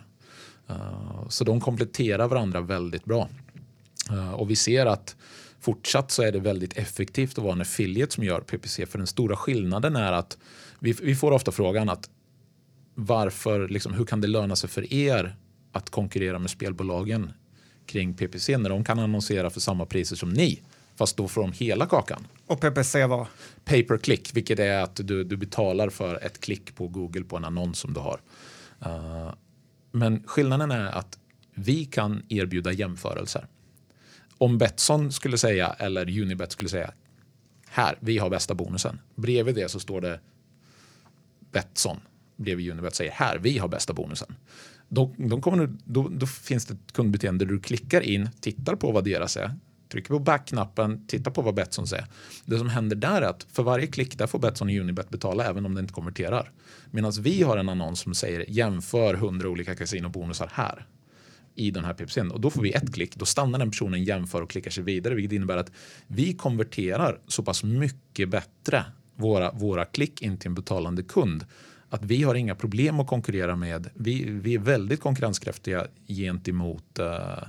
Uh, 0.70 1.29
så 1.29 1.44
de 1.44 1.61
kompletterar 1.61 2.29
varandra 2.29 2.61
väldigt 2.61 3.05
bra. 3.05 3.29
Uh, 4.11 4.33
och 4.33 4.50
vi 4.50 4.57
ser 4.57 4.87
att 4.87 5.16
fortsatt 5.61 6.11
så 6.11 6.22
är 6.22 6.33
det 6.33 6.40
väldigt 6.40 6.79
effektivt 6.79 7.38
att 7.38 7.44
vara 7.44 7.52
en 7.52 7.61
affiliate 7.61 8.14
som 8.14 8.24
gör 8.24 8.40
PPC. 8.40 8.87
För 8.87 8.98
den 8.98 9.07
stora 9.07 9.37
skillnaden 9.37 9.96
är 9.96 10.12
att 10.12 10.38
vi, 10.79 10.92
vi 10.92 11.14
får 11.14 11.33
ofta 11.33 11.52
frågan 11.52 11.88
att 11.88 12.11
varför, 12.94 13.68
liksom, 13.68 13.94
hur 13.94 14.05
kan 14.05 14.20
det 14.20 14.29
löna 14.29 14.57
sig 14.57 14.70
för 14.70 14.92
er 14.92 15.37
att 15.72 15.90
konkurrera 15.90 16.38
med 16.38 16.50
spelbolagen 16.50 17.33
kring 17.87 18.14
PPC 18.14 18.59
när 18.59 18.70
de 18.70 18.85
kan 18.85 18.98
annonsera 18.98 19.50
för 19.50 19.61
samma 19.61 19.87
priser 19.87 20.16
som 20.16 20.31
ni? 20.31 20.62
Fast 20.96 21.16
då 21.16 21.29
får 21.29 21.40
de 21.40 21.52
hela 21.52 21.87
kakan. 21.87 22.26
Och 22.46 22.61
PPC 22.61 23.07
var? 23.07 23.29
Pay 23.64 23.83
per 23.83 23.98
click, 23.98 24.31
vilket 24.35 24.59
är 24.59 24.79
att 24.79 24.96
du, 24.96 25.24
du 25.24 25.37
betalar 25.37 25.90
för 25.90 26.24
ett 26.26 26.40
klick 26.40 26.74
på 26.74 26.88
Google 26.88 27.24
på 27.24 27.37
en 27.37 27.44
annons 27.44 27.79
som 27.79 27.92
du 27.92 28.00
har. 28.00 28.20
Uh, 28.87 29.35
men 29.92 30.22
skillnaden 30.27 30.70
är 30.70 30.87
att 30.87 31.18
vi 31.55 31.85
kan 31.85 32.22
erbjuda 32.29 32.72
jämförelser. 32.72 33.46
Om 34.38 34.59
Betsson 34.59 35.12
skulle 35.12 35.38
säga, 35.38 35.68
eller 35.68 36.20
Unibet 36.20 36.53
skulle 36.53 36.71
säga, 36.71 36.92
här, 37.69 37.98
vi 38.00 38.19
har 38.19 38.31
bästa 38.31 38.54
bonusen. 38.54 39.00
Bredvid 39.15 39.54
det 39.54 39.69
så 39.69 39.81
står 39.81 40.00
det 40.00 40.21
Betsson 41.52 42.00
bredvid 42.37 42.71
Unibet 42.71 42.94
säger 42.94 43.13
här, 43.13 43.38
vi 43.38 43.58
har 43.58 43.69
bästa 43.69 43.92
bonusen. 43.92 44.35
Då, 44.88 45.15
då, 45.17 45.40
kommer 45.40 45.67
du, 45.67 45.77
då, 45.85 46.08
då 46.08 46.27
finns 46.27 46.67
det 46.67 46.75
ett 46.75 46.92
kundbeteende 46.92 47.44
där 47.44 47.52
du 47.52 47.60
klickar 47.60 48.00
in, 48.00 48.29
tittar 48.40 48.75
på 48.75 48.92
vad 48.92 49.04
deras 49.04 49.37
är, 49.37 49.54
trycker 49.88 50.08
på 50.08 50.18
backknappen, 50.18 51.06
tittar 51.06 51.30
på 51.30 51.42
vad 51.42 51.54
Betsson 51.54 51.87
säger. 51.87 52.06
Det 52.44 52.58
som 52.58 52.68
händer 52.68 52.96
där 52.96 53.22
är 53.22 53.26
att 53.26 53.46
för 53.52 53.62
varje 53.62 53.87
klick 53.87 54.18
där 54.18 54.26
får 54.26 54.38
Betsson 54.38 54.68
och 54.68 54.74
Unibet 54.74 55.10
betala 55.10 55.44
även 55.44 55.66
om 55.66 55.74
det 55.74 55.80
inte 55.80 55.92
konverterar. 55.92 56.52
Medan 56.90 57.12
vi 57.20 57.42
har 57.42 57.56
en 57.56 57.68
annons 57.68 58.00
som 58.00 58.14
säger 58.14 58.44
jämför 58.48 59.14
100 59.14 59.48
olika 59.48 59.74
kasinobonusar 59.74 60.50
här 60.52 60.87
i 61.54 61.70
den 61.70 61.84
här 61.84 61.94
pipsen 61.94 62.30
och 62.30 62.40
då 62.40 62.50
får 62.50 62.62
vi 62.62 62.72
ett 62.72 62.94
klick. 62.94 63.16
Då 63.16 63.24
stannar 63.24 63.58
den 63.58 63.70
personen, 63.70 64.04
jämför 64.04 64.42
och 64.42 64.50
klickar 64.50 64.70
sig 64.70 64.84
vidare 64.84 65.14
vilket 65.14 65.32
innebär 65.32 65.56
att 65.56 65.72
vi 66.06 66.34
konverterar 66.34 67.20
så 67.26 67.42
pass 67.42 67.64
mycket 67.64 68.28
bättre 68.28 68.84
våra, 69.14 69.52
våra 69.52 69.84
klick 69.84 70.22
in 70.22 70.38
till 70.38 70.48
en 70.48 70.54
betalande 70.54 71.02
kund 71.02 71.44
att 71.90 72.04
vi 72.04 72.22
har 72.22 72.34
inga 72.34 72.54
problem 72.54 73.00
att 73.00 73.06
konkurrera 73.06 73.56
med. 73.56 73.88
Vi, 73.94 74.24
vi 74.24 74.54
är 74.54 74.58
väldigt 74.58 75.00
konkurrenskraftiga 75.00 75.87
gentemot, 76.08 76.98
uh, 77.00 77.48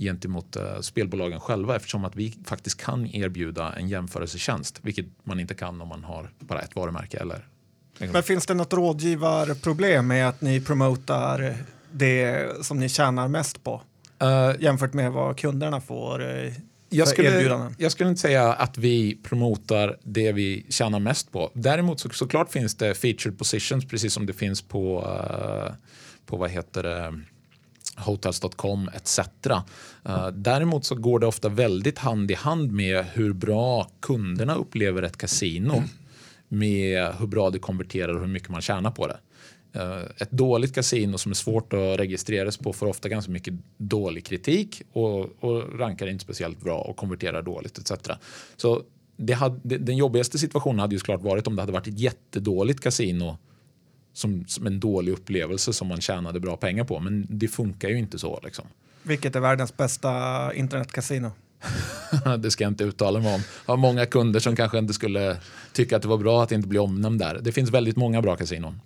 gentemot 0.00 0.56
uh, 0.56 0.80
spelbolagen 0.80 1.40
själva 1.40 1.76
eftersom 1.76 2.04
att 2.04 2.16
vi 2.16 2.34
faktiskt 2.44 2.80
kan 2.80 3.06
erbjuda 3.06 3.72
en 3.72 3.88
jämförelsetjänst, 3.88 4.78
vilket 4.82 5.06
man 5.22 5.40
inte 5.40 5.54
kan 5.54 5.80
om 5.80 5.88
man 5.88 6.04
har 6.04 6.30
bara 6.38 6.60
ett 6.60 6.76
varumärke. 6.76 7.18
Eller, 7.18 7.48
Men 7.98 8.22
finns 8.22 8.46
det 8.46 8.54
något 8.54 8.72
rådgivarproblem 8.72 10.06
med 10.06 10.28
att 10.28 10.40
ni 10.40 10.60
promotar 10.60 11.54
det 11.92 12.48
som 12.66 12.78
ni 12.78 12.88
tjänar 12.88 13.28
mest 13.28 13.64
på 13.64 13.82
uh, 14.22 14.62
jämfört 14.62 14.92
med 14.92 15.12
vad 15.12 15.38
kunderna 15.38 15.80
får 15.80 16.22
jag 16.92 17.08
skulle, 17.08 17.70
jag 17.78 17.92
skulle 17.92 18.08
inte 18.08 18.20
säga 18.20 18.52
att 18.52 18.78
vi 18.78 19.18
promotar 19.22 19.96
det 20.02 20.32
vi 20.32 20.66
tjänar 20.68 20.98
mest 20.98 21.32
på. 21.32 21.50
Däremot 21.54 22.00
så, 22.00 22.08
såklart 22.08 22.52
finns 22.52 22.74
det 22.74 22.94
featured 22.94 23.38
positions 23.38 23.88
precis 23.88 24.12
som 24.12 24.26
det 24.26 24.32
finns 24.32 24.62
på, 24.62 25.00
uh, 25.00 25.74
på 26.26 26.36
vad 26.36 26.50
heter 26.50 26.82
det, 26.82 27.20
hotels.com 27.96 28.90
etc. 28.94 29.18
Eh, 30.04 30.28
däremot 30.32 30.84
så 30.84 30.94
går 30.94 31.18
det 31.18 31.26
ofta 31.26 31.48
väldigt 31.48 31.98
hand 31.98 32.30
i 32.30 32.34
hand 32.34 32.72
med 32.72 33.04
hur 33.04 33.32
bra 33.32 33.90
kunderna 34.00 34.54
upplever 34.54 35.02
ett 35.02 35.16
kasino. 35.16 35.82
Med 36.48 37.14
hur 37.18 37.26
bra 37.26 37.50
det 37.50 37.58
konverterar 37.58 38.14
och 38.14 38.20
hur 38.20 38.28
mycket 38.28 38.48
man 38.48 38.60
tjänar 38.60 38.90
på 38.90 39.06
det. 39.06 39.18
Eh, 39.72 40.02
ett 40.18 40.30
dåligt 40.30 40.74
kasino 40.74 41.18
som 41.18 41.32
är 41.32 41.34
svårt 41.34 41.72
att 41.72 41.98
registreras 41.98 42.56
på 42.56 42.72
får 42.72 42.86
ofta 42.86 43.08
ganska 43.08 43.32
mycket 43.32 43.54
dålig 43.76 44.26
kritik 44.26 44.82
och, 44.92 45.44
och 45.44 45.78
rankar 45.78 46.06
inte 46.06 46.24
speciellt 46.24 46.60
bra 46.60 46.78
och 46.78 46.96
konverterar 46.96 47.42
dåligt 47.42 47.78
etc. 47.78 47.92
Så 48.56 48.82
det 49.16 49.32
hade, 49.32 49.78
den 49.78 49.96
jobbigaste 49.96 50.38
situationen 50.38 50.78
hade 50.78 50.94
ju 50.94 50.98
såklart 50.98 51.22
varit 51.22 51.46
om 51.46 51.56
det 51.56 51.62
hade 51.62 51.72
varit 51.72 51.86
ett 51.86 51.98
jättedåligt 51.98 52.80
kasino 52.80 53.38
som, 54.20 54.44
som 54.46 54.66
en 54.66 54.80
dålig 54.80 55.12
upplevelse 55.12 55.72
som 55.72 55.88
man 55.88 56.00
tjänade 56.00 56.40
bra 56.40 56.56
pengar 56.56 56.84
på. 56.84 57.00
Men 57.00 57.26
det 57.28 57.48
funkar 57.48 57.88
ju 57.88 57.98
inte 57.98 58.18
så. 58.18 58.40
Liksom. 58.42 58.64
Vilket 59.02 59.36
är 59.36 59.40
världens 59.40 59.76
bästa 59.76 60.10
internetkasino? 60.54 61.32
det 62.38 62.50
ska 62.50 62.64
jag 62.64 62.70
inte 62.70 62.84
uttala 62.84 63.18
mig 63.18 63.34
om. 63.34 63.40
Jag 63.66 63.72
har 63.72 63.76
många 63.76 64.06
kunder 64.06 64.40
som 64.40 64.56
kanske 64.56 64.78
inte 64.78 64.94
skulle 64.94 65.36
tycka 65.72 65.96
att 65.96 66.02
det 66.02 66.08
var 66.08 66.18
bra 66.18 66.42
att 66.42 66.52
inte 66.52 66.68
bli 66.68 66.78
omnämnd 66.78 67.20
där. 67.20 67.38
Det 67.42 67.52
finns 67.52 67.70
väldigt 67.70 67.96
många 67.96 68.22
bra 68.22 68.36
kasinon 68.36 68.80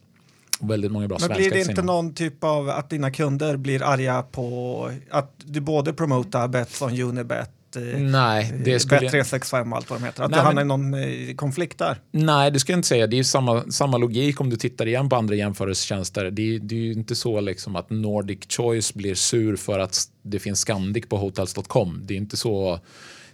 väldigt 0.61 0.93
många 0.93 1.09
bra 1.09 1.19
Men 1.21 1.37
blir 1.37 1.51
det 1.51 1.61
inte 1.61 1.83
någon 1.83 2.15
typ 2.15 2.45
av 2.45 2.71
att 2.71 2.91
dina 2.91 3.11
kunder 3.11 3.57
blir 3.57 3.83
arga 3.83 4.23
på 4.23 4.91
att 5.11 5.33
du 5.45 5.61
både 5.61 5.93
promotar 5.93 6.49
Betsson, 6.49 7.01
Unibet, 7.01 7.51
eh, 7.77 7.83
Nej, 7.99 8.55
det 8.65 8.81
skulle... 8.81 9.01
Bet365 9.01 9.71
och 9.71 9.77
allt 9.77 9.91
vad 9.91 10.01
de 10.01 10.05
heter. 10.05 10.23
Att 10.23 10.31
Nej, 10.31 10.41
du 10.41 10.45
hamnar 10.45 10.65
men... 10.65 10.95
i 10.95 11.03
någon 11.03 11.29
eh, 11.29 11.35
konflikt 11.35 11.79
där? 11.79 12.01
Nej, 12.11 12.51
det 12.51 12.61
ska 12.61 12.73
jag 12.73 12.79
inte 12.79 12.89
säga. 12.89 13.07
Det 13.07 13.19
är 13.19 13.23
samma, 13.23 13.71
samma 13.71 13.97
logik 13.97 14.41
om 14.41 14.51
du 14.51 14.57
tittar 14.57 14.87
igen 14.87 15.09
på 15.09 15.17
andra 15.17 15.35
jämförelsetjänster. 15.35 16.25
Det, 16.25 16.59
det 16.59 16.75
är 16.75 16.79
ju 16.79 16.93
inte 16.93 17.15
så 17.15 17.41
liksom 17.41 17.77
att 17.77 17.91
Nordic 17.91 18.39
Choice 18.49 18.95
blir 18.95 19.15
sur 19.15 19.57
för 19.57 19.79
att 19.79 19.97
det 20.23 20.39
finns 20.39 20.61
Scandic 20.61 21.07
på 21.09 21.17
hotels.com. 21.17 22.01
Det 22.05 22.15
är 22.15 22.19
inte 22.19 22.37
så 22.37 22.81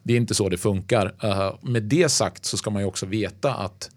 det, 0.02 0.12
är 0.12 0.16
inte 0.16 0.34
så 0.34 0.48
det 0.48 0.58
funkar. 0.58 1.14
Uh, 1.24 1.54
med 1.62 1.82
det 1.82 2.08
sagt 2.08 2.44
så 2.44 2.56
ska 2.56 2.70
man 2.70 2.82
ju 2.82 2.88
också 2.88 3.06
veta 3.06 3.54
att 3.54 3.90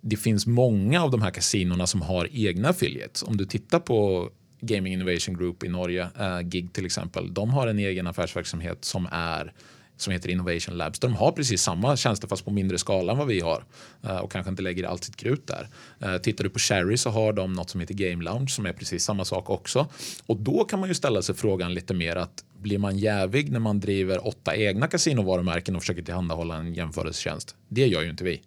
det 0.00 0.16
finns 0.16 0.46
många 0.46 1.02
av 1.02 1.10
de 1.10 1.22
här 1.22 1.30
kasinorna 1.30 1.86
som 1.86 2.02
har 2.02 2.28
egna 2.32 2.68
affiliates. 2.68 3.22
Om 3.22 3.36
du 3.36 3.44
tittar 3.44 3.78
på 3.80 4.28
Gaming 4.60 4.92
Innovation 4.92 5.36
Group 5.36 5.64
i 5.64 5.68
Norge, 5.68 6.08
äh, 6.20 6.40
GIG 6.48 6.72
till 6.72 6.86
exempel, 6.86 7.34
de 7.34 7.50
har 7.50 7.66
en 7.66 7.78
egen 7.78 8.06
affärsverksamhet 8.06 8.84
som 8.84 9.08
är 9.12 9.52
som 10.00 10.12
heter 10.12 10.28
Innovation 10.28 10.76
Labs. 10.76 10.98
De 10.98 11.14
har 11.14 11.32
precis 11.32 11.62
samma 11.62 11.96
tjänster 11.96 12.28
fast 12.28 12.44
på 12.44 12.50
mindre 12.50 12.78
skala 12.78 13.12
än 13.12 13.18
vad 13.18 13.26
vi 13.26 13.40
har 13.40 13.64
eh, 14.04 14.16
och 14.16 14.32
kanske 14.32 14.50
inte 14.50 14.62
lägger 14.62 14.84
allt 14.84 15.04
sitt 15.04 15.16
krut 15.16 15.46
där. 15.46 15.68
Eh, 16.00 16.18
tittar 16.18 16.44
du 16.44 16.50
på 16.50 16.58
Cherry 16.58 16.96
så 16.96 17.10
har 17.10 17.32
de 17.32 17.52
något 17.52 17.70
som 17.70 17.80
heter 17.80 17.94
Game 17.94 18.24
Lounge 18.24 18.48
som 18.48 18.66
är 18.66 18.72
precis 18.72 19.04
samma 19.04 19.24
sak 19.24 19.50
också. 19.50 19.86
Och 20.26 20.36
då 20.36 20.64
kan 20.64 20.80
man 20.80 20.88
ju 20.88 20.94
ställa 20.94 21.22
sig 21.22 21.34
frågan 21.34 21.74
lite 21.74 21.94
mer 21.94 22.16
att 22.16 22.44
blir 22.58 22.78
man 22.78 22.98
jävig 22.98 23.52
när 23.52 23.60
man 23.60 23.80
driver 23.80 24.26
åtta 24.26 24.56
egna 24.56 24.86
kasinovarumärken 24.86 25.76
och 25.76 25.82
försöker 25.82 26.02
tillhandahålla 26.02 26.56
en 26.56 26.74
jämförelsetjänst? 26.74 27.56
Det 27.68 27.86
gör 27.86 28.02
ju 28.02 28.10
inte 28.10 28.24
vi. 28.24 28.42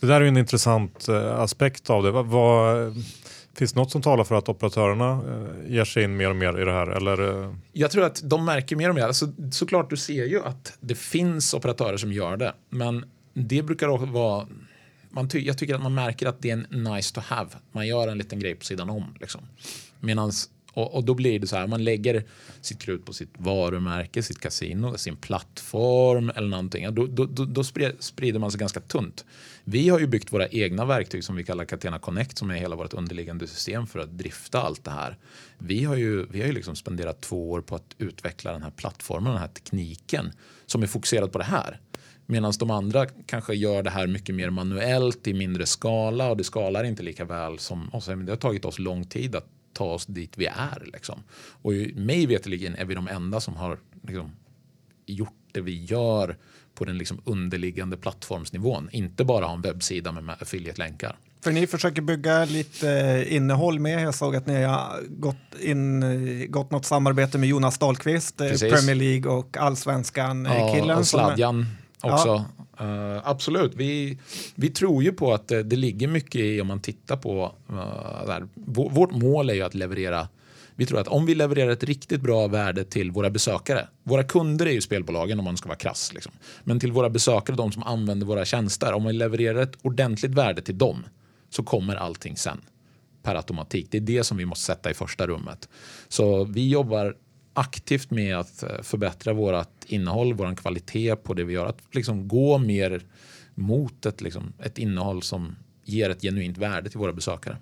Det 0.00 0.06
där 0.06 0.20
är 0.20 0.24
en 0.24 0.36
intressant 0.36 1.08
eh, 1.08 1.40
aspekt 1.40 1.90
av 1.90 2.02
det. 2.02 2.10
Vad, 2.10 2.24
finns 3.60 3.72
det 3.72 3.80
något 3.80 3.90
som 3.90 4.02
talar 4.02 4.24
för 4.24 4.34
att 4.34 4.48
operatörerna 4.48 5.10
eh, 5.12 5.72
ger 5.72 5.84
sig 5.84 6.04
in 6.04 6.16
mer 6.16 6.30
och 6.30 6.36
mer 6.36 6.60
i 6.60 6.64
det 6.64 6.72
här? 6.72 6.86
Eller? 6.86 7.44
Eh? 7.44 7.54
Jag 7.72 7.90
tror 7.90 8.04
att 8.04 8.20
de 8.24 8.44
märker 8.44 8.76
mer 8.76 8.88
och 8.88 8.94
mer. 8.94 9.02
Alltså, 9.02 9.32
såklart, 9.52 9.90
du 9.90 9.96
ser 9.96 10.24
ju 10.24 10.44
att 10.44 10.76
det 10.80 10.94
finns 10.94 11.54
operatörer 11.54 11.96
som 11.96 12.12
gör 12.12 12.36
det. 12.36 12.52
Men 12.68 13.04
det 13.34 13.62
brukar 13.62 13.88
också 13.88 14.06
vara 14.06 14.46
man 15.10 15.28
ty 15.28 15.38
jag 15.46 15.58
tycker 15.58 15.74
att 15.74 15.82
man 15.82 15.94
märker 15.94 16.26
att 16.26 16.42
det 16.42 16.50
är 16.50 16.64
en 16.70 16.84
nice 16.84 17.14
to 17.14 17.20
have. 17.24 17.50
Man 17.72 17.86
gör 17.86 18.08
en 18.08 18.18
liten 18.18 18.40
grej 18.40 18.54
på 18.54 18.64
sidan 18.64 18.90
om. 18.90 19.14
Liksom. 19.20 19.40
Medan 20.00 20.32
och, 20.72 20.94
och, 20.94 21.04
då 21.04 21.14
blir 21.14 21.38
det 21.38 21.46
så 21.46 21.56
här, 21.56 21.66
man 21.66 21.84
lägger 21.84 22.24
sitt 22.60 22.78
krut 22.78 23.04
på 23.04 23.12
sitt 23.12 23.30
varumärke, 23.38 24.22
sitt 24.22 24.40
kasino, 24.40 24.98
sin 24.98 25.16
plattform 25.16 26.32
eller 26.36 26.48
någonting. 26.48 26.94
Då, 26.94 27.06
då, 27.06 27.24
då, 27.24 27.44
då 27.44 27.64
sprider 27.98 28.38
man 28.38 28.50
sig 28.50 28.60
ganska 28.60 28.80
tunt. 28.80 29.24
Vi 29.64 29.88
har 29.88 29.98
ju 30.00 30.06
byggt 30.06 30.32
våra 30.32 30.48
egna 30.48 30.84
verktyg 30.84 31.24
som 31.24 31.36
vi 31.36 31.44
kallar 31.44 31.64
Catena 31.64 31.98
Connect 31.98 32.38
som 32.38 32.50
är 32.50 32.54
hela 32.54 32.76
vårt 32.76 32.94
underliggande 32.94 33.46
system 33.46 33.86
för 33.86 33.98
att 33.98 34.18
drifta 34.18 34.62
allt 34.62 34.84
det 34.84 34.90
här. 34.90 35.18
Vi 35.58 35.84
har 35.84 35.96
ju, 35.96 36.26
vi 36.26 36.40
har 36.40 36.46
ju 36.46 36.52
liksom 36.52 36.76
spenderat 36.76 37.20
två 37.20 37.50
år 37.50 37.60
på 37.60 37.74
att 37.74 37.94
utveckla 37.98 38.52
den 38.52 38.62
här 38.62 38.70
plattformen, 38.70 39.32
den 39.32 39.40
här 39.40 39.48
tekniken 39.48 40.32
som 40.66 40.82
är 40.82 40.86
fokuserad 40.86 41.32
på 41.32 41.38
det 41.38 41.44
här. 41.44 41.80
Medan 42.26 42.52
de 42.58 42.70
andra 42.70 43.06
kanske 43.06 43.54
gör 43.54 43.82
det 43.82 43.90
här 43.90 44.06
mycket 44.06 44.34
mer 44.34 44.50
manuellt 44.50 45.26
i 45.26 45.34
mindre 45.34 45.66
skala 45.66 46.30
och 46.30 46.36
det 46.36 46.44
skalar 46.44 46.84
inte 46.84 47.02
lika 47.02 47.24
väl 47.24 47.58
som 47.58 47.94
oss. 47.94 48.06
Det 48.06 48.32
har 48.32 48.36
tagit 48.36 48.64
oss 48.64 48.78
lång 48.78 49.04
tid 49.04 49.36
att 49.36 49.46
ta 49.72 49.84
oss 49.84 50.06
dit 50.06 50.32
vi 50.36 50.46
är. 50.46 50.90
Liksom. 50.92 51.22
Och 51.62 51.72
mig 51.94 52.26
veterligen 52.26 52.74
är 52.74 52.84
vi 52.84 52.94
de 52.94 53.08
enda 53.08 53.40
som 53.40 53.56
har 53.56 53.78
liksom, 54.06 54.32
gjort 55.06 55.34
det 55.52 55.60
vi 55.60 55.84
gör 55.84 56.36
på 56.74 56.84
den 56.84 56.98
liksom 56.98 57.20
underliggande 57.24 57.96
plattformsnivån. 57.96 58.88
Inte 58.92 59.24
bara 59.24 59.46
ha 59.46 59.54
en 59.54 59.62
webbsida 59.62 60.12
med 60.12 60.36
affiliate-länkar. 60.40 61.16
För 61.42 61.52
ni 61.52 61.66
försöker 61.66 62.02
bygga 62.02 62.44
lite 62.44 62.90
eh, 62.90 63.36
innehåll 63.36 63.78
med. 63.78 64.02
Jag 64.02 64.14
såg 64.14 64.36
att 64.36 64.46
ni 64.46 64.62
har 64.62 65.00
gått, 65.08 65.36
in, 65.60 66.02
eh, 66.02 66.46
gått 66.46 66.70
något 66.70 66.84
samarbete 66.84 67.38
med 67.38 67.48
Jonas 67.48 67.78
Dahlqvist, 67.78 68.40
eh, 68.40 68.48
Precis. 68.48 68.72
Premier 68.72 68.94
League 68.94 69.32
och 69.32 69.56
allsvenskan-killen. 69.56 70.88
Ja, 70.88 70.96
och 70.96 71.06
Sladjan 71.06 71.66
också. 72.00 72.28
Ja. 72.28 72.44
Uh, 72.80 73.20
absolut, 73.24 73.72
vi, 73.74 74.18
vi 74.54 74.70
tror 74.70 75.02
ju 75.02 75.12
på 75.12 75.34
att 75.34 75.48
det, 75.48 75.62
det 75.62 75.76
ligger 75.76 76.08
mycket 76.08 76.40
i 76.40 76.60
om 76.60 76.66
man 76.66 76.80
tittar 76.80 77.16
på 77.16 77.54
eh, 77.68 77.74
uh, 77.74 78.26
där. 78.26 78.48
Vårt 78.90 79.10
mål 79.10 79.50
är 79.50 79.54
ju 79.54 79.62
att 79.62 79.74
leverera 79.74 80.28
vi 80.80 80.86
tror 80.86 81.00
att 81.00 81.08
om 81.08 81.26
vi 81.26 81.34
levererar 81.34 81.70
ett 81.70 81.84
riktigt 81.84 82.20
bra 82.20 82.46
värde 82.46 82.84
till 82.84 83.10
våra 83.10 83.30
besökare. 83.30 83.88
Våra 84.02 84.24
kunder 84.24 84.66
är 84.66 84.70
ju 84.70 84.80
spelbolagen 84.80 85.38
om 85.38 85.44
man 85.44 85.56
ska 85.56 85.68
vara 85.68 85.78
krass. 85.78 86.12
Liksom. 86.12 86.32
Men 86.64 86.80
till 86.80 86.92
våra 86.92 87.10
besökare, 87.10 87.56
de 87.56 87.72
som 87.72 87.82
använder 87.82 88.26
våra 88.26 88.44
tjänster. 88.44 88.92
Om 88.92 89.04
vi 89.04 89.12
levererar 89.12 89.62
ett 89.62 89.76
ordentligt 89.82 90.34
värde 90.34 90.62
till 90.62 90.78
dem 90.78 91.06
så 91.50 91.62
kommer 91.62 91.96
allting 91.96 92.36
sen 92.36 92.60
per 93.22 93.34
automatik. 93.34 93.86
Det 93.90 93.96
är 93.96 94.00
det 94.00 94.24
som 94.24 94.36
vi 94.36 94.44
måste 94.44 94.64
sätta 94.64 94.90
i 94.90 94.94
första 94.94 95.26
rummet. 95.26 95.68
Så 96.08 96.44
vi 96.44 96.68
jobbar 96.68 97.16
aktivt 97.52 98.10
med 98.10 98.36
att 98.36 98.62
eh, 98.62 98.82
förbättra 98.82 99.32
vårt 99.32 99.84
innehåll, 99.86 100.34
vår 100.34 100.54
kvalitet 100.54 101.16
på 101.16 101.34
det 101.34 101.44
vi 101.44 101.52
gör. 101.52 101.66
Att 101.66 101.78
liksom 101.92 102.28
gå 102.28 102.58
mer 102.58 103.02
mot 103.54 104.06
ett, 104.06 104.20
liksom, 104.20 104.52
ett 104.62 104.78
innehåll 104.78 105.22
som 105.22 105.56
ger 105.84 106.10
ett 106.10 106.22
genuint 106.22 106.58
värde 106.58 106.90
till 106.90 106.98
våra 106.98 107.12
besökare. 107.12 107.56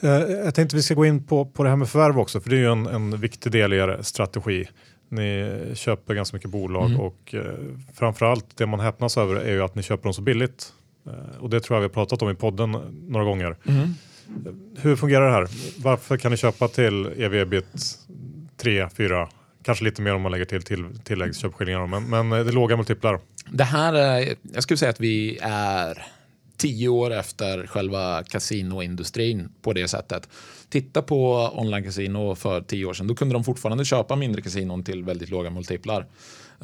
Eh, 0.00 0.10
jag 0.10 0.54
tänkte 0.54 0.76
vi 0.76 0.82
ska 0.82 0.94
gå 0.94 1.06
in 1.06 1.24
på, 1.24 1.44
på 1.44 1.62
det 1.62 1.68
här 1.68 1.76
med 1.76 1.88
förvärv 1.88 2.18
också, 2.18 2.40
för 2.40 2.50
det 2.50 2.56
är 2.56 2.60
ju 2.60 2.72
en, 2.72 2.86
en 2.86 3.20
viktig 3.20 3.52
del 3.52 3.72
i 3.72 3.76
er 3.76 3.98
strategi. 4.02 4.68
Ni 5.08 5.50
köper 5.74 6.14
ganska 6.14 6.36
mycket 6.36 6.50
bolag 6.50 6.86
mm. 6.86 7.00
och 7.00 7.34
eh, 7.34 7.42
framförallt 7.94 8.56
det 8.56 8.66
man 8.66 8.80
häpnas 8.80 9.16
över 9.16 9.36
är 9.36 9.52
ju 9.52 9.62
att 9.62 9.74
ni 9.74 9.82
köper 9.82 10.02
dem 10.02 10.14
så 10.14 10.22
billigt. 10.22 10.72
Eh, 11.06 11.40
och 11.40 11.50
det 11.50 11.60
tror 11.60 11.76
jag 11.76 11.80
vi 11.80 11.84
har 11.84 11.92
pratat 11.92 12.22
om 12.22 12.30
i 12.30 12.34
podden 12.34 12.70
några 13.08 13.24
gånger. 13.24 13.56
Mm. 13.66 13.88
Hur 14.76 14.96
fungerar 14.96 15.26
det 15.26 15.32
här? 15.32 15.48
Varför 15.82 16.16
kan 16.16 16.30
ni 16.30 16.36
köpa 16.36 16.68
till 16.68 17.06
ev-ebit 17.06 17.98
3, 18.56 18.88
4, 18.96 19.28
kanske 19.62 19.84
lite 19.84 20.02
mer 20.02 20.14
om 20.14 20.22
man 20.22 20.32
lägger 20.32 20.44
till, 20.44 20.62
till 20.62 20.98
tilläggsköpeskillingar, 21.04 21.86
men, 21.86 22.10
men 22.10 22.32
eh, 22.32 22.44
det 22.44 22.50
är 22.50 22.52
låga 22.52 22.76
multiplar. 22.76 23.20
Det 23.50 23.64
här 23.64 23.94
är, 23.94 24.34
jag 24.54 24.62
skulle 24.62 24.78
säga 24.78 24.90
att 24.90 25.00
vi 25.00 25.38
är 25.42 26.06
tio 26.56 26.88
år 26.88 27.12
efter 27.12 27.66
själva 27.66 28.22
kasinoindustrin 28.22 29.48
på 29.62 29.72
det 29.72 29.88
sättet. 29.88 30.28
Titta 30.68 31.02
på 31.02 31.50
online-casino 31.54 32.34
för 32.34 32.60
tio 32.60 32.84
år 32.84 32.94
sedan. 32.94 33.06
Då 33.06 33.14
kunde 33.14 33.34
de 33.34 33.44
fortfarande 33.44 33.84
köpa 33.84 34.16
mindre 34.16 34.42
kasinon 34.42 34.84
till 34.84 35.04
väldigt 35.04 35.30
låga 35.30 35.50
multiplar. 35.50 36.06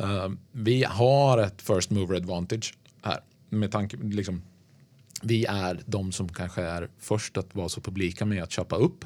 Uh, 0.01 0.29
vi 0.53 0.85
har 0.85 1.39
ett 1.39 1.63
first 1.63 1.91
mover 1.91 2.17
advantage 2.17 2.75
här. 3.03 3.21
Med 3.49 3.73
tanke, 3.73 3.97
liksom, 3.97 4.43
vi 5.21 5.45
är 5.45 5.81
de 5.87 6.13
som 6.13 6.29
kanske 6.29 6.63
är 6.63 6.89
först 6.99 7.37
att 7.37 7.55
vara 7.55 7.69
så 7.69 7.81
publika 7.81 8.25
med 8.25 8.43
att 8.43 8.51
köpa 8.51 8.77
upp. 8.77 9.05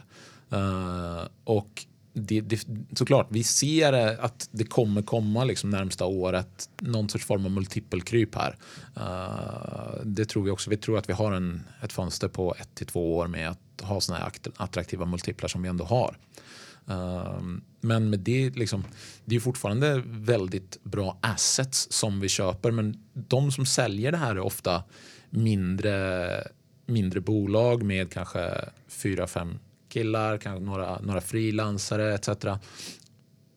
Uh, 0.53 1.23
och 1.45 1.87
det, 2.13 2.41
det, 2.41 2.67
såklart, 2.93 3.27
vi 3.31 3.45
ser 3.45 3.93
att 4.21 4.49
det 4.51 4.65
kommer 4.65 5.03
komma 5.03 5.45
liksom 5.45 5.71
närmsta 5.71 6.05
året 6.05 6.69
någon 6.79 7.09
sorts 7.09 7.25
form 7.25 7.45
av 7.45 7.51
multipelkryp 7.51 8.35
här. 8.35 8.57
Uh, 8.97 10.05
det 10.05 10.25
tror 10.25 10.43
vi 10.43 10.51
också. 10.51 10.71
Vi 10.71 10.77
tror 10.77 10.99
att 10.99 11.09
vi 11.09 11.13
har 11.13 11.33
en, 11.33 11.63
ett 11.83 11.93
fönster 11.93 12.29
på 12.29 12.55
ett 12.59 12.75
till 12.75 12.87
två 12.87 13.17
år 13.17 13.27
med 13.27 13.51
att 13.51 13.81
ha 13.83 14.01
sådana 14.01 14.25
här 14.25 14.33
attraktiva 14.57 15.07
multiplar 15.07 15.49
som 15.49 15.63
vi 15.63 15.69
ändå 15.69 15.85
har. 15.85 16.17
Uh, 16.91 17.41
men 17.81 18.11
med 18.11 18.21
det, 18.21 18.51
liksom, 18.51 18.85
det 19.25 19.37
är 19.37 19.41
fortfarande 19.41 20.03
väldigt 20.07 20.85
bra 20.85 21.19
assets 21.21 21.87
som 21.91 22.21
vi 22.21 22.29
köper 22.29 22.71
men 22.71 23.03
de 23.13 23.53
som 23.53 23.67
säljer 23.67 24.13
det 24.13 24.19
här 24.19 24.31
är 24.37 24.41
ofta 24.41 24.83
mindre, 25.35 26.29
mindre 26.87 27.21
bolag 27.21 27.83
med 27.83 28.13
kanske 28.13 28.69
fyra, 28.89 29.27
fem 29.27 29.59
killar, 29.89 30.39
kanske 30.39 30.65
några, 30.65 31.01
några 31.01 31.21
frilansare 31.21 32.15
etc. 32.15 32.29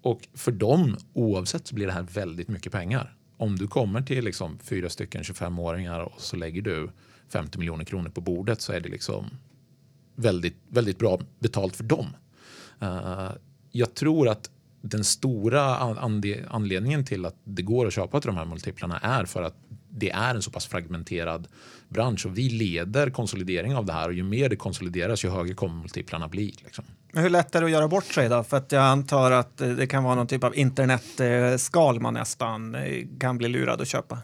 Och 0.02 0.28
för 0.34 0.52
dem, 0.52 0.98
oavsett, 1.14 1.68
så 1.68 1.76
blir 1.76 1.86
det 1.86 1.94
här 1.94 2.08
väldigt 2.14 2.48
mycket 2.48 2.72
pengar. 2.72 3.16
Om 3.38 3.56
du 3.56 3.68
kommer 3.68 4.02
till 4.02 4.26
liksom 4.26 4.60
fyra 4.60 4.90
stycken 4.90 5.22
25-åringar 5.22 6.00
och 6.00 6.22
så 6.22 6.36
lägger 6.36 6.62
du 6.62 6.90
50 7.30 7.60
miljoner 7.60 7.86
kronor 7.86 8.10
på 8.10 8.22
bordet 8.22 8.62
så 8.62 8.74
är 8.74 8.80
det 8.80 8.90
liksom 8.90 9.26
väldigt, 10.16 10.58
väldigt 10.68 11.00
bra 11.00 11.20
betalt 11.40 11.76
för 11.76 11.84
dem. 11.84 12.08
Uh, 12.82 13.32
jag 13.72 13.94
tror 13.94 14.30
att 14.30 14.50
den 14.82 15.04
stora 15.04 15.76
anledningen 16.50 17.06
till 17.06 17.26
att 17.26 17.36
det 17.44 17.62
går 17.62 17.88
att 17.88 17.94
köpa 17.94 18.22
till 18.22 18.28
de 18.28 18.38
här 18.38 18.46
multiplarna 18.46 19.00
är 19.00 19.26
för 19.26 19.44
att 19.44 19.67
det 20.00 20.10
är 20.10 20.36
en 20.36 20.42
så 20.42 20.52
pass 20.52 20.68
fragmenterad 20.68 21.48
bransch 21.90 22.26
och 22.26 22.38
vi 22.38 22.50
leder 22.50 23.10
konsolidering 23.10 23.76
av 23.76 23.86
det 23.86 23.94
här 23.94 24.08
och 24.08 24.14
ju 24.14 24.24
mer 24.24 24.50
det 24.50 24.56
konsolideras 24.56 25.26
ju 25.26 25.30
högre 25.30 25.54
kommer 25.54 25.76
multiplarna 25.76 26.28
bli. 26.28 26.56
Liksom. 26.64 26.86
Men 27.12 27.24
hur 27.24 27.30
lätt 27.30 27.56
är 27.56 27.60
det 27.60 27.66
att 27.66 27.72
göra 27.72 27.88
bort 27.88 28.06
sig 28.06 28.30
då? 28.30 28.44
För 28.44 28.58
att 28.58 28.72
jag 28.72 28.84
antar 28.84 29.32
att 29.32 29.58
det 29.58 29.88
kan 29.88 30.04
vara 30.04 30.16
någon 30.16 30.28
typ 30.28 30.44
av 30.44 30.58
internetskal 30.58 32.00
man 32.00 32.14
nästan 32.14 32.76
eh, 32.76 33.06
kan 33.20 33.38
bli 33.38 33.48
lurad 33.48 33.82
att 33.82 33.88
köpa. 33.88 34.18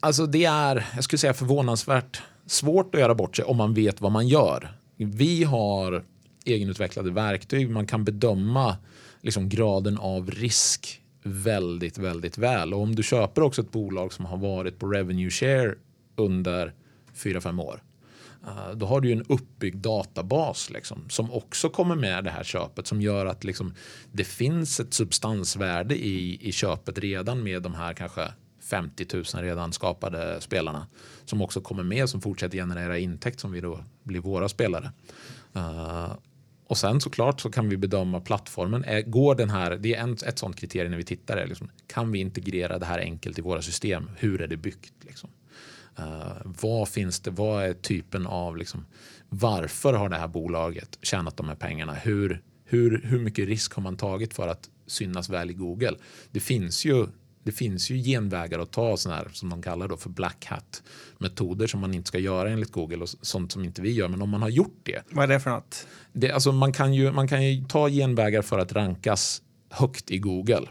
Alltså 0.00 0.26
det 0.26 0.44
är, 0.44 0.86
jag 0.94 1.04
skulle 1.04 1.18
säga 1.18 1.34
förvånansvärt 1.34 2.22
svårt 2.46 2.94
att 2.94 3.00
göra 3.00 3.14
bort 3.14 3.36
sig 3.36 3.44
om 3.44 3.56
man 3.56 3.74
vet 3.74 4.00
vad 4.00 4.12
man 4.12 4.28
gör. 4.28 4.76
Vi 4.96 5.44
har 5.44 6.04
egenutvecklade 6.44 7.10
verktyg, 7.10 7.70
man 7.70 7.86
kan 7.86 8.04
bedöma 8.04 8.76
liksom 9.22 9.48
graden 9.48 9.98
av 9.98 10.30
risk 10.30 11.00
väldigt, 11.24 11.98
väldigt 11.98 12.38
väl. 12.38 12.74
Och 12.74 12.80
om 12.80 12.94
du 12.94 13.02
köper 13.02 13.42
också 13.42 13.62
ett 13.62 13.72
bolag 13.72 14.12
som 14.12 14.24
har 14.24 14.36
varit 14.36 14.78
på 14.78 14.86
revenue 14.86 15.30
share 15.30 15.74
under 16.16 16.72
4-5 17.14 17.62
år. 17.62 17.82
Eh, 18.46 18.70
då 18.74 18.86
har 18.86 19.00
du 19.00 19.08
ju 19.08 19.14
en 19.14 19.24
uppbyggd 19.28 19.76
databas 19.76 20.70
liksom, 20.70 21.08
som 21.08 21.32
också 21.32 21.68
kommer 21.68 21.94
med 21.94 22.24
det 22.24 22.30
här 22.30 22.44
köpet 22.44 22.86
som 22.86 23.00
gör 23.00 23.26
att 23.26 23.44
liksom, 23.44 23.74
det 24.12 24.24
finns 24.24 24.80
ett 24.80 24.94
substansvärde 24.94 25.96
i, 25.96 26.48
i 26.48 26.52
köpet 26.52 26.98
redan 26.98 27.42
med 27.42 27.62
de 27.62 27.74
här 27.74 27.94
kanske 27.94 28.28
50 28.62 29.06
000 29.12 29.24
redan 29.24 29.72
skapade 29.72 30.40
spelarna 30.40 30.86
som 31.24 31.42
också 31.42 31.60
kommer 31.60 31.82
med 31.82 32.08
som 32.08 32.20
fortsätter 32.20 32.58
generera 32.58 32.98
intäkt 32.98 33.40
som 33.40 33.52
vi 33.52 33.60
då 33.60 33.84
blir 34.02 34.20
våra 34.20 34.48
spelare. 34.48 34.92
Uh, 35.56 36.12
och 36.66 36.78
sen 36.78 37.00
såklart 37.00 37.40
så 37.40 37.50
kan 37.50 37.68
vi 37.68 37.76
bedöma 37.76 38.20
plattformen. 38.20 38.84
Eh, 38.84 39.00
går 39.00 39.34
den 39.34 39.50
här, 39.50 39.76
det 39.76 39.94
är 39.94 40.00
en, 40.00 40.12
ett 40.12 40.38
sånt 40.38 40.56
kriterium 40.56 40.90
när 40.90 40.98
vi 40.98 41.04
tittar. 41.04 41.36
Är 41.36 41.46
liksom, 41.46 41.70
kan 41.86 42.12
vi 42.12 42.18
integrera 42.18 42.78
det 42.78 42.86
här 42.86 42.98
enkelt 42.98 43.38
i 43.38 43.42
våra 43.42 43.62
system? 43.62 44.10
Hur 44.16 44.40
är 44.40 44.46
det 44.46 44.56
byggt? 44.56 44.92
Liksom? 45.00 45.30
Uh, 45.98 46.32
vad 46.44 46.88
finns 46.88 47.20
det? 47.20 47.30
Vad 47.30 47.64
är 47.64 47.72
typen 47.72 48.26
av 48.26 48.56
liksom, 48.56 48.86
varför 49.28 49.92
har 49.92 50.08
det 50.08 50.16
här 50.16 50.28
bolaget 50.28 50.98
tjänat 51.02 51.36
de 51.36 51.48
här 51.48 51.54
pengarna? 51.54 51.94
Hur, 51.94 52.42
hur, 52.64 53.02
hur 53.04 53.18
mycket 53.18 53.48
risk 53.48 53.74
har 53.74 53.82
man 53.82 53.96
tagit 53.96 54.34
för 54.34 54.48
att 54.48 54.70
synas 54.86 55.30
väl 55.30 55.50
i 55.50 55.54
Google? 55.54 55.96
Det 56.30 56.40
finns 56.40 56.84
ju 56.84 57.06
det 57.44 57.52
finns 57.52 57.90
ju 57.90 57.96
genvägar 58.02 58.58
att 58.58 58.70
ta 58.70 58.96
sådana 58.96 59.18
här 59.20 59.28
som 59.32 59.50
de 59.50 59.62
kallar 59.62 59.88
då 59.88 59.96
för 59.96 60.10
black 60.10 60.46
hat 60.46 60.82
metoder 61.18 61.66
som 61.66 61.80
man 61.80 61.94
inte 61.94 62.08
ska 62.08 62.18
göra 62.18 62.50
enligt 62.50 62.72
Google 62.72 62.96
och 62.96 63.08
sånt 63.08 63.52
som 63.52 63.64
inte 63.64 63.82
vi 63.82 63.92
gör. 63.92 64.08
Men 64.08 64.22
om 64.22 64.30
man 64.30 64.42
har 64.42 64.48
gjort 64.48 64.80
det. 64.82 65.02
Vad 65.10 65.24
är 65.24 65.28
det 65.28 65.40
för 65.40 65.50
något? 65.50 65.86
Det, 66.12 66.30
alltså 66.30 66.52
man, 66.52 66.72
kan 66.72 66.94
ju, 66.94 67.12
man 67.12 67.28
kan 67.28 67.44
ju 67.44 67.64
ta 67.64 67.88
genvägar 67.88 68.42
för 68.42 68.58
att 68.58 68.72
rankas 68.72 69.42
högt 69.70 70.10
i 70.10 70.18
Google. 70.18 70.68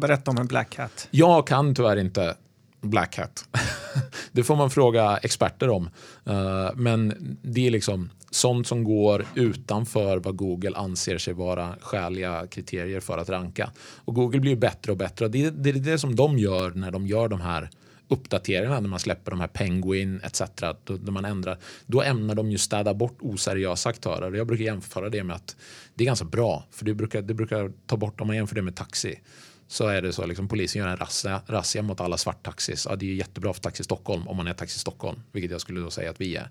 Berätta 0.00 0.30
om 0.30 0.38
en 0.38 0.46
black 0.46 0.76
hat. 0.76 1.08
Jag 1.10 1.46
kan 1.46 1.74
tyvärr 1.74 1.96
inte 1.96 2.36
black 2.80 3.18
hat. 3.18 3.48
det 4.32 4.44
får 4.44 4.56
man 4.56 4.70
fråga 4.70 5.16
experter 5.16 5.68
om. 5.70 5.90
Uh, 6.28 6.70
men 6.74 7.36
det 7.42 7.66
är 7.66 7.70
liksom 7.70 8.10
sånt 8.34 8.66
som 8.66 8.84
går 8.84 9.26
utanför 9.34 10.16
vad 10.16 10.36
Google 10.36 10.76
anser 10.76 11.18
sig 11.18 11.34
vara 11.34 11.74
skäliga 11.80 12.46
kriterier 12.46 13.00
för 13.00 13.18
att 13.18 13.28
ranka. 13.28 13.70
Och 14.04 14.14
Google 14.14 14.40
blir 14.40 14.56
bättre 14.56 14.92
och 14.92 14.98
bättre. 14.98 15.28
Det, 15.28 15.50
det 15.50 15.70
är 15.70 15.74
det 15.74 15.98
som 15.98 16.16
de 16.16 16.38
gör 16.38 16.70
när 16.70 16.90
de 16.90 17.06
gör 17.06 17.28
de 17.28 17.40
här 17.40 17.70
uppdateringarna 18.08 18.80
när 18.80 18.88
man 18.88 18.98
släpper 18.98 19.30
de 19.30 19.40
här 19.40 19.48
Penguin 19.48 20.20
etc. 20.24 20.42
Då, 20.84 20.94
när 20.94 21.10
man 21.10 21.24
ändrar, 21.24 21.58
då 21.86 22.02
ämnar 22.02 22.34
de 22.34 22.50
ju 22.50 22.58
städa 22.58 22.94
bort 22.94 23.18
oseriösa 23.20 23.88
aktörer. 23.88 24.32
Jag 24.32 24.46
brukar 24.46 24.64
jämföra 24.64 25.08
det 25.08 25.24
med 25.24 25.36
att 25.36 25.56
det 25.94 26.04
är 26.04 26.06
ganska 26.06 26.24
bra 26.24 26.64
för 26.70 26.84
det 26.84 26.94
brukar, 26.94 27.22
det 27.22 27.34
brukar 27.34 27.72
ta 27.86 27.96
bort 27.96 28.20
om 28.20 28.26
man 28.26 28.36
jämför 28.36 28.54
det 28.54 28.62
med 28.62 28.76
taxi 28.76 29.20
så 29.68 29.86
är 29.88 30.02
det 30.02 30.12
så 30.12 30.26
liksom 30.26 30.48
polisen 30.48 30.82
gör 30.82 30.88
en 30.88 30.96
razzia, 30.96 31.42
razzia 31.46 31.82
mot 31.82 32.00
alla 32.00 32.16
svarttaxis. 32.16 32.86
Ja, 32.90 32.96
det 32.96 33.10
är 33.10 33.14
jättebra 33.14 33.52
för 33.52 33.60
Taxi 33.60 33.84
Stockholm 33.84 34.28
om 34.28 34.36
man 34.36 34.46
är 34.46 34.54
Taxi 34.54 34.78
Stockholm, 34.78 35.22
vilket 35.32 35.50
jag 35.50 35.60
skulle 35.60 35.80
då 35.80 35.90
säga 35.90 36.10
att 36.10 36.20
vi 36.20 36.36
är. 36.36 36.50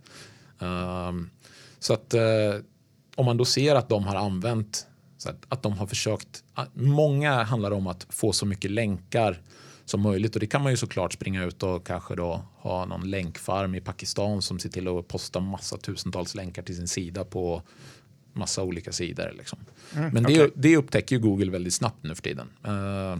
Um, 0.60 1.30
så 1.84 1.94
att 1.94 2.14
uh, 2.14 2.62
om 3.16 3.26
man 3.26 3.38
då 3.38 3.46
ser 3.46 3.76
att 3.76 3.90
de 3.90 4.04
har 4.04 4.16
använt, 4.16 4.88
att, 5.26 5.46
att 5.50 5.64
de 5.64 5.74
har 5.74 5.88
försökt, 5.88 6.44
många 6.74 7.44
handlar 7.44 7.72
om 7.72 7.88
att 7.88 8.08
få 8.10 8.34
så 8.34 8.46
mycket 8.46 8.72
länkar 8.72 9.42
som 9.86 10.02
möjligt 10.02 10.36
och 10.36 10.40
det 10.40 10.48
kan 10.48 10.64
man 10.64 10.72
ju 10.72 10.78
såklart 10.78 11.14
springa 11.14 11.44
ut 11.44 11.64
och 11.64 11.88
kanske 11.88 12.16
då 12.16 12.46
ha 12.56 12.86
någon 12.86 13.10
länkfarm 13.10 13.76
i 13.76 13.82
Pakistan 13.82 14.42
som 14.42 14.60
ser 14.60 14.70
till 14.70 14.88
att 14.88 15.08
posta 15.08 15.40
massa 15.40 15.78
tusentals 15.78 16.36
länkar 16.36 16.62
till 16.62 16.76
sin 16.76 16.88
sida 16.88 17.26
på 17.26 17.62
massa 18.34 18.64
olika 18.64 18.92
sidor. 18.92 19.34
Liksom. 19.38 19.60
Mm, 19.96 20.14
Men 20.14 20.24
det, 20.24 20.34
okay. 20.34 20.50
det 20.56 20.78
upptäcker 20.78 21.16
ju 21.16 21.22
Google 21.22 21.52
väldigt 21.52 21.74
snabbt 21.74 22.04
nu 22.04 22.16
för 22.16 22.22
tiden. 22.22 22.48
Uh, 22.68 23.20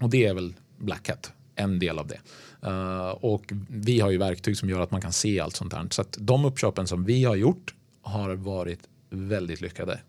och 0.00 0.10
det 0.10 0.26
är 0.26 0.34
väl 0.34 0.54
Black 0.78 1.08
Hat, 1.08 1.32
en 1.54 1.78
del 1.78 1.98
av 1.98 2.06
det. 2.06 2.20
Uh, 2.66 3.08
och 3.08 3.52
vi 3.68 4.00
har 4.00 4.10
ju 4.10 4.18
verktyg 4.18 4.56
som 4.56 4.70
gör 4.70 4.80
att 4.80 4.90
man 4.90 5.00
kan 5.00 5.12
se 5.12 5.40
allt 5.40 5.56
sånt 5.56 5.72
här. 5.72 5.86
Så 5.90 6.02
att 6.02 6.16
de 6.20 6.44
uppköpen 6.44 6.86
som 6.86 7.04
vi 7.04 7.24
har 7.24 7.36
gjort 7.36 7.74
har 8.06 8.34
varit 8.34 8.80
väldigt 9.10 9.60
lyckade. 9.60 10.00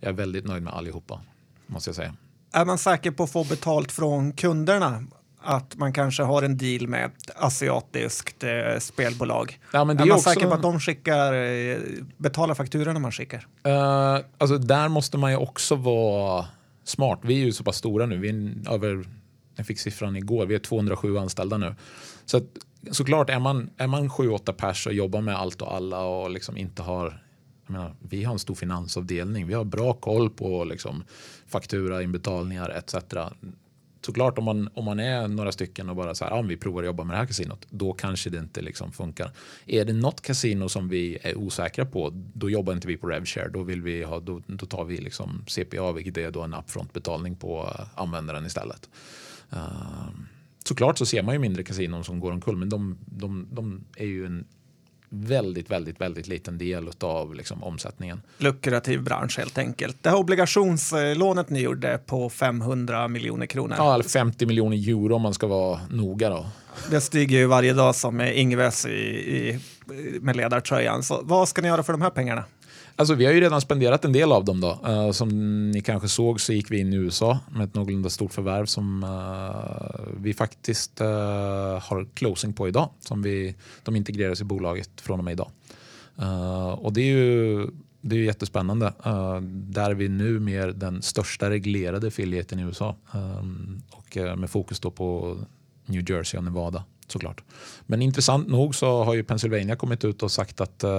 Jag 0.00 0.08
är 0.08 0.12
väldigt 0.12 0.44
nöjd 0.44 0.62
med 0.62 0.72
allihopa, 0.72 1.20
måste 1.66 1.88
jag 1.88 1.96
säga. 1.96 2.14
Är 2.52 2.64
man 2.64 2.78
säker 2.78 3.10
på 3.10 3.22
att 3.22 3.30
få 3.30 3.44
betalt 3.44 3.92
från 3.92 4.32
kunderna 4.32 5.04
att 5.46 5.76
man 5.76 5.92
kanske 5.92 6.22
har 6.22 6.42
en 6.42 6.56
deal 6.56 6.88
med 6.88 7.04
ett 7.04 7.30
asiatiskt 7.36 8.44
eh, 8.44 8.78
spelbolag. 8.78 9.58
Ja, 9.72 9.84
men 9.84 9.96
det 9.96 10.02
är, 10.02 10.04
är 10.04 10.08
man 10.08 10.16
också... 10.16 10.30
säker 10.30 10.46
på 10.46 10.54
att 10.54 10.62
de 10.62 10.80
skickar, 10.80 11.32
eh, 11.32 11.78
betalar 12.16 12.54
fakturorna 12.54 12.98
man 12.98 13.12
skickar? 13.12 13.46
Uh, 13.66 14.24
alltså 14.38 14.58
där 14.58 14.88
måste 14.88 15.18
man 15.18 15.30
ju 15.30 15.36
också 15.36 15.74
vara 15.74 16.46
smart. 16.84 17.20
Vi 17.22 17.40
är 17.40 17.44
ju 17.44 17.52
så 17.52 17.64
pass 17.64 17.76
stora 17.76 18.06
nu. 18.06 18.18
Vi 18.18 18.28
är 18.28 18.72
över, 18.74 19.04
jag 19.56 19.66
fick 19.66 19.78
siffran 19.78 20.16
igår, 20.16 20.46
vi 20.46 20.54
är 20.54 20.58
207 20.58 21.18
anställda 21.18 21.56
nu. 21.56 21.74
Så 22.24 22.36
att, 22.36 22.44
såklart, 22.90 23.30
är 23.30 23.38
man, 23.38 23.70
är 23.76 23.86
man 23.86 24.10
7-8 24.10 24.52
pers 24.52 24.86
och 24.86 24.92
jobbar 24.92 25.20
med 25.20 25.36
allt 25.36 25.62
och 25.62 25.74
alla 25.74 26.04
och 26.04 26.30
liksom 26.30 26.56
inte 26.56 26.82
har 26.82 27.22
Menar, 27.66 27.94
vi 28.00 28.24
har 28.24 28.32
en 28.32 28.38
stor 28.38 28.54
finansavdelning. 28.54 29.46
Vi 29.46 29.54
har 29.54 29.64
bra 29.64 29.92
koll 29.92 30.30
på 30.30 30.64
liksom, 30.64 31.04
faktura, 31.46 32.02
inbetalningar 32.02 32.70
etc 32.70 32.94
såklart 34.06 34.38
om 34.38 34.44
man, 34.44 34.68
om 34.74 34.84
man 34.84 35.00
är 35.00 35.28
några 35.28 35.52
stycken 35.52 35.90
och 35.90 35.96
bara 35.96 36.14
så 36.14 36.24
här, 36.24 36.32
ja, 36.32 36.42
vi 36.42 36.56
provar 36.56 36.82
att 36.82 36.86
jobba 36.86 37.04
med 37.04 37.14
det 37.14 37.18
här 37.18 37.26
kasinot, 37.26 37.66
då 37.70 37.92
kanske 37.92 38.30
det 38.30 38.38
inte 38.38 38.60
liksom 38.60 38.92
funkar. 38.92 39.30
Är 39.66 39.84
det 39.84 39.92
något 39.92 40.20
kasino 40.20 40.68
som 40.68 40.88
vi 40.88 41.18
är 41.22 41.38
osäkra 41.38 41.86
på, 41.86 42.12
då 42.34 42.50
jobbar 42.50 42.72
inte 42.72 42.88
vi 42.88 42.96
på 42.96 43.06
RevShare. 43.06 43.48
Då, 43.48 43.62
vill 43.62 43.82
vi 43.82 44.02
ha, 44.02 44.20
då, 44.20 44.42
då 44.46 44.66
tar 44.66 44.84
vi 44.84 44.96
liksom 44.96 45.44
CPA, 45.46 45.92
vilket 45.92 46.16
är 46.18 46.30
då 46.30 46.42
en 46.42 46.54
upfront 46.54 46.92
betalning 46.92 47.36
på 47.36 47.72
eh, 47.78 47.86
användaren 47.94 48.46
istället. 48.46 48.90
Uh, 49.52 50.10
såklart 50.64 50.98
så 50.98 51.06
ser 51.06 51.22
man 51.22 51.34
ju 51.34 51.38
mindre 51.38 51.62
kasinon 51.62 52.04
som 52.04 52.20
går 52.20 52.32
omkull, 52.32 52.56
men 52.56 52.68
de, 52.68 52.98
de, 53.06 53.46
de 53.50 53.84
är 53.96 54.06
ju 54.06 54.26
en 54.26 54.44
väldigt, 55.08 55.70
väldigt, 55.70 56.00
väldigt 56.00 56.28
liten 56.28 56.58
del 56.58 56.90
av 57.00 57.34
liksom, 57.34 57.64
omsättningen. 57.64 58.22
Lukrativ 58.38 59.02
bransch 59.02 59.38
helt 59.38 59.58
enkelt. 59.58 59.96
Det 60.02 60.10
här 60.10 60.16
obligationslånet 60.16 61.50
ni 61.50 61.60
gjorde 61.60 61.98
på 62.06 62.30
500 62.30 63.08
miljoner 63.08 63.46
kronor. 63.46 63.74
Ja, 63.78 63.94
eller 63.94 64.04
50 64.04 64.46
miljoner 64.46 64.76
euro 64.88 65.14
om 65.14 65.22
man 65.22 65.34
ska 65.34 65.46
vara 65.46 65.80
noga 65.90 66.30
då. 66.30 66.46
Det 66.90 67.00
stiger 67.00 67.38
ju 67.38 67.46
varje 67.46 67.72
dag 67.72 67.94
som 67.94 68.20
Ingves 68.20 68.86
i, 68.86 68.90
i, 68.90 69.60
med 70.20 70.36
ledartröjan. 70.36 71.02
Så 71.02 71.20
vad 71.22 71.48
ska 71.48 71.62
ni 71.62 71.68
göra 71.68 71.82
för 71.82 71.92
de 71.92 72.02
här 72.02 72.10
pengarna? 72.10 72.44
Alltså, 72.98 73.14
vi 73.14 73.26
har 73.26 73.32
ju 73.32 73.40
redan 73.40 73.60
spenderat 73.60 74.04
en 74.04 74.12
del 74.12 74.32
av 74.32 74.44
dem. 74.44 74.60
Då. 74.60 74.78
Uh, 74.88 75.10
som 75.10 75.28
ni 75.70 75.80
kanske 75.80 76.08
såg 76.08 76.40
så 76.40 76.52
gick 76.52 76.70
vi 76.70 76.78
in 76.78 76.92
i 76.92 76.96
USA 76.96 77.38
med 77.50 77.64
ett 77.64 77.74
någorlunda 77.74 78.10
stort 78.10 78.32
förvärv 78.32 78.66
som 78.66 79.04
uh, 79.04 80.16
vi 80.20 80.34
faktiskt 80.34 81.00
uh, 81.00 81.06
har 81.82 82.08
closing 82.14 82.52
på 82.52 82.68
idag. 82.68 82.90
Som 83.00 83.22
vi, 83.22 83.54
de 83.82 83.96
integreras 83.96 84.40
i 84.40 84.44
bolaget 84.44 85.00
från 85.00 85.18
och 85.18 85.24
med 85.24 85.32
idag. 85.32 85.50
och 86.78 86.92
det 86.92 87.00
är 87.00 87.16
ju 87.16 87.66
det 88.00 88.16
är 88.16 88.20
jättespännande. 88.20 88.86
Uh, 89.06 89.40
där 89.50 89.90
är 89.90 89.94
vi 89.94 90.08
nu 90.08 90.40
mer 90.40 90.68
den 90.68 91.02
största 91.02 91.50
reglerade 91.50 92.06
affiliaten 92.06 92.58
i 92.58 92.62
USA. 92.62 92.96
Och 93.90 94.16
uh, 94.16 94.36
med 94.36 94.50
fokus 94.50 94.80
då 94.80 94.90
på 94.90 95.38
New 95.86 96.10
Jersey 96.10 96.38
och 96.38 96.44
Nevada 96.44 96.84
såklart. 97.12 97.42
Men 97.86 98.02
intressant 98.02 98.48
nog 98.48 98.74
så 98.74 99.04
har 99.04 99.14
ju 99.14 99.24
Pennsylvania 99.24 99.76
kommit 99.76 100.04
ut 100.04 100.22
och 100.22 100.30
sagt 100.30 100.60
att 100.60 100.84
uh, 100.84 100.90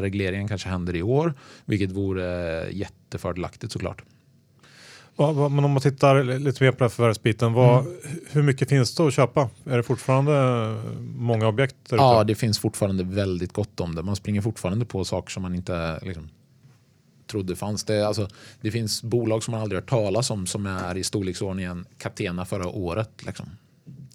regleringen 0.00 0.48
kanske 0.48 0.68
händer 0.68 0.96
i 0.96 1.02
år, 1.02 1.34
vilket 1.64 1.92
vore 1.92 2.64
uh, 2.64 2.76
jättefördelaktigt 2.76 3.72
såklart. 3.72 4.02
Men 5.18 5.64
om 5.64 5.70
man 5.70 5.80
tittar 5.80 6.24
lite 6.38 6.64
mer 6.64 6.70
på 6.70 6.78
den 6.78 6.84
här 6.84 6.88
förvärvsbiten, 6.88 7.52
vad, 7.52 7.80
mm. 7.80 7.98
hur 8.30 8.42
mycket 8.42 8.68
finns 8.68 8.94
det 8.94 9.06
att 9.06 9.14
köpa? 9.14 9.50
Är 9.64 9.76
det 9.76 9.82
fortfarande 9.82 10.32
många 11.16 11.48
objekt? 11.48 11.76
Ja, 11.90 12.24
det 12.24 12.34
finns 12.34 12.58
fortfarande 12.58 13.04
väldigt 13.04 13.52
gott 13.52 13.80
om 13.80 13.94
det. 13.94 14.02
Man 14.02 14.16
springer 14.16 14.40
fortfarande 14.40 14.84
på 14.84 15.04
saker 15.04 15.30
som 15.30 15.42
man 15.42 15.54
inte 15.54 16.00
liksom, 16.02 16.28
trodde 17.26 17.56
fanns. 17.56 17.84
Det, 17.84 18.06
alltså, 18.06 18.28
det 18.60 18.70
finns 18.70 19.02
bolag 19.02 19.42
som 19.42 19.52
man 19.52 19.60
aldrig 19.60 19.80
hört 19.80 19.90
talas 19.90 20.30
om 20.30 20.46
som 20.46 20.66
är 20.66 20.96
i 20.96 21.04
storleksordningen 21.04 21.86
Catena 21.98 22.44
förra 22.44 22.68
året. 22.68 23.10
Liksom, 23.26 23.46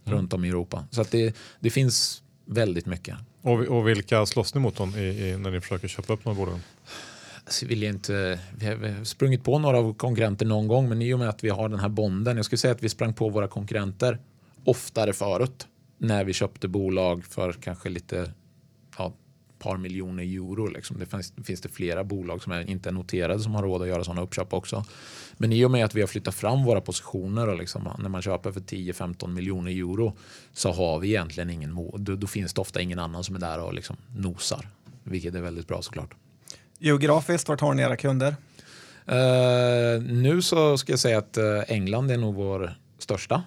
mm. 0.05 0.17
Runt 0.17 0.33
om 0.33 0.45
i 0.45 0.49
Europa. 0.49 0.83
Så 0.91 1.01
att 1.01 1.11
det, 1.11 1.35
det 1.59 1.69
finns 1.69 2.23
väldigt 2.45 2.85
mycket. 2.85 3.15
Och, 3.41 3.59
och 3.59 3.87
vilka 3.87 4.25
slåss 4.25 4.55
ni 4.55 4.61
mot 4.61 4.75
dem 4.75 4.95
i, 4.95 4.99
i, 4.99 5.37
när 5.37 5.51
ni 5.51 5.61
försöker 5.61 5.87
köpa 5.87 6.13
upp 6.13 6.23
de 6.23 6.29
här 6.29 6.35
bolagen? 6.35 6.61
Alltså, 7.45 7.65
vill 7.65 7.83
inte, 7.83 8.39
vi 8.57 8.65
har 8.65 9.03
sprungit 9.03 9.43
på 9.43 9.59
några 9.59 9.77
av 9.77 9.93
konkurrenter 9.93 10.45
någon 10.45 10.67
gång 10.67 10.89
men 10.89 11.01
i 11.01 11.13
och 11.13 11.19
med 11.19 11.29
att 11.29 11.43
vi 11.43 11.49
har 11.49 11.69
den 11.69 11.79
här 11.79 11.89
bonden. 11.89 12.35
Jag 12.35 12.45
skulle 12.45 12.57
säga 12.57 12.71
att 12.71 12.83
vi 12.83 12.89
sprang 12.89 13.13
på 13.13 13.29
våra 13.29 13.47
konkurrenter 13.47 14.19
oftare 14.63 15.13
förut. 15.13 15.67
När 15.97 16.23
vi 16.23 16.33
köpte 16.33 16.67
bolag 16.67 17.25
för 17.25 17.53
kanske 17.53 17.89
lite 17.89 18.31
par 19.61 19.77
miljoner 19.77 20.23
euro. 20.23 20.67
Liksom. 20.67 20.99
Det 20.99 21.05
finns, 21.05 21.33
finns 21.43 21.61
det 21.61 21.69
flera 21.69 22.03
bolag 22.03 22.43
som 22.43 22.51
är 22.51 22.69
inte 22.69 22.89
är 22.89 22.93
noterade 22.93 23.39
som 23.39 23.55
har 23.55 23.63
råd 23.63 23.81
att 23.81 23.87
göra 23.87 24.03
sådana 24.03 24.21
uppköp 24.21 24.53
också. 24.53 24.85
Men 25.37 25.53
i 25.53 25.65
och 25.65 25.71
med 25.71 25.85
att 25.85 25.95
vi 25.95 26.01
har 26.01 26.07
flyttat 26.07 26.35
fram 26.35 26.63
våra 26.63 26.81
positioner 26.81 27.47
och 27.47 27.57
liksom, 27.57 27.89
när 27.99 28.09
man 28.09 28.21
köper 28.21 28.51
för 28.51 28.59
10-15 28.59 29.27
miljoner 29.27 29.71
euro 29.71 30.13
så 30.53 30.71
har 30.71 30.99
vi 30.99 31.07
egentligen 31.07 31.49
ingen 31.49 31.75
då, 31.95 32.15
då 32.15 32.27
finns 32.27 32.53
det 32.53 32.61
ofta 32.61 32.81
ingen 32.81 32.99
annan 32.99 33.23
som 33.23 33.35
är 33.35 33.39
där 33.39 33.59
och 33.59 33.73
liksom 33.73 33.97
nosar. 34.15 34.67
Vilket 35.03 35.35
är 35.35 35.41
väldigt 35.41 35.67
bra 35.67 35.81
såklart. 35.81 36.13
Geografiskt, 36.79 37.49
vart 37.49 37.61
har 37.61 37.73
ni 37.73 37.81
era 37.81 37.95
kunder? 37.95 38.35
Uh, 39.11 40.01
nu 40.01 40.41
så 40.41 40.77
ska 40.77 40.91
jag 40.91 40.99
säga 40.99 41.17
att 41.17 41.37
uh, 41.37 41.63
England 41.67 42.11
är 42.11 42.17
nog 42.17 42.35
vår 42.35 42.73
största. 42.97 43.43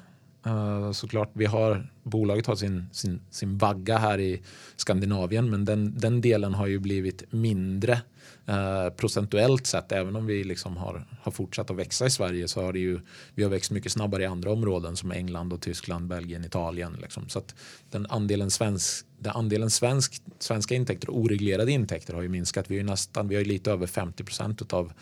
Uh, 0.46 0.92
såklart, 0.92 1.30
vi 1.32 1.44
har, 1.44 1.86
bolaget 2.02 2.46
har 2.46 2.56
sin, 2.56 2.86
sin, 2.92 3.20
sin 3.30 3.58
vagga 3.58 3.98
här 3.98 4.20
i 4.20 4.42
Skandinavien 4.76 5.50
men 5.50 5.64
den, 5.64 5.98
den 5.98 6.20
delen 6.20 6.54
har 6.54 6.66
ju 6.66 6.78
blivit 6.78 7.32
mindre 7.32 8.00
uh, 8.48 8.90
procentuellt 8.96 9.66
sett. 9.66 9.92
Även 9.92 10.16
om 10.16 10.26
vi 10.26 10.44
liksom 10.44 10.76
har, 10.76 11.06
har 11.20 11.32
fortsatt 11.32 11.70
att 11.70 11.76
växa 11.76 12.06
i 12.06 12.10
Sverige 12.10 12.48
så 12.48 12.62
har 12.62 12.72
det 12.72 12.78
ju, 12.78 13.00
vi 13.34 13.42
har 13.42 13.50
växt 13.50 13.70
mycket 13.70 13.92
snabbare 13.92 14.22
i 14.22 14.26
andra 14.26 14.52
områden 14.52 14.96
som 14.96 15.12
England, 15.12 15.52
och 15.52 15.60
Tyskland, 15.60 16.08
Belgien, 16.08 16.44
Italien. 16.44 16.96
Liksom. 17.02 17.28
Så 17.28 17.38
att 17.38 17.54
den 17.90 18.06
andelen, 18.10 18.50
svensk, 18.50 19.06
den 19.18 19.32
andelen 19.32 19.70
svensk, 19.70 20.22
svenska 20.38 20.74
intäkter 20.74 21.10
och 21.10 21.18
oreglerade 21.18 21.72
intäkter 21.72 22.14
har 22.14 22.22
ju 22.22 22.28
minskat. 22.28 22.70
Vi, 22.70 22.78
är 22.78 22.84
nästan, 22.84 23.28
vi 23.28 23.36
har 23.36 23.44
lite 23.44 23.70
över 23.70 23.86
50 23.86 24.24
procent 24.24 24.72
av 24.72 24.92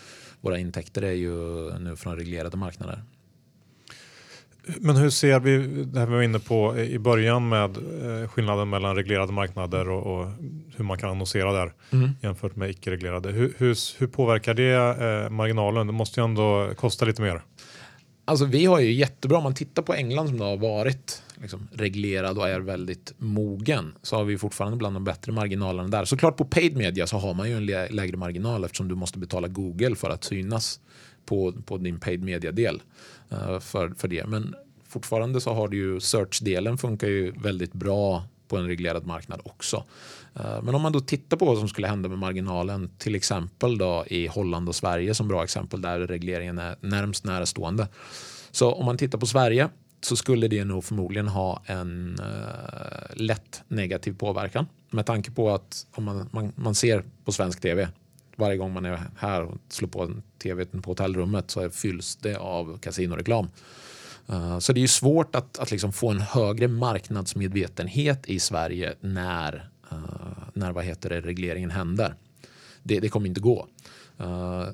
våra 0.41 0.59
intäkter 0.59 1.03
är 1.03 1.13
ju 1.13 1.35
nu 1.79 1.97
från 1.97 2.17
reglerade 2.17 2.57
marknader. 2.57 3.03
Men 4.81 4.97
hur 4.97 5.11
ser 5.11 5.41
vi, 5.41 5.59
det 5.85 5.99
här 5.99 6.07
vi 6.07 6.15
var 6.15 6.23
inne 6.23 6.39
på 6.39 6.79
i 6.79 6.99
början 6.99 7.49
med 7.49 7.77
eh, 7.77 8.29
skillnaden 8.29 8.71
mellan 8.71 8.97
reglerade 8.97 9.33
marknader 9.33 9.89
och, 9.89 10.21
och 10.21 10.29
hur 10.77 10.85
man 10.85 10.99
kan 10.99 11.11
annonsera 11.11 11.53
där 11.53 11.73
mm. 11.91 12.11
jämfört 12.21 12.57
med 12.57 12.71
icke-reglerade. 12.71 13.31
Hur, 13.31 13.55
hur, 13.59 13.99
hur, 13.99 14.07
påverkar 14.07 14.55
det 14.55 14.73
eh, 14.75 15.31
marginalen? 15.31 15.87
Det 15.87 15.93
måste 15.93 16.21
ju 16.21 16.25
ändå 16.25 16.71
kosta 16.77 17.05
lite 17.05 17.23
mer. 17.23 17.43
Alltså 18.25 18.45
vi 18.45 18.65
har 18.65 18.81
ju 18.81 18.93
jättebra, 18.93 19.39
om 19.39 19.45
man 19.45 19.55
tittar 19.55 19.83
på 19.83 19.95
England 19.95 20.29
som 20.29 20.41
har 20.41 20.57
varit 20.57 21.23
liksom, 21.41 21.69
reglerad 21.73 22.39
och 22.39 22.49
är 22.49 22.61
väldigt 22.61 23.15
mogen 23.19 23.95
så 24.03 24.17
har 24.17 24.25
vi 24.25 24.39
fortfarande 24.39 24.77
bland 24.77 24.97
de 24.97 25.05
bättre 25.05 25.33
marginalerna 25.33 25.89
där. 25.89 26.05
Såklart 26.05 26.37
på 26.37 26.45
paid 26.45 26.77
media 26.77 27.07
så 27.07 27.17
har 27.17 27.35
man 27.35 27.51
ju 27.51 27.57
en 27.57 27.67
lägre 27.67 28.17
marginal 28.17 28.65
eftersom 28.65 28.89
du 28.89 28.95
måste 28.95 29.19
betala 29.19 29.49
Google 29.49 29.97
för 29.97 30.11
att 30.11 30.25
synas 30.25 30.81
på, 31.27 31.53
på 31.53 31.79
din 31.79 32.01
paid 32.01 32.23
media-del. 32.23 32.83
Uh, 33.33 33.59
för, 33.59 33.93
för 33.97 34.09
det. 34.09 34.27
Men 34.27 34.55
fortfarande 34.89 35.41
så 35.41 35.53
har 35.53 35.69
du 35.69 35.77
ju 35.77 36.01
search-delen 36.01 36.79
funkar 36.79 37.09
ju 37.09 37.31
väldigt 37.31 37.73
bra 37.73 38.25
på 38.53 38.57
en 38.57 38.67
reglerad 38.67 39.07
marknad 39.07 39.41
också. 39.45 39.85
Eh, 40.35 40.63
men 40.63 40.75
om 40.75 40.83
man 40.83 40.93
då 40.93 41.01
tittar 41.01 41.37
på 41.37 41.45
vad 41.45 41.59
som 41.59 41.69
skulle 41.69 41.87
hända 41.87 42.09
med 42.09 42.19
marginalen 42.19 42.91
till 42.99 43.15
exempel 43.15 43.79
då 43.79 44.05
i 44.07 44.27
Holland 44.27 44.69
och 44.69 44.75
Sverige 44.75 45.15
som 45.15 45.29
bra 45.29 45.45
exempel 45.45 45.81
där 45.81 46.01
regleringen 46.01 46.59
är 46.59 46.77
närmst 46.81 47.25
närstående. 47.25 47.89
Så 48.51 48.73
om 48.73 48.87
man 48.87 48.97
tittar 48.97 49.19
på 49.19 49.27
Sverige 49.27 49.69
så 50.01 50.17
skulle 50.17 50.49
det 50.49 50.65
nog 50.65 50.85
förmodligen 50.85 51.29
ha 51.29 51.63
en 51.67 52.21
uh, 52.21 53.17
lätt 53.17 53.63
negativ 53.69 54.13
påverkan 54.13 54.67
med 54.91 55.07
tanke 55.07 55.31
på 55.31 55.51
att 55.51 55.87
om 55.95 56.05
man, 56.05 56.29
man, 56.33 56.53
man 56.57 56.75
ser 56.75 57.05
på 57.25 57.33
svensk 57.33 57.61
tv 57.61 57.89
varje 58.37 58.57
gång 58.57 58.73
man 58.73 58.85
är 58.85 59.01
här 59.17 59.43
och 59.43 59.59
slår 59.69 59.89
på 59.89 60.11
tv 60.43 60.65
på 60.65 60.91
hotellrummet 60.91 61.51
så 61.51 61.71
fylls 61.71 62.17
det 62.17 62.37
av 62.37 62.79
kasinoreklam. 62.79 63.49
Eh, 64.29 64.59
så 64.59 64.73
det 64.73 64.79
är 64.79 64.83
ju 64.83 64.89
svårt 64.89 65.35
att, 65.35 65.59
att 65.59 65.71
liksom 65.71 65.93
få 65.93 66.11
en 66.11 66.21
högre 66.21 66.69
marknadsmedvetenhet 66.69 68.29
i 68.29 68.41
Sverige 68.41 68.95
när, 69.01 69.71
eh, 69.91 69.99
när 70.53 70.73
vad 70.73 70.85
heter 70.85 71.11
det, 71.11 71.21
regleringen 71.21 71.71
händer. 71.71 72.15
Det, 72.83 73.01
det 73.01 73.09
kommer 73.09 73.29
inte 73.29 73.41
gå. 73.41 73.67
Eh, 74.19 74.69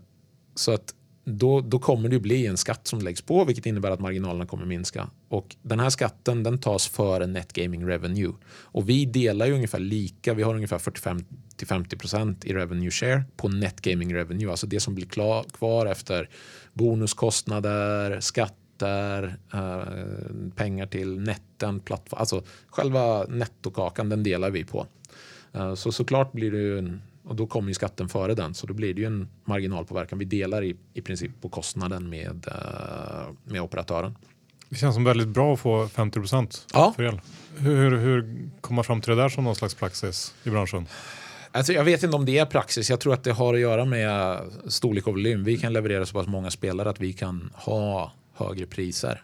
så 0.54 0.74
att 0.74 0.94
då, 1.28 1.60
då 1.60 1.78
kommer 1.78 2.08
det 2.08 2.18
bli 2.18 2.46
en 2.46 2.56
skatt 2.56 2.86
som 2.86 2.98
läggs 2.98 3.22
på 3.22 3.44
vilket 3.44 3.66
innebär 3.66 3.90
att 3.90 4.00
marginalerna 4.00 4.46
kommer 4.46 4.66
minska. 4.66 5.10
Och 5.28 5.56
den 5.62 5.80
här 5.80 5.90
skatten 5.90 6.42
den 6.42 6.58
tas 6.58 6.88
före 6.88 7.26
net 7.26 7.52
gaming 7.52 7.86
revenue. 7.86 8.32
Och 8.48 8.88
vi 8.88 9.04
delar 9.04 9.46
ju 9.46 9.52
ungefär 9.52 9.78
lika, 9.78 10.34
vi 10.34 10.42
har 10.42 10.54
ungefär 10.54 10.78
45 10.78 11.24
50% 11.64 12.46
i 12.46 12.52
revenue 12.52 12.90
share 12.90 13.24
på 13.36 13.48
net 13.48 13.80
gaming 13.80 14.14
revenue, 14.14 14.50
alltså 14.50 14.66
det 14.66 14.80
som 14.80 14.94
blir 14.94 15.06
klar, 15.06 15.42
kvar 15.42 15.86
efter 15.86 16.28
bonuskostnader, 16.72 18.20
skatter, 18.20 19.36
eh, 19.52 20.50
pengar 20.56 20.86
till 20.86 21.20
netten, 21.20 21.80
plattform, 21.80 22.20
alltså 22.20 22.42
själva 22.68 23.24
nettokakan 23.24 24.08
den 24.08 24.22
delar 24.22 24.50
vi 24.50 24.64
på. 24.64 24.86
Eh, 25.52 25.74
så 25.74 25.92
såklart 25.92 26.32
blir 26.32 26.50
det 26.50 26.78
en 26.78 27.02
och 27.28 27.36
då 27.36 27.46
kommer 27.46 27.68
ju 27.68 27.74
skatten 27.74 28.08
före 28.08 28.34
den 28.34 28.54
så 28.54 28.66
då 28.66 28.74
blir 28.74 28.94
det 28.94 29.00
ju 29.00 29.06
en 29.06 29.28
marginalpåverkan. 29.44 30.18
Vi 30.18 30.24
delar 30.24 30.64
i, 30.64 30.76
i 30.94 31.02
princip 31.02 31.30
på 31.40 31.48
kostnaden 31.48 32.10
med, 32.10 32.46
uh, 32.48 33.34
med 33.44 33.62
operatören. 33.62 34.16
Det 34.68 34.76
känns 34.76 34.94
som 34.94 35.04
väldigt 35.04 35.28
bra 35.28 35.54
att 35.54 35.60
få 35.60 35.88
50 35.88 36.20
procent 36.20 36.66
ja. 36.72 36.92
för 36.96 37.02
el. 37.02 37.20
Hur, 37.56 37.76
hur, 37.76 37.96
hur 37.98 38.48
kommer 38.60 38.76
man 38.76 38.84
fram 38.84 39.00
till 39.00 39.10
det 39.10 39.22
där 39.22 39.28
som 39.28 39.44
någon 39.44 39.56
slags 39.56 39.74
praxis 39.74 40.34
i 40.44 40.50
branschen? 40.50 40.86
Alltså 41.52 41.72
jag 41.72 41.84
vet 41.84 42.02
inte 42.02 42.16
om 42.16 42.24
det 42.24 42.38
är 42.38 42.46
praxis. 42.46 42.90
Jag 42.90 43.00
tror 43.00 43.14
att 43.14 43.24
det 43.24 43.32
har 43.32 43.54
att 43.54 43.60
göra 43.60 43.84
med 43.84 44.40
storlek 44.66 45.06
och 45.06 45.12
volym. 45.12 45.44
Vi 45.44 45.58
kan 45.58 45.72
leverera 45.72 46.06
så 46.06 46.12
pass 46.12 46.26
många 46.26 46.50
spelare 46.50 46.90
att 46.90 47.00
vi 47.00 47.12
kan 47.12 47.50
ha 47.54 48.12
högre 48.34 48.66
priser. 48.66 49.22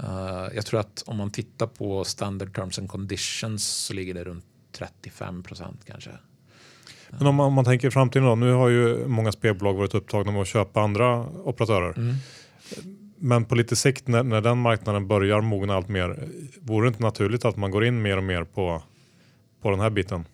Uh, 0.00 0.48
jag 0.54 0.66
tror 0.66 0.80
att 0.80 1.02
om 1.06 1.16
man 1.16 1.30
tittar 1.30 1.66
på 1.66 2.04
standard 2.04 2.54
terms 2.54 2.78
and 2.78 2.88
conditions 2.88 3.66
så 3.66 3.94
ligger 3.94 4.14
det 4.14 4.24
runt 4.24 4.44
35 4.72 5.42
procent 5.42 5.80
kanske. 5.86 6.10
Men 7.10 7.26
om 7.26 7.34
man, 7.34 7.46
om 7.46 7.52
man 7.52 7.64
tänker 7.64 7.90
framtiden 7.90 8.26
då. 8.28 8.34
Nu 8.34 8.52
har 8.52 8.68
ju 8.68 9.06
många 9.06 9.32
spelbolag 9.32 9.74
varit 9.74 9.94
upptagna 9.94 10.32
med 10.32 10.42
att 10.42 10.48
köpa 10.48 10.80
andra 10.80 11.26
operatörer. 11.44 11.92
Mm. 11.96 12.14
Men 13.18 13.44
på 13.44 13.54
lite 13.54 13.76
sikt 13.76 14.08
när, 14.08 14.22
när 14.22 14.40
den 14.40 14.58
marknaden 14.58 15.08
börjar 15.08 15.40
mogna 15.40 15.74
allt 15.74 15.88
mer. 15.88 16.28
Vore 16.60 16.86
det 16.86 16.88
inte 16.88 17.02
naturligt 17.02 17.44
att 17.44 17.56
man 17.56 17.70
går 17.70 17.84
in 17.84 18.02
mer 18.02 18.16
och 18.16 18.22
mer 18.22 18.44
på, 18.44 18.82
på 19.62 19.70
den 19.70 19.80
här 19.80 19.90
biten? 19.90 20.24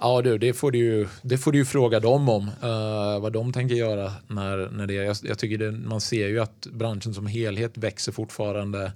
Ja 0.00 0.22
du, 0.22 0.38
det 0.38 0.52
får 0.52 0.70
du 0.70 0.78
ju, 0.78 1.06
det 1.22 1.38
får 1.38 1.52
du 1.52 1.58
ju 1.58 1.64
fråga 1.64 2.00
dem 2.00 2.28
om. 2.28 2.42
Uh, 2.42 3.20
vad 3.20 3.32
de 3.32 3.52
tänker 3.52 3.74
göra 3.74 4.12
när, 4.26 4.70
när 4.70 4.86
det 4.86 4.94
jag, 4.94 5.16
jag 5.22 5.38
tycker 5.38 5.58
det, 5.58 5.72
man 5.72 6.00
ser 6.00 6.28
ju 6.28 6.40
att 6.40 6.66
branschen 6.72 7.14
som 7.14 7.26
helhet 7.26 7.78
växer 7.78 8.12
fortfarande 8.12 8.92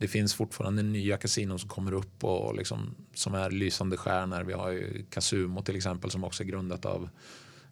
det 0.00 0.08
finns 0.08 0.34
fortfarande 0.34 0.82
nya 0.82 1.16
kasinon 1.16 1.58
som 1.58 1.68
kommer 1.68 1.92
upp 1.92 2.24
och 2.24 2.54
liksom, 2.54 2.94
som 3.14 3.34
är 3.34 3.50
lysande 3.50 3.96
stjärnor. 3.96 4.42
Vi 4.42 4.52
har 4.52 4.70
ju 4.70 5.04
Casumo 5.10 5.62
till 5.62 5.76
exempel 5.76 6.10
som 6.10 6.24
också 6.24 6.42
är 6.42 6.46
grundat 6.46 6.84
av 6.84 7.08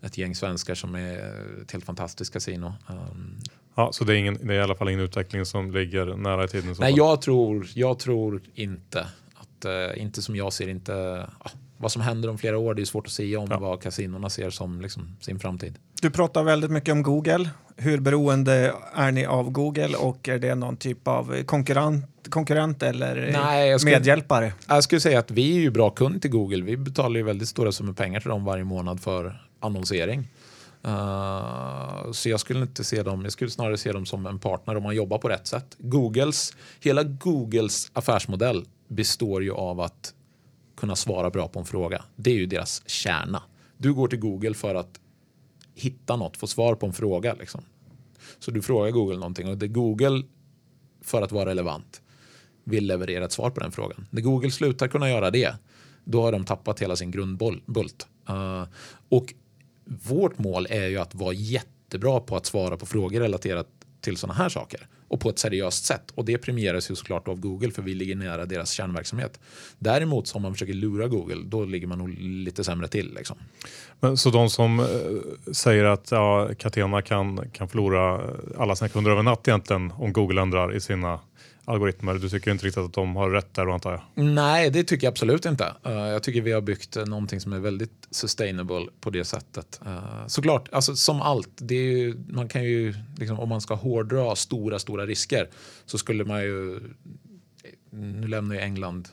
ett 0.01 0.19
gäng 0.19 0.35
svenskar 0.35 0.75
som 0.75 0.95
är 0.95 1.61
ett 1.63 1.73
helt 1.73 1.85
fantastiskt 1.85 2.33
kasino. 2.33 2.75
Um, 2.87 3.39
ja, 3.75 3.93
så 3.93 4.05
det 4.05 4.15
är, 4.15 4.17
ingen, 4.17 4.47
det 4.47 4.55
är 4.55 4.59
i 4.59 4.63
alla 4.63 4.75
fall 4.75 4.89
ingen 4.89 5.01
utveckling 5.01 5.47
som 5.47 5.71
ligger 5.71 6.17
nära 6.17 6.45
i 6.45 6.49
tiden? 6.49 6.75
Nej, 6.79 6.95
jag 6.97 7.23
tror, 7.23 7.67
jag 7.75 7.99
tror 7.99 8.43
inte 8.55 9.07
att, 9.35 9.65
uh, 9.65 10.03
inte 10.03 10.23
som 10.23 10.37
jag 10.37 10.53
ser 10.53 10.69
inte, 10.69 10.93
uh, 10.93 11.51
vad 11.77 11.93
som 11.93 12.03
händer 12.03 12.31
om 12.31 12.39
flera 12.39 12.59
år, 12.59 12.75
det 12.75 12.83
är 12.83 12.87
svårt 12.87 13.07
att 13.07 13.13
säga 13.13 13.41
om 13.41 13.49
ja. 13.51 13.59
vad 13.59 13.83
kasinorna 13.83 14.31
ser 14.31 14.51
som 14.51 14.81
liksom, 14.81 15.17
sin 15.21 15.39
framtid. 15.39 15.79
Du 16.03 16.11
pratar 16.11 16.43
väldigt 16.43 16.71
mycket 16.71 16.93
om 16.93 17.03
Google. 17.03 17.51
Hur 17.77 18.01
beroende 18.01 18.75
är 18.95 19.13
ni 19.13 19.27
av 19.27 19.51
Google 19.51 19.97
och 19.97 20.29
är 20.29 20.39
det 20.39 20.55
någon 20.55 20.77
typ 20.77 21.09
av 21.09 21.43
konkurrent, 21.43 22.07
konkurrent 22.31 22.83
eller 22.83 23.31
Nej, 23.33 23.69
jag 23.69 23.81
skulle, 23.81 23.97
medhjälpare? 23.97 24.53
Jag 24.69 24.85
skulle 24.85 25.01
säga 25.01 25.19
att 25.19 25.31
vi 25.31 25.57
är 25.57 25.61
ju 25.61 25.71
bra 25.71 25.91
kund 25.91 26.23
till 26.23 26.31
Google. 26.31 26.63
Vi 26.63 26.77
betalar 26.77 27.17
ju 27.17 27.23
väldigt 27.23 27.49
stora 27.49 27.73
summor 27.73 27.93
pengar 27.93 28.21
till 28.21 28.29
dem 28.29 28.45
varje 28.45 28.65
månad 28.65 29.01
för 29.01 29.43
annonsering. 29.61 30.29
Uh, 30.87 32.13
så 32.13 32.29
jag 32.29 32.41
skulle 32.41 32.61
inte 32.61 32.85
se 32.85 33.03
dem, 33.03 33.23
jag 33.23 33.33
skulle 33.33 33.51
snarare 33.51 33.77
se 33.77 33.93
dem 33.93 34.07
som 34.07 34.27
en 34.27 34.39
partner 34.39 34.77
om 34.77 34.83
man 34.83 34.97
jobbar 34.97 35.19
på 35.19 35.29
rätt 35.29 35.47
sätt. 35.47 35.77
Googles, 35.79 36.57
hela 36.81 37.03
Googles 37.03 37.91
affärsmodell 37.93 38.65
består 38.89 39.43
ju 39.43 39.53
av 39.53 39.81
att 39.81 40.15
kunna 40.77 40.97
svara 40.97 41.31
bra 41.31 41.49
på 41.49 41.59
en 41.59 41.65
fråga. 41.65 42.05
Det 42.17 42.31
är 42.31 42.35
ju 42.35 42.47
deras 42.47 42.83
kärna. 42.89 43.43
Du 43.77 43.95
går 43.95 44.09
till 44.09 44.19
Google 44.19 44.55
för 44.55 44.75
att 44.75 45.01
hitta 45.75 46.17
något, 46.17 46.37
få 46.37 46.47
svar 46.47 46.75
på 46.75 46.87
en 46.87 46.93
fråga. 46.93 47.35
Liksom. 47.35 47.61
Så 48.39 48.51
du 48.51 48.63
frågar 48.63 48.91
Google 48.91 49.15
någonting 49.15 49.49
och 49.49 49.59
det 49.59 49.69
Google, 49.69 50.23
för 51.03 51.23
att 51.23 51.33
vara 51.33 51.51
relevant, 51.51 52.03
vill 52.69 52.87
leverera 52.87 53.25
ett 53.25 53.33
svar 53.33 53.51
på 53.51 53.61
den 53.61 53.73
frågan. 53.73 54.07
När 54.11 54.23
Google 54.23 54.51
slutar 54.51 54.89
kunna 54.89 55.11
göra 55.11 55.31
det, 55.31 55.55
då 56.05 56.23
har 56.23 56.33
de 56.33 56.45
tappat 56.45 56.83
hela 56.83 56.97
sin 56.97 57.11
grundbult. 57.11 58.07
Uh, 58.31 58.65
och 59.09 59.35
vårt 59.85 60.39
mål 60.39 60.67
är 60.71 60.87
ju 60.87 60.99
att 60.99 61.15
vara 61.15 61.33
jättebra 61.33 62.21
på 62.21 62.37
att 62.37 62.47
svara 62.47 62.77
på 62.77 62.87
frågor 62.87 63.21
relaterat 63.21 63.67
till 64.01 64.17
sådana 64.17 64.35
här 64.35 64.49
saker 64.49 64.87
och 65.09 65.21
på 65.21 65.29
ett 65.31 65.39
seriöst 65.39 65.85
sätt. 65.85 66.11
Och 66.15 66.25
det 66.25 66.39
premieras 66.39 66.91
ju 66.91 66.95
såklart 66.95 67.29
av 67.29 67.41
Google 67.41 67.71
för 67.71 67.83
vi 67.83 67.95
ligger 67.95 68.17
nära 68.17 68.47
deras 68.47 68.71
kärnverksamhet. 68.71 69.41
Däremot 69.79 70.35
om 70.35 70.43
man 70.43 70.53
försöker 70.53 70.73
lura 70.73 71.09
Google, 71.09 71.43
då 71.45 71.65
ligger 71.65 71.87
man 71.87 71.99
nog 71.99 72.09
lite 72.19 72.65
sämre 72.65 72.89
till. 72.89 73.15
Liksom. 73.15 73.37
Men, 74.01 74.17
så 74.17 74.31
de 74.31 74.51
som 74.51 74.81
äh, 74.81 74.87
säger 75.53 75.85
att 75.85 76.11
ja, 76.11 76.51
Catena 76.59 77.03
kan, 77.03 77.51
kan 77.51 77.69
förlora 77.69 78.31
alla 78.59 78.77
sina 78.77 78.89
kunder 78.89 79.11
över 79.11 79.23
natt 79.23 79.49
egentligen 79.49 79.93
om 79.93 80.13
Google 80.13 80.43
ändrar 80.43 80.77
i 80.77 80.81
sina 80.81 81.21
algoritmer. 81.69 82.15
Du 82.15 82.29
tycker 82.29 82.51
inte 82.51 82.67
riktigt 82.67 82.85
att 82.85 82.93
de 82.93 83.17
har 83.17 83.31
rätt 83.31 83.55
där 83.55 83.75
antar 83.75 83.93
jag? 83.93 84.25
Nej, 84.25 84.71
det 84.71 84.85
tycker 84.85 85.07
jag 85.07 85.13
absolut 85.13 85.47
inte. 85.47 85.75
Eh, 85.85 85.93
jag 85.93 86.23
tycker 86.23 86.41
vi 86.41 86.53
har 86.53 86.61
byggt 86.61 86.97
eh, 86.97 87.05
någonting 87.05 87.41
som 87.41 87.53
är 87.53 87.59
väldigt 87.59 88.09
sustainable 88.11 88.87
på 89.01 89.11
det 89.11 89.25
sättet. 89.25 89.81
Eh, 89.87 90.27
såklart, 90.27 90.69
alltså, 90.73 90.97
som 90.97 91.23
allt, 91.23 91.51
det 91.57 91.75
är 91.75 91.99
ju, 91.99 92.25
man 92.29 92.49
kan 92.49 92.65
ju, 92.65 92.95
liksom, 93.17 93.41
om 93.41 93.49
man 93.49 93.61
ska 93.61 93.75
hårdra 93.75 94.37
stora, 94.37 94.79
stora 94.79 95.07
risker 95.07 95.49
så 95.87 95.99
skulle 95.99 96.25
man 96.25 96.43
ju, 96.43 96.81
nu 97.91 98.27
lämnar 98.29 98.55
ju 98.55 98.61
England 98.61 99.09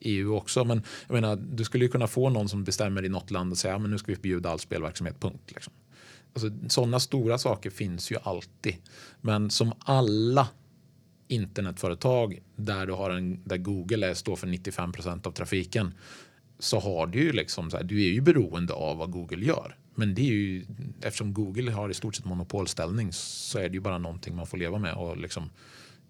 EU 0.00 0.36
också. 0.36 0.64
Men 0.64 0.82
jag 1.06 1.14
menar, 1.14 1.36
du 1.36 1.64
skulle 1.64 1.84
ju 1.84 1.90
kunna 1.90 2.06
få 2.06 2.30
någon 2.30 2.48
som 2.48 2.64
bestämmer 2.64 3.04
i 3.04 3.08
något 3.08 3.30
land 3.30 3.52
och 3.52 3.58
säga 3.58 3.78
men 3.78 3.90
nu 3.90 3.98
ska 3.98 4.06
vi 4.06 4.16
förbjuda 4.16 4.50
all 4.50 4.58
spelverksamhet, 4.58 5.20
punkt. 5.20 5.52
Liksom. 5.54 5.72
Alltså, 6.34 6.50
sådana 6.68 7.00
stora 7.00 7.38
saker 7.38 7.70
finns 7.70 8.12
ju 8.12 8.16
alltid. 8.22 8.76
Men 9.20 9.50
som 9.50 9.72
alla 9.78 10.48
internetföretag 11.28 12.38
där, 12.56 12.86
du 12.86 12.92
har 12.92 13.10
en, 13.10 13.40
där 13.44 13.56
Google 13.56 14.10
är, 14.10 14.14
står 14.14 14.36
för 14.36 14.46
95% 14.46 15.26
av 15.26 15.30
trafiken 15.30 15.94
så 16.58 16.80
har 16.80 17.06
du 17.06 17.18
ju 17.18 17.32
liksom 17.32 17.70
så 17.70 17.76
här, 17.76 17.84
du 17.84 18.04
är 18.04 18.08
ju 18.08 18.20
beroende 18.20 18.72
av 18.72 18.96
vad 18.96 19.10
Google 19.10 19.44
gör. 19.44 19.76
Men 19.94 20.14
det 20.14 20.22
är 20.22 20.32
ju, 20.32 20.66
eftersom 21.00 21.34
Google 21.34 21.70
har 21.72 21.88
i 21.90 21.94
stort 21.94 22.16
sett 22.16 22.24
monopolställning 22.24 23.12
så 23.12 23.58
är 23.58 23.68
det 23.68 23.74
ju 23.74 23.80
bara 23.80 23.98
någonting 23.98 24.36
man 24.36 24.46
får 24.46 24.58
leva 24.58 24.78
med 24.78 24.94
och 24.94 25.16
liksom 25.16 25.50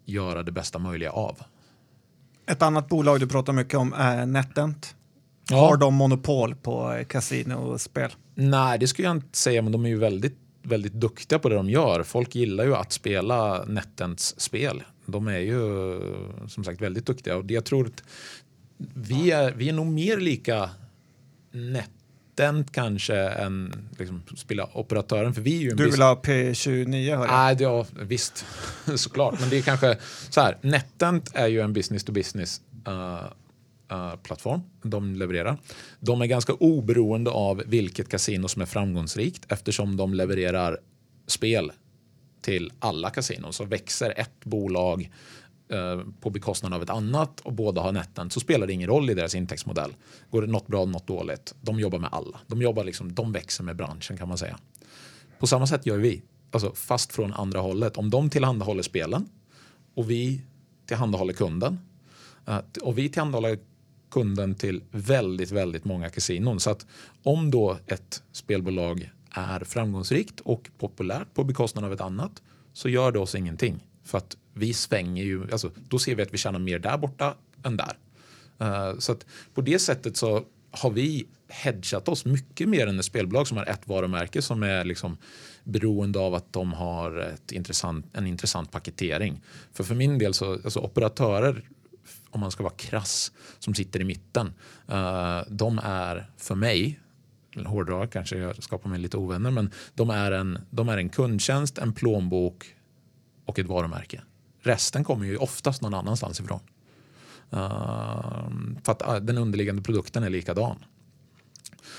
göra 0.04 0.42
det 0.42 0.52
bästa 0.52 0.78
möjliga 0.78 1.10
av. 1.10 1.38
Ett 2.46 2.62
annat 2.62 2.88
bolag 2.88 3.20
du 3.20 3.26
pratar 3.26 3.52
mycket 3.52 3.74
om 3.74 3.92
är 3.92 4.26
NetEnt. 4.26 4.96
Ja. 5.50 5.56
Har 5.56 5.76
de 5.76 5.94
monopol 5.94 6.54
på 6.54 7.04
kasino 7.08 7.54
och 7.54 7.80
spel? 7.80 8.10
Nej, 8.34 8.78
det 8.78 8.86
skulle 8.86 9.08
jag 9.08 9.16
inte 9.16 9.38
säga, 9.38 9.62
men 9.62 9.72
de 9.72 9.84
är 9.84 9.88
ju 9.88 9.98
väldigt, 9.98 10.38
väldigt 10.62 10.92
duktiga 10.92 11.38
på 11.38 11.48
det 11.48 11.54
de 11.54 11.70
gör. 11.70 12.02
Folk 12.02 12.34
gillar 12.34 12.64
ju 12.64 12.76
att 12.76 12.92
spela 12.92 13.64
NetEnts 13.64 14.40
spel 14.40 14.82
de 15.08 15.28
är 15.28 15.38
ju 15.38 16.00
som 16.48 16.64
sagt 16.64 16.80
väldigt 16.80 17.06
duktiga 17.06 17.36
och 17.36 17.50
jag 17.50 17.64
tror 17.64 17.86
att 17.86 18.02
vi 18.94 19.30
är, 19.30 19.52
vi 19.52 19.68
är 19.68 19.72
nog 19.72 19.86
mer 19.86 20.16
lika 20.16 20.70
NetEnt 21.50 22.72
kanske 22.72 23.16
än 23.16 23.88
liksom, 23.98 24.22
spela 24.36 24.68
operatören. 24.74 25.34
För 25.34 25.40
vi 25.40 25.56
är 25.56 25.60
ju 25.60 25.70
du 25.70 25.90
vill 25.90 26.02
ha 26.02 26.20
P29 26.24 27.16
hör 27.16 27.26
jag. 27.26 27.30
Nej, 27.30 27.56
ja, 27.60 27.86
visst, 28.00 28.46
såklart. 28.96 29.40
Men 29.40 29.50
det 29.50 29.58
är 29.58 29.62
kanske 29.62 29.98
så 30.30 30.40
här. 30.40 30.58
NetEnt 30.60 31.30
är 31.34 31.46
ju 31.46 31.60
en 31.60 31.72
business 31.72 32.04
to 32.04 32.12
business 32.12 32.60
uh, 32.88 33.24
uh, 33.92 34.16
plattform 34.16 34.60
de 34.82 35.14
levererar. 35.14 35.58
De 36.00 36.22
är 36.22 36.26
ganska 36.26 36.52
oberoende 36.52 37.30
av 37.30 37.62
vilket 37.66 38.08
kasino 38.08 38.48
som 38.48 38.62
är 38.62 38.66
framgångsrikt 38.66 39.52
eftersom 39.52 39.96
de 39.96 40.14
levererar 40.14 40.78
spel 41.26 41.72
till 42.42 42.72
alla 42.78 43.10
kasinon. 43.10 43.52
Så 43.52 43.64
växer 43.64 44.14
ett 44.16 44.44
bolag 44.44 45.10
eh, 45.68 46.00
på 46.20 46.30
bekostnad 46.30 46.74
av 46.74 46.82
ett 46.82 46.90
annat 46.90 47.40
och 47.40 47.52
båda 47.52 47.80
har 47.80 47.92
netten 47.92 48.30
så 48.30 48.40
spelar 48.40 48.66
det 48.66 48.72
ingen 48.72 48.88
roll 48.88 49.10
i 49.10 49.14
deras 49.14 49.34
intäktsmodell. 49.34 49.94
Går 50.30 50.42
det 50.42 50.48
något 50.48 50.66
bra 50.66 50.84
något 50.84 51.06
dåligt? 51.06 51.54
De 51.60 51.80
jobbar 51.80 51.98
med 51.98 52.10
alla. 52.12 52.40
De, 52.46 52.62
jobbar 52.62 52.84
liksom, 52.84 53.14
de 53.14 53.32
växer 53.32 53.64
med 53.64 53.76
branschen 53.76 54.16
kan 54.16 54.28
man 54.28 54.38
säga. 54.38 54.58
På 55.38 55.46
samma 55.46 55.66
sätt 55.66 55.86
gör 55.86 55.98
vi, 55.98 56.22
alltså 56.50 56.72
fast 56.74 57.12
från 57.12 57.32
andra 57.32 57.60
hållet. 57.60 57.96
Om 57.96 58.10
de 58.10 58.30
tillhandahåller 58.30 58.82
spelen 58.82 59.28
och 59.94 60.10
vi 60.10 60.42
tillhandahåller 60.86 61.32
kunden 61.32 61.78
eh, 62.46 62.58
och 62.82 62.98
vi 62.98 63.08
tillhandahåller 63.08 63.58
kunden 64.10 64.54
till 64.54 64.82
väldigt, 64.90 65.50
väldigt 65.50 65.84
många 65.84 66.08
kasinon. 66.08 66.60
Så 66.60 66.70
att 66.70 66.86
om 67.22 67.50
då 67.50 67.78
ett 67.86 68.22
spelbolag 68.32 69.10
är 69.30 69.60
framgångsrikt 69.60 70.40
och 70.40 70.70
populärt 70.78 71.34
på 71.34 71.44
bekostnad 71.44 71.84
av 71.84 71.92
ett 71.92 72.00
annat 72.00 72.42
så 72.72 72.88
gör 72.88 73.12
det 73.12 73.18
oss 73.18 73.34
ingenting. 73.34 73.86
För 74.04 74.18
att 74.18 74.36
vi 74.54 74.72
svänger 74.72 75.24
ju, 75.24 75.52
alltså, 75.52 75.70
då 75.88 75.98
ser 75.98 76.14
vi 76.14 76.22
att 76.22 76.34
vi 76.34 76.38
tjänar 76.38 76.58
mer 76.58 76.78
där 76.78 76.98
borta 76.98 77.34
än 77.64 77.76
där. 77.76 77.96
Uh, 78.62 78.98
så 78.98 79.12
att 79.12 79.26
på 79.54 79.60
det 79.60 79.78
sättet 79.78 80.16
så 80.16 80.44
har 80.70 80.90
vi 80.90 81.26
hedgat 81.48 82.08
oss 82.08 82.24
mycket 82.24 82.68
mer 82.68 82.86
än 82.86 82.98
ett 82.98 83.04
spelbolag 83.04 83.48
som 83.48 83.56
har 83.56 83.66
ett 83.66 83.88
varumärke 83.88 84.42
som 84.42 84.62
är 84.62 84.84
liksom 84.84 85.16
beroende 85.64 86.18
av 86.18 86.34
att 86.34 86.52
de 86.52 86.72
har 86.72 87.18
ett 87.18 87.52
intressant, 87.52 88.06
en 88.12 88.26
intressant 88.26 88.70
paketering. 88.70 89.40
För 89.72 89.84
för 89.84 89.94
min 89.94 90.18
del 90.18 90.34
så, 90.34 90.52
alltså 90.52 90.80
operatörer, 90.80 91.68
om 92.30 92.40
man 92.40 92.50
ska 92.50 92.62
vara 92.62 92.74
krass, 92.74 93.32
som 93.58 93.74
sitter 93.74 94.00
i 94.00 94.04
mitten, 94.04 94.46
uh, 94.92 95.40
de 95.48 95.80
är 95.82 96.30
för 96.36 96.54
mig 96.54 97.00
hårdra 97.66 98.06
kanske 98.06 98.38
jag 98.38 98.62
skapar 98.62 98.90
mig 98.90 98.98
lite 98.98 99.16
ovänner, 99.16 99.50
men 99.50 99.70
de 99.94 100.10
är, 100.10 100.32
en, 100.32 100.58
de 100.70 100.88
är 100.88 100.98
en 100.98 101.08
kundtjänst, 101.08 101.78
en 101.78 101.92
plånbok 101.92 102.74
och 103.44 103.58
ett 103.58 103.66
varumärke. 103.66 104.22
Resten 104.60 105.04
kommer 105.04 105.26
ju 105.26 105.36
oftast 105.36 105.82
någon 105.82 105.94
annanstans 105.94 106.40
ifrån. 106.40 106.60
Uh, 107.52 108.50
för 108.84 108.92
att 108.92 109.02
uh, 109.08 109.16
den 109.16 109.38
underliggande 109.38 109.82
produkten 109.82 110.22
är 110.22 110.30
likadan. 110.30 110.84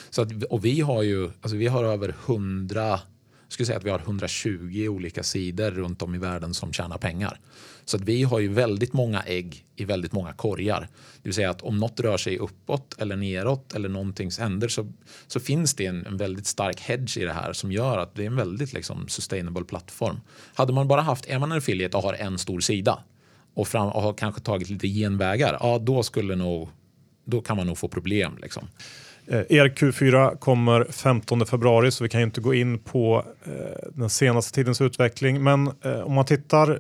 Så 0.09 0.21
att, 0.21 0.43
och 0.43 0.65
vi 0.65 0.81
har 0.81 1.03
ju 1.03 1.31
alltså 1.41 1.57
vi 1.57 1.67
har 1.67 1.83
över 1.83 2.15
100 2.25 2.99
skulle 3.47 3.65
säga 3.65 3.77
att 3.77 3.83
vi 3.83 3.89
har 3.89 3.99
120 3.99 4.87
olika 4.89 5.23
sidor 5.23 5.71
runt 5.71 6.01
om 6.01 6.15
i 6.15 6.17
världen 6.17 6.53
som 6.53 6.73
tjänar 6.73 6.97
pengar. 6.97 7.39
Så 7.89 7.97
att 7.97 8.03
vi 8.03 8.23
har 8.23 8.39
ju 8.39 8.47
väldigt 8.47 8.93
många 8.93 9.21
ägg 9.21 9.65
i 9.75 9.85
väldigt 9.85 10.11
många 10.11 10.33
korgar. 10.33 10.79
Det 10.81 11.21
vill 11.23 11.33
säga 11.33 11.49
att 11.49 11.61
om 11.61 11.77
något 11.77 11.99
rör 11.99 12.17
sig 12.17 12.37
uppåt 12.37 12.95
eller 12.99 13.15
neråt 13.15 13.73
eller 13.73 13.89
någonting 13.89 14.29
händer 14.39 14.67
så, 14.67 14.91
så 15.27 15.39
finns 15.39 15.73
det 15.73 15.85
en, 15.85 16.05
en 16.05 16.17
väldigt 16.17 16.47
stark 16.47 16.81
hedge 16.81 17.17
i 17.17 17.25
det 17.25 17.33
här 17.33 17.53
som 17.53 17.71
gör 17.71 17.97
att 17.97 18.15
det 18.15 18.21
är 18.21 18.27
en 18.27 18.35
väldigt 18.35 18.73
liksom, 18.73 19.07
sustainable 19.07 19.63
plattform. 19.63 20.19
Hade 20.53 20.73
man 20.73 20.87
bara 20.87 21.01
haft, 21.01 21.25
är 21.25 21.39
man 21.39 21.51
en 21.51 21.57
affiliate 21.57 21.97
och 21.97 22.03
har 22.03 22.13
en 22.13 22.37
stor 22.37 22.59
sida 22.59 23.03
och, 23.53 23.67
fram, 23.67 23.87
och 23.87 24.01
har 24.01 24.13
kanske 24.13 24.41
tagit 24.41 24.69
lite 24.69 24.87
genvägar, 24.87 25.57
ja 25.59 25.79
då 25.79 26.03
skulle 26.03 26.35
nog, 26.35 26.69
då 27.25 27.41
kan 27.41 27.57
man 27.57 27.67
nog 27.67 27.77
få 27.77 27.87
problem. 27.87 28.37
Liksom. 28.41 28.67
Eh, 29.27 29.41
er 29.49 29.69
Q4 29.69 30.37
kommer 30.37 30.87
15 30.89 31.45
februari 31.45 31.91
så 31.91 32.03
vi 32.03 32.09
kan 32.09 32.21
ju 32.21 32.25
inte 32.25 32.41
gå 32.41 32.53
in 32.53 32.79
på 32.79 33.25
eh, 33.43 33.89
den 33.93 34.09
senaste 34.09 34.55
tidens 34.55 34.81
utveckling. 34.81 35.43
Men 35.43 35.71
eh, 35.81 35.99
om 35.99 36.13
man 36.13 36.25
tittar 36.25 36.79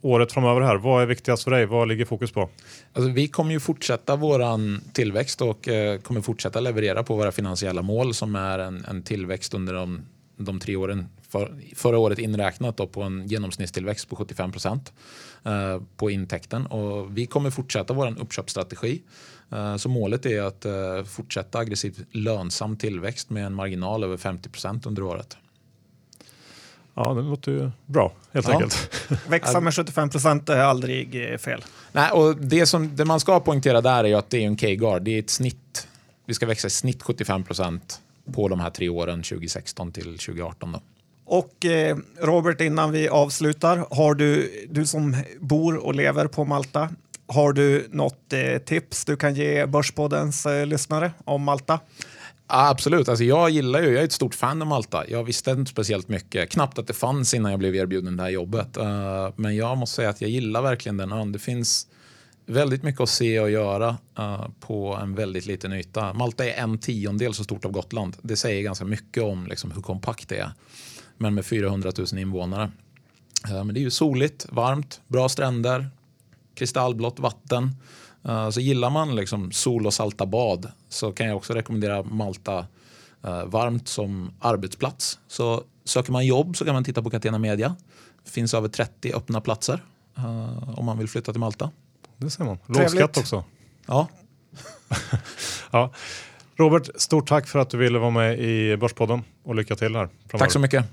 året 0.00 0.32
framöver 0.32 0.60
här, 0.60 0.76
vad 0.76 1.02
är 1.02 1.06
viktigast 1.06 1.44
för 1.44 1.50
dig? 1.50 1.66
Vad 1.66 1.88
ligger 1.88 2.04
fokus 2.04 2.32
på? 2.32 2.50
Alltså, 2.92 3.10
vi 3.10 3.28
kommer 3.28 3.52
ju 3.52 3.60
fortsätta 3.60 4.16
våran 4.16 4.80
tillväxt 4.92 5.42
och 5.42 5.68
eh, 5.68 6.00
kommer 6.00 6.20
fortsätta 6.20 6.60
leverera 6.60 7.02
på 7.02 7.16
våra 7.16 7.32
finansiella 7.32 7.82
mål 7.82 8.14
som 8.14 8.36
är 8.36 8.58
en, 8.58 8.84
en 8.84 9.02
tillväxt 9.02 9.54
under 9.54 9.74
de, 9.74 10.02
de 10.36 10.60
tre 10.60 10.76
åren 10.76 11.06
för, 11.28 11.54
förra 11.74 11.98
året 11.98 12.18
inräknat 12.18 12.76
då 12.76 12.86
på 12.86 13.02
en 13.02 13.26
genomsnittstillväxt 13.26 14.08
på 14.08 14.16
75 14.16 14.52
procent 14.52 14.92
eh, 15.44 15.80
på 15.96 16.10
intäkten. 16.10 16.66
Och 16.66 17.18
vi 17.18 17.26
kommer 17.26 17.50
fortsätta 17.50 17.94
vår 17.94 18.20
uppköpsstrategi. 18.20 19.02
Eh, 19.52 19.76
så 19.76 19.88
målet 19.88 20.26
är 20.26 20.42
att 20.42 20.64
eh, 20.64 21.04
fortsätta 21.04 21.58
aggressivt 21.58 21.98
lönsam 22.12 22.76
tillväxt 22.76 23.30
med 23.30 23.46
en 23.46 23.54
marginal 23.54 24.04
över 24.04 24.16
50 24.16 24.48
procent 24.48 24.86
under 24.86 25.02
året. 25.02 25.36
Ja, 27.04 27.14
det 27.14 27.22
låter 27.22 27.52
ju 27.52 27.70
bra 27.86 28.12
helt 28.32 28.48
ja. 28.48 28.52
enkelt. 28.52 28.90
Växa 29.28 29.60
med 29.60 29.74
75 29.74 30.10
procent 30.10 30.48
är 30.48 30.60
aldrig 30.60 31.32
eh, 31.32 31.38
fel. 31.38 31.64
Nej, 31.92 32.10
och 32.10 32.36
det, 32.36 32.66
som, 32.66 32.96
det 32.96 33.04
man 33.04 33.20
ska 33.20 33.40
poängtera 33.40 33.80
där 33.80 34.04
är 34.04 34.08
ju 34.08 34.14
att 34.14 34.30
det 34.30 34.38
är 34.38 34.46
en 34.46 34.56
K-guard. 34.56 35.02
Det 35.02 35.10
är 35.10 35.18
ett 35.18 35.30
snitt. 35.30 35.88
Vi 36.26 36.34
ska 36.34 36.46
växa 36.46 36.66
i 36.66 36.70
snitt 36.70 37.02
75 37.02 37.44
procent 37.44 38.00
på 38.34 38.48
de 38.48 38.60
här 38.60 38.70
tre 38.70 38.88
åren 38.88 39.22
2016 39.22 39.92
till 39.92 40.04
2018. 40.04 40.72
Då. 40.72 40.80
Och 41.24 41.66
eh, 41.66 41.96
Robert, 42.20 42.60
innan 42.60 42.92
vi 42.92 43.08
avslutar, 43.08 43.86
har 43.90 44.14
du, 44.14 44.50
du 44.70 44.86
som 44.86 45.16
bor 45.40 45.76
och 45.76 45.94
lever 45.94 46.26
på 46.26 46.44
Malta, 46.44 46.88
har 47.26 47.52
du 47.52 47.88
något 47.90 48.32
eh, 48.32 48.58
tips 48.58 49.04
du 49.04 49.16
kan 49.16 49.34
ge 49.34 49.66
Börspoddens 49.66 50.46
eh, 50.46 50.66
lyssnare 50.66 51.12
om 51.24 51.42
Malta? 51.42 51.80
Ja, 52.50 52.68
absolut. 52.68 53.08
Alltså, 53.08 53.24
jag 53.24 53.50
gillar 53.50 53.82
ju, 53.82 53.86
jag 53.86 54.00
är 54.00 54.04
ett 54.04 54.12
stort 54.12 54.34
fan 54.34 54.62
av 54.62 54.68
Malta. 54.68 55.10
Jag 55.10 55.24
visste 55.24 55.50
inte 55.50 55.70
speciellt 55.70 56.08
mycket. 56.08 56.50
Knappt 56.50 56.78
att 56.78 56.86
det 56.86 56.92
fanns 56.92 57.34
innan 57.34 57.50
jag 57.50 57.58
blev 57.58 57.74
erbjuden 57.76 58.16
det 58.16 58.22
här 58.22 58.30
jobbet. 58.30 58.76
Uh, 58.76 59.30
men 59.36 59.56
jag 59.56 59.78
måste 59.78 59.96
säga 59.96 60.08
att 60.08 60.20
jag 60.20 60.30
gillar 60.30 60.62
verkligen 60.62 60.96
den 60.96 61.12
ön. 61.12 61.32
Det 61.32 61.38
finns 61.38 61.86
väldigt 62.46 62.82
mycket 62.82 63.00
att 63.00 63.08
se 63.08 63.40
och 63.40 63.50
göra 63.50 63.96
uh, 64.18 64.46
på 64.60 64.98
en 65.02 65.14
väldigt 65.14 65.46
liten 65.46 65.72
yta. 65.72 66.12
Malta 66.12 66.44
är 66.46 66.62
en 66.62 66.78
tiondel 66.78 67.34
så 67.34 67.44
stort 67.44 67.64
av 67.64 67.70
Gotland. 67.70 68.16
Det 68.22 68.36
säger 68.36 68.62
ganska 68.62 68.84
mycket 68.84 69.22
om 69.22 69.46
liksom, 69.46 69.70
hur 69.70 69.82
kompakt 69.82 70.28
det 70.28 70.38
är. 70.38 70.52
Men 71.16 71.34
med 71.34 71.46
400 71.46 71.92
000 71.98 72.06
invånare. 72.18 72.70
Uh, 73.50 73.64
men 73.64 73.74
det 73.74 73.80
är 73.80 73.82
ju 73.82 73.90
soligt, 73.90 74.46
varmt, 74.48 75.00
bra 75.06 75.28
stränder, 75.28 75.90
kristallblått 76.54 77.18
vatten. 77.18 77.70
Uh, 78.26 78.50
så 78.50 78.60
gillar 78.60 78.90
man 78.90 79.16
liksom 79.16 79.52
sol 79.52 79.86
och 79.86 79.94
salta 79.94 80.26
bad 80.26 80.72
så 80.88 81.12
kan 81.12 81.26
jag 81.26 81.36
också 81.36 81.52
rekommendera 81.52 82.02
Malta 82.02 82.66
uh, 83.26 83.44
varmt 83.44 83.88
som 83.88 84.30
arbetsplats. 84.40 85.18
Så 85.28 85.62
söker 85.84 86.12
man 86.12 86.26
jobb 86.26 86.56
så 86.56 86.64
kan 86.64 86.74
man 86.74 86.84
titta 86.84 87.02
på 87.02 87.10
Catena 87.10 87.38
Media. 87.38 87.76
Det 88.24 88.30
finns 88.30 88.54
över 88.54 88.68
30 88.68 89.12
öppna 89.12 89.40
platser 89.40 89.84
uh, 90.18 90.78
om 90.78 90.86
man 90.86 90.98
vill 90.98 91.08
flytta 91.08 91.32
till 91.32 91.40
Malta. 91.40 91.70
Det 92.16 92.30
ser 92.30 92.44
man. 92.44 92.58
Låg 92.66 92.90
skatt 92.90 93.16
också. 93.16 93.44
Ja. 93.86 94.08
ja. 95.70 95.92
Robert, 96.56 96.88
stort 96.96 97.28
tack 97.28 97.48
för 97.48 97.58
att 97.58 97.70
du 97.70 97.76
ville 97.76 97.98
vara 97.98 98.10
med 98.10 98.38
i 98.38 98.76
Börspodden 98.76 99.22
och 99.42 99.54
lycka 99.54 99.76
till 99.76 99.96
här 99.96 100.08
framöver. 100.08 100.38
Tack 100.38 100.52
så 100.52 100.58
mycket. 100.58 100.84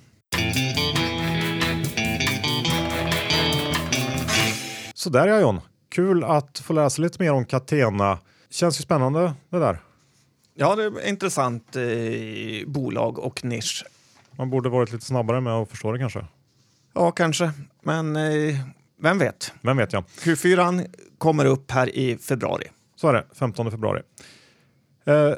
Så 4.93 5.09
där 5.09 5.27
ja 5.27 5.39
John. 5.39 5.61
Kul 5.95 6.23
att 6.23 6.59
få 6.59 6.73
läsa 6.73 7.01
lite 7.01 7.23
mer 7.23 7.31
om 7.31 7.45
Catena. 7.45 8.19
Känns 8.49 8.79
ju 8.79 8.83
spännande 8.83 9.33
det 9.49 9.59
där. 9.59 9.79
Ja, 10.53 10.75
det 10.75 10.83
är 10.83 11.07
intressant 11.07 11.75
eh, 11.75 12.67
bolag 12.67 13.19
och 13.19 13.45
nisch. 13.45 13.85
Man 14.31 14.49
borde 14.49 14.69
varit 14.69 14.91
lite 14.91 15.05
snabbare 15.05 15.41
med 15.41 15.53
att 15.53 15.69
förstå 15.69 15.91
det 15.91 15.99
kanske. 15.99 16.25
Ja, 16.93 17.11
kanske. 17.11 17.51
Men 17.83 18.15
eh, 18.15 18.55
vem 19.01 19.19
vet? 19.19 19.53
Vem 19.61 19.77
vet 19.77 19.93
ja. 19.93 20.03
Q4 20.19 20.87
kommer 21.17 21.45
upp 21.45 21.71
här 21.71 21.95
i 21.95 22.17
februari. 22.17 22.67
Så 22.95 23.07
är 23.07 23.13
det, 23.13 23.25
15 23.33 23.71
februari. 23.71 24.01
Eh, 25.05 25.33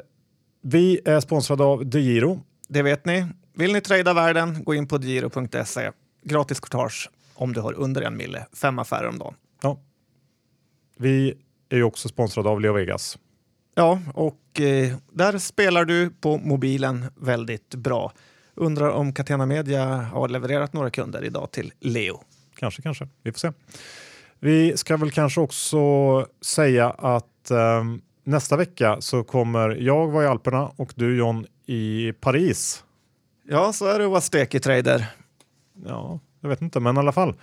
vi 0.62 1.00
är 1.04 1.20
sponsrade 1.20 1.64
av 1.64 1.86
DeGiro. 1.86 2.40
Det 2.68 2.82
vet 2.82 3.04
ni. 3.04 3.26
Vill 3.54 3.72
ni 3.72 3.80
trada 3.80 4.14
världen, 4.14 4.64
gå 4.64 4.74
in 4.74 4.88
på 4.88 4.98
degiro.se. 4.98 5.90
Gratis 6.24 6.60
courtage 6.60 7.10
om 7.34 7.52
du 7.52 7.60
har 7.60 7.72
under 7.72 8.02
en 8.02 8.16
mille. 8.16 8.46
Fem 8.52 8.78
affärer 8.78 9.08
om 9.08 9.18
dagen. 9.18 9.34
Ja. 9.62 9.78
Vi 10.98 11.34
är 11.68 11.76
ju 11.76 11.82
också 11.82 12.08
sponsrade 12.08 12.48
av 12.48 12.60
Leo 12.60 12.72
Vegas. 12.72 13.18
Ja, 13.74 14.00
och 14.14 14.60
eh, 14.60 14.96
där 15.12 15.38
spelar 15.38 15.84
du 15.84 16.10
på 16.10 16.38
mobilen 16.38 17.04
väldigt 17.16 17.74
bra. 17.74 18.12
Undrar 18.54 18.90
om 18.90 19.12
Catena 19.12 19.46
Media 19.46 19.84
har 19.86 20.28
levererat 20.28 20.72
några 20.72 20.90
kunder 20.90 21.24
idag 21.24 21.50
till 21.50 21.72
Leo. 21.80 22.22
Kanske, 22.56 22.82
kanske. 22.82 23.08
Vi 23.22 23.32
får 23.32 23.38
se. 23.38 23.52
Vi 24.38 24.76
ska 24.76 24.96
väl 24.96 25.10
kanske 25.10 25.40
också 25.40 25.78
säga 26.40 26.90
att 26.90 27.50
eh, 27.50 27.84
nästa 28.24 28.56
vecka 28.56 28.96
så 29.00 29.24
kommer 29.24 29.68
jag 29.68 30.08
vara 30.08 30.24
i 30.24 30.26
Alperna 30.26 30.72
och 30.76 30.92
du 30.96 31.16
John 31.16 31.46
i 31.66 32.12
Paris. 32.20 32.84
Ja, 33.48 33.72
så 33.72 33.86
är 33.86 33.98
det 33.98 34.04
att 34.04 34.10
vara 34.10 34.20
stekig 34.20 34.62
trader. 34.62 35.06
Ja, 35.86 36.20
jag 36.40 36.48
vet 36.48 36.62
inte, 36.62 36.80
men 36.80 36.96
i 36.96 36.98
alla 36.98 37.12
fall. 37.12 37.34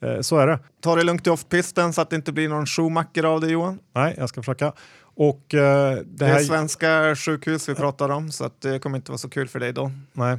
Eh, 0.00 0.20
så 0.20 0.38
är 0.38 0.46
det. 0.46 0.58
Ta 0.80 0.96
det 0.96 1.02
lugnt 1.02 1.26
i 1.26 1.30
off-pisten 1.30 1.92
så 1.92 2.00
att 2.00 2.10
det 2.10 2.16
inte 2.16 2.32
blir 2.32 2.48
någon 2.48 2.66
Schumacher 2.66 3.24
av 3.24 3.40
det 3.40 3.50
Johan. 3.50 3.78
Nej, 3.94 4.14
jag 4.18 4.28
ska 4.28 4.42
försöka. 4.42 4.72
Och, 5.00 5.54
eh, 5.54 5.96
det, 5.96 6.04
det, 6.04 6.26
är 6.26 6.38
svenska 6.38 7.16
sjukhus 7.16 7.68
vi 7.68 7.74
pratar 7.74 8.08
om 8.08 8.32
så 8.32 8.44
att 8.44 8.60
det 8.60 8.78
kommer 8.78 8.96
inte 8.96 9.10
vara 9.10 9.18
så 9.18 9.28
kul 9.28 9.48
för 9.48 9.60
dig 9.60 9.72
då. 9.72 9.90
Nej. 10.12 10.38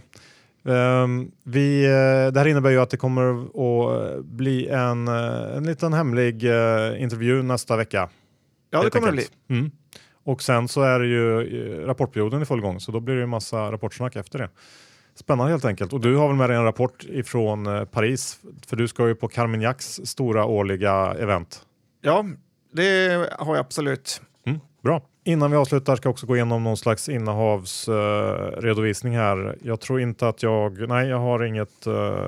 Um, 0.64 1.32
vi, 1.44 1.88
uh, 1.88 2.32
det 2.32 2.40
här 2.40 2.48
innebär 2.48 2.70
ju 2.70 2.82
att 2.82 2.90
det 2.90 2.98
kommer 2.98 3.32
att 3.42 4.26
bli 4.26 4.68
en, 4.68 5.08
en 5.08 5.64
liten 5.64 5.94
hemlig 5.94 6.44
uh, 6.44 7.02
intervju 7.02 7.44
nästa 7.44 7.78
vecka. 7.78 8.10
Ja, 8.70 8.84
det 8.84 8.90
kommer 8.90 9.08
det 9.08 9.14
bli. 9.14 9.28
Mm. 9.50 9.72
Och 10.24 10.42
sen 10.42 10.68
så 10.68 10.82
är 10.82 11.00
det 11.00 11.08
ju 11.08 11.86
rapportperioden 11.86 12.42
i 12.42 12.46
full 12.46 12.62
gång 12.62 12.80
så 12.80 12.92
då 12.92 13.00
blir 13.00 13.16
det 13.16 13.24
en 13.24 13.30
massa 13.30 13.72
rapportsnack 13.72 14.16
efter 14.16 14.40
det. 14.40 14.50
Spännande 15.20 15.52
helt 15.52 15.66
enkelt. 15.66 15.94
Och 15.94 16.02
du 16.02 16.16
har 16.16 16.28
väl 16.28 16.38
med 16.38 16.50
dig 16.50 16.58
en 16.58 16.64
rapport 16.64 17.06
ifrån 17.10 17.88
Paris 17.92 18.40
för 18.68 18.76
du 18.76 18.88
ska 18.88 19.08
ju 19.08 19.16
på 19.16 19.28
Carmignacs 19.28 20.00
stora 20.04 20.46
årliga 20.46 21.16
event. 21.20 21.66
Ja, 22.02 22.26
det 22.72 23.10
har 23.40 23.56
jag 23.56 23.66
absolut. 23.66 24.22
Mm, 24.46 24.60
bra. 24.84 25.02
Innan 25.30 25.52
vi 25.52 25.58
avslutar 25.58 25.96
ska 25.96 26.08
jag 26.08 26.12
också 26.12 26.26
gå 26.26 26.36
igenom 26.36 26.64
någon 26.64 26.78
slags 26.78 27.10
innehavsredovisning 27.10 29.14
uh, 29.14 29.20
här. 29.20 29.58
Jag 29.64 29.80
tror 29.80 30.02
inte 30.02 30.28
att 30.28 30.44
jag, 30.44 30.90
nej 30.90 31.08
jag 31.08 31.20
har 31.20 31.44
inget 31.44 31.88
uh, 31.88 32.24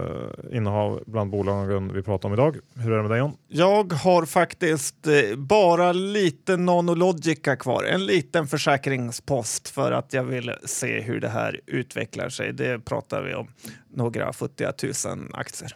innehav 0.52 1.04
bland 1.06 1.32
bolagen 1.32 1.94
vi 1.94 2.02
pratar 2.02 2.30
om 2.30 2.34
idag. 2.34 2.58
Hur 2.76 2.92
är 2.92 2.96
det 2.96 3.02
med 3.02 3.12
dig 3.12 3.20
John? 3.20 3.38
Jag 3.48 3.94
har 3.94 4.26
faktiskt 4.26 5.08
uh, 5.08 5.36
bara 5.36 5.92
lite 5.92 6.58
Nanologica 6.58 7.56
kvar, 7.56 7.84
en 7.84 8.06
liten 8.06 8.48
försäkringspost 8.48 9.70
för 9.70 9.92
att 9.92 10.14
jag 10.14 10.24
vill 10.24 10.54
se 10.66 11.02
hur 11.02 11.20
det 11.20 11.30
här 11.30 11.60
utvecklar 11.68 12.30
sig. 12.30 12.54
Det 12.54 12.86
pratar 12.86 13.24
vi 13.24 13.34
om 13.34 13.48
några 13.94 14.34
futtiga 14.34 14.72
tusen 14.72 15.30
aktier. 15.34 15.76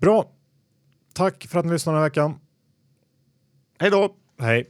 Bra. 0.00 0.30
Tack 1.14 1.46
för 1.46 1.58
att 1.58 1.64
ni 1.64 1.72
lyssnade 1.72 1.96
den 1.96 2.02
här 2.02 2.08
veckan. 2.08 2.38
Hej 3.78 3.90
då! 3.90 4.14
Hej! 4.40 4.66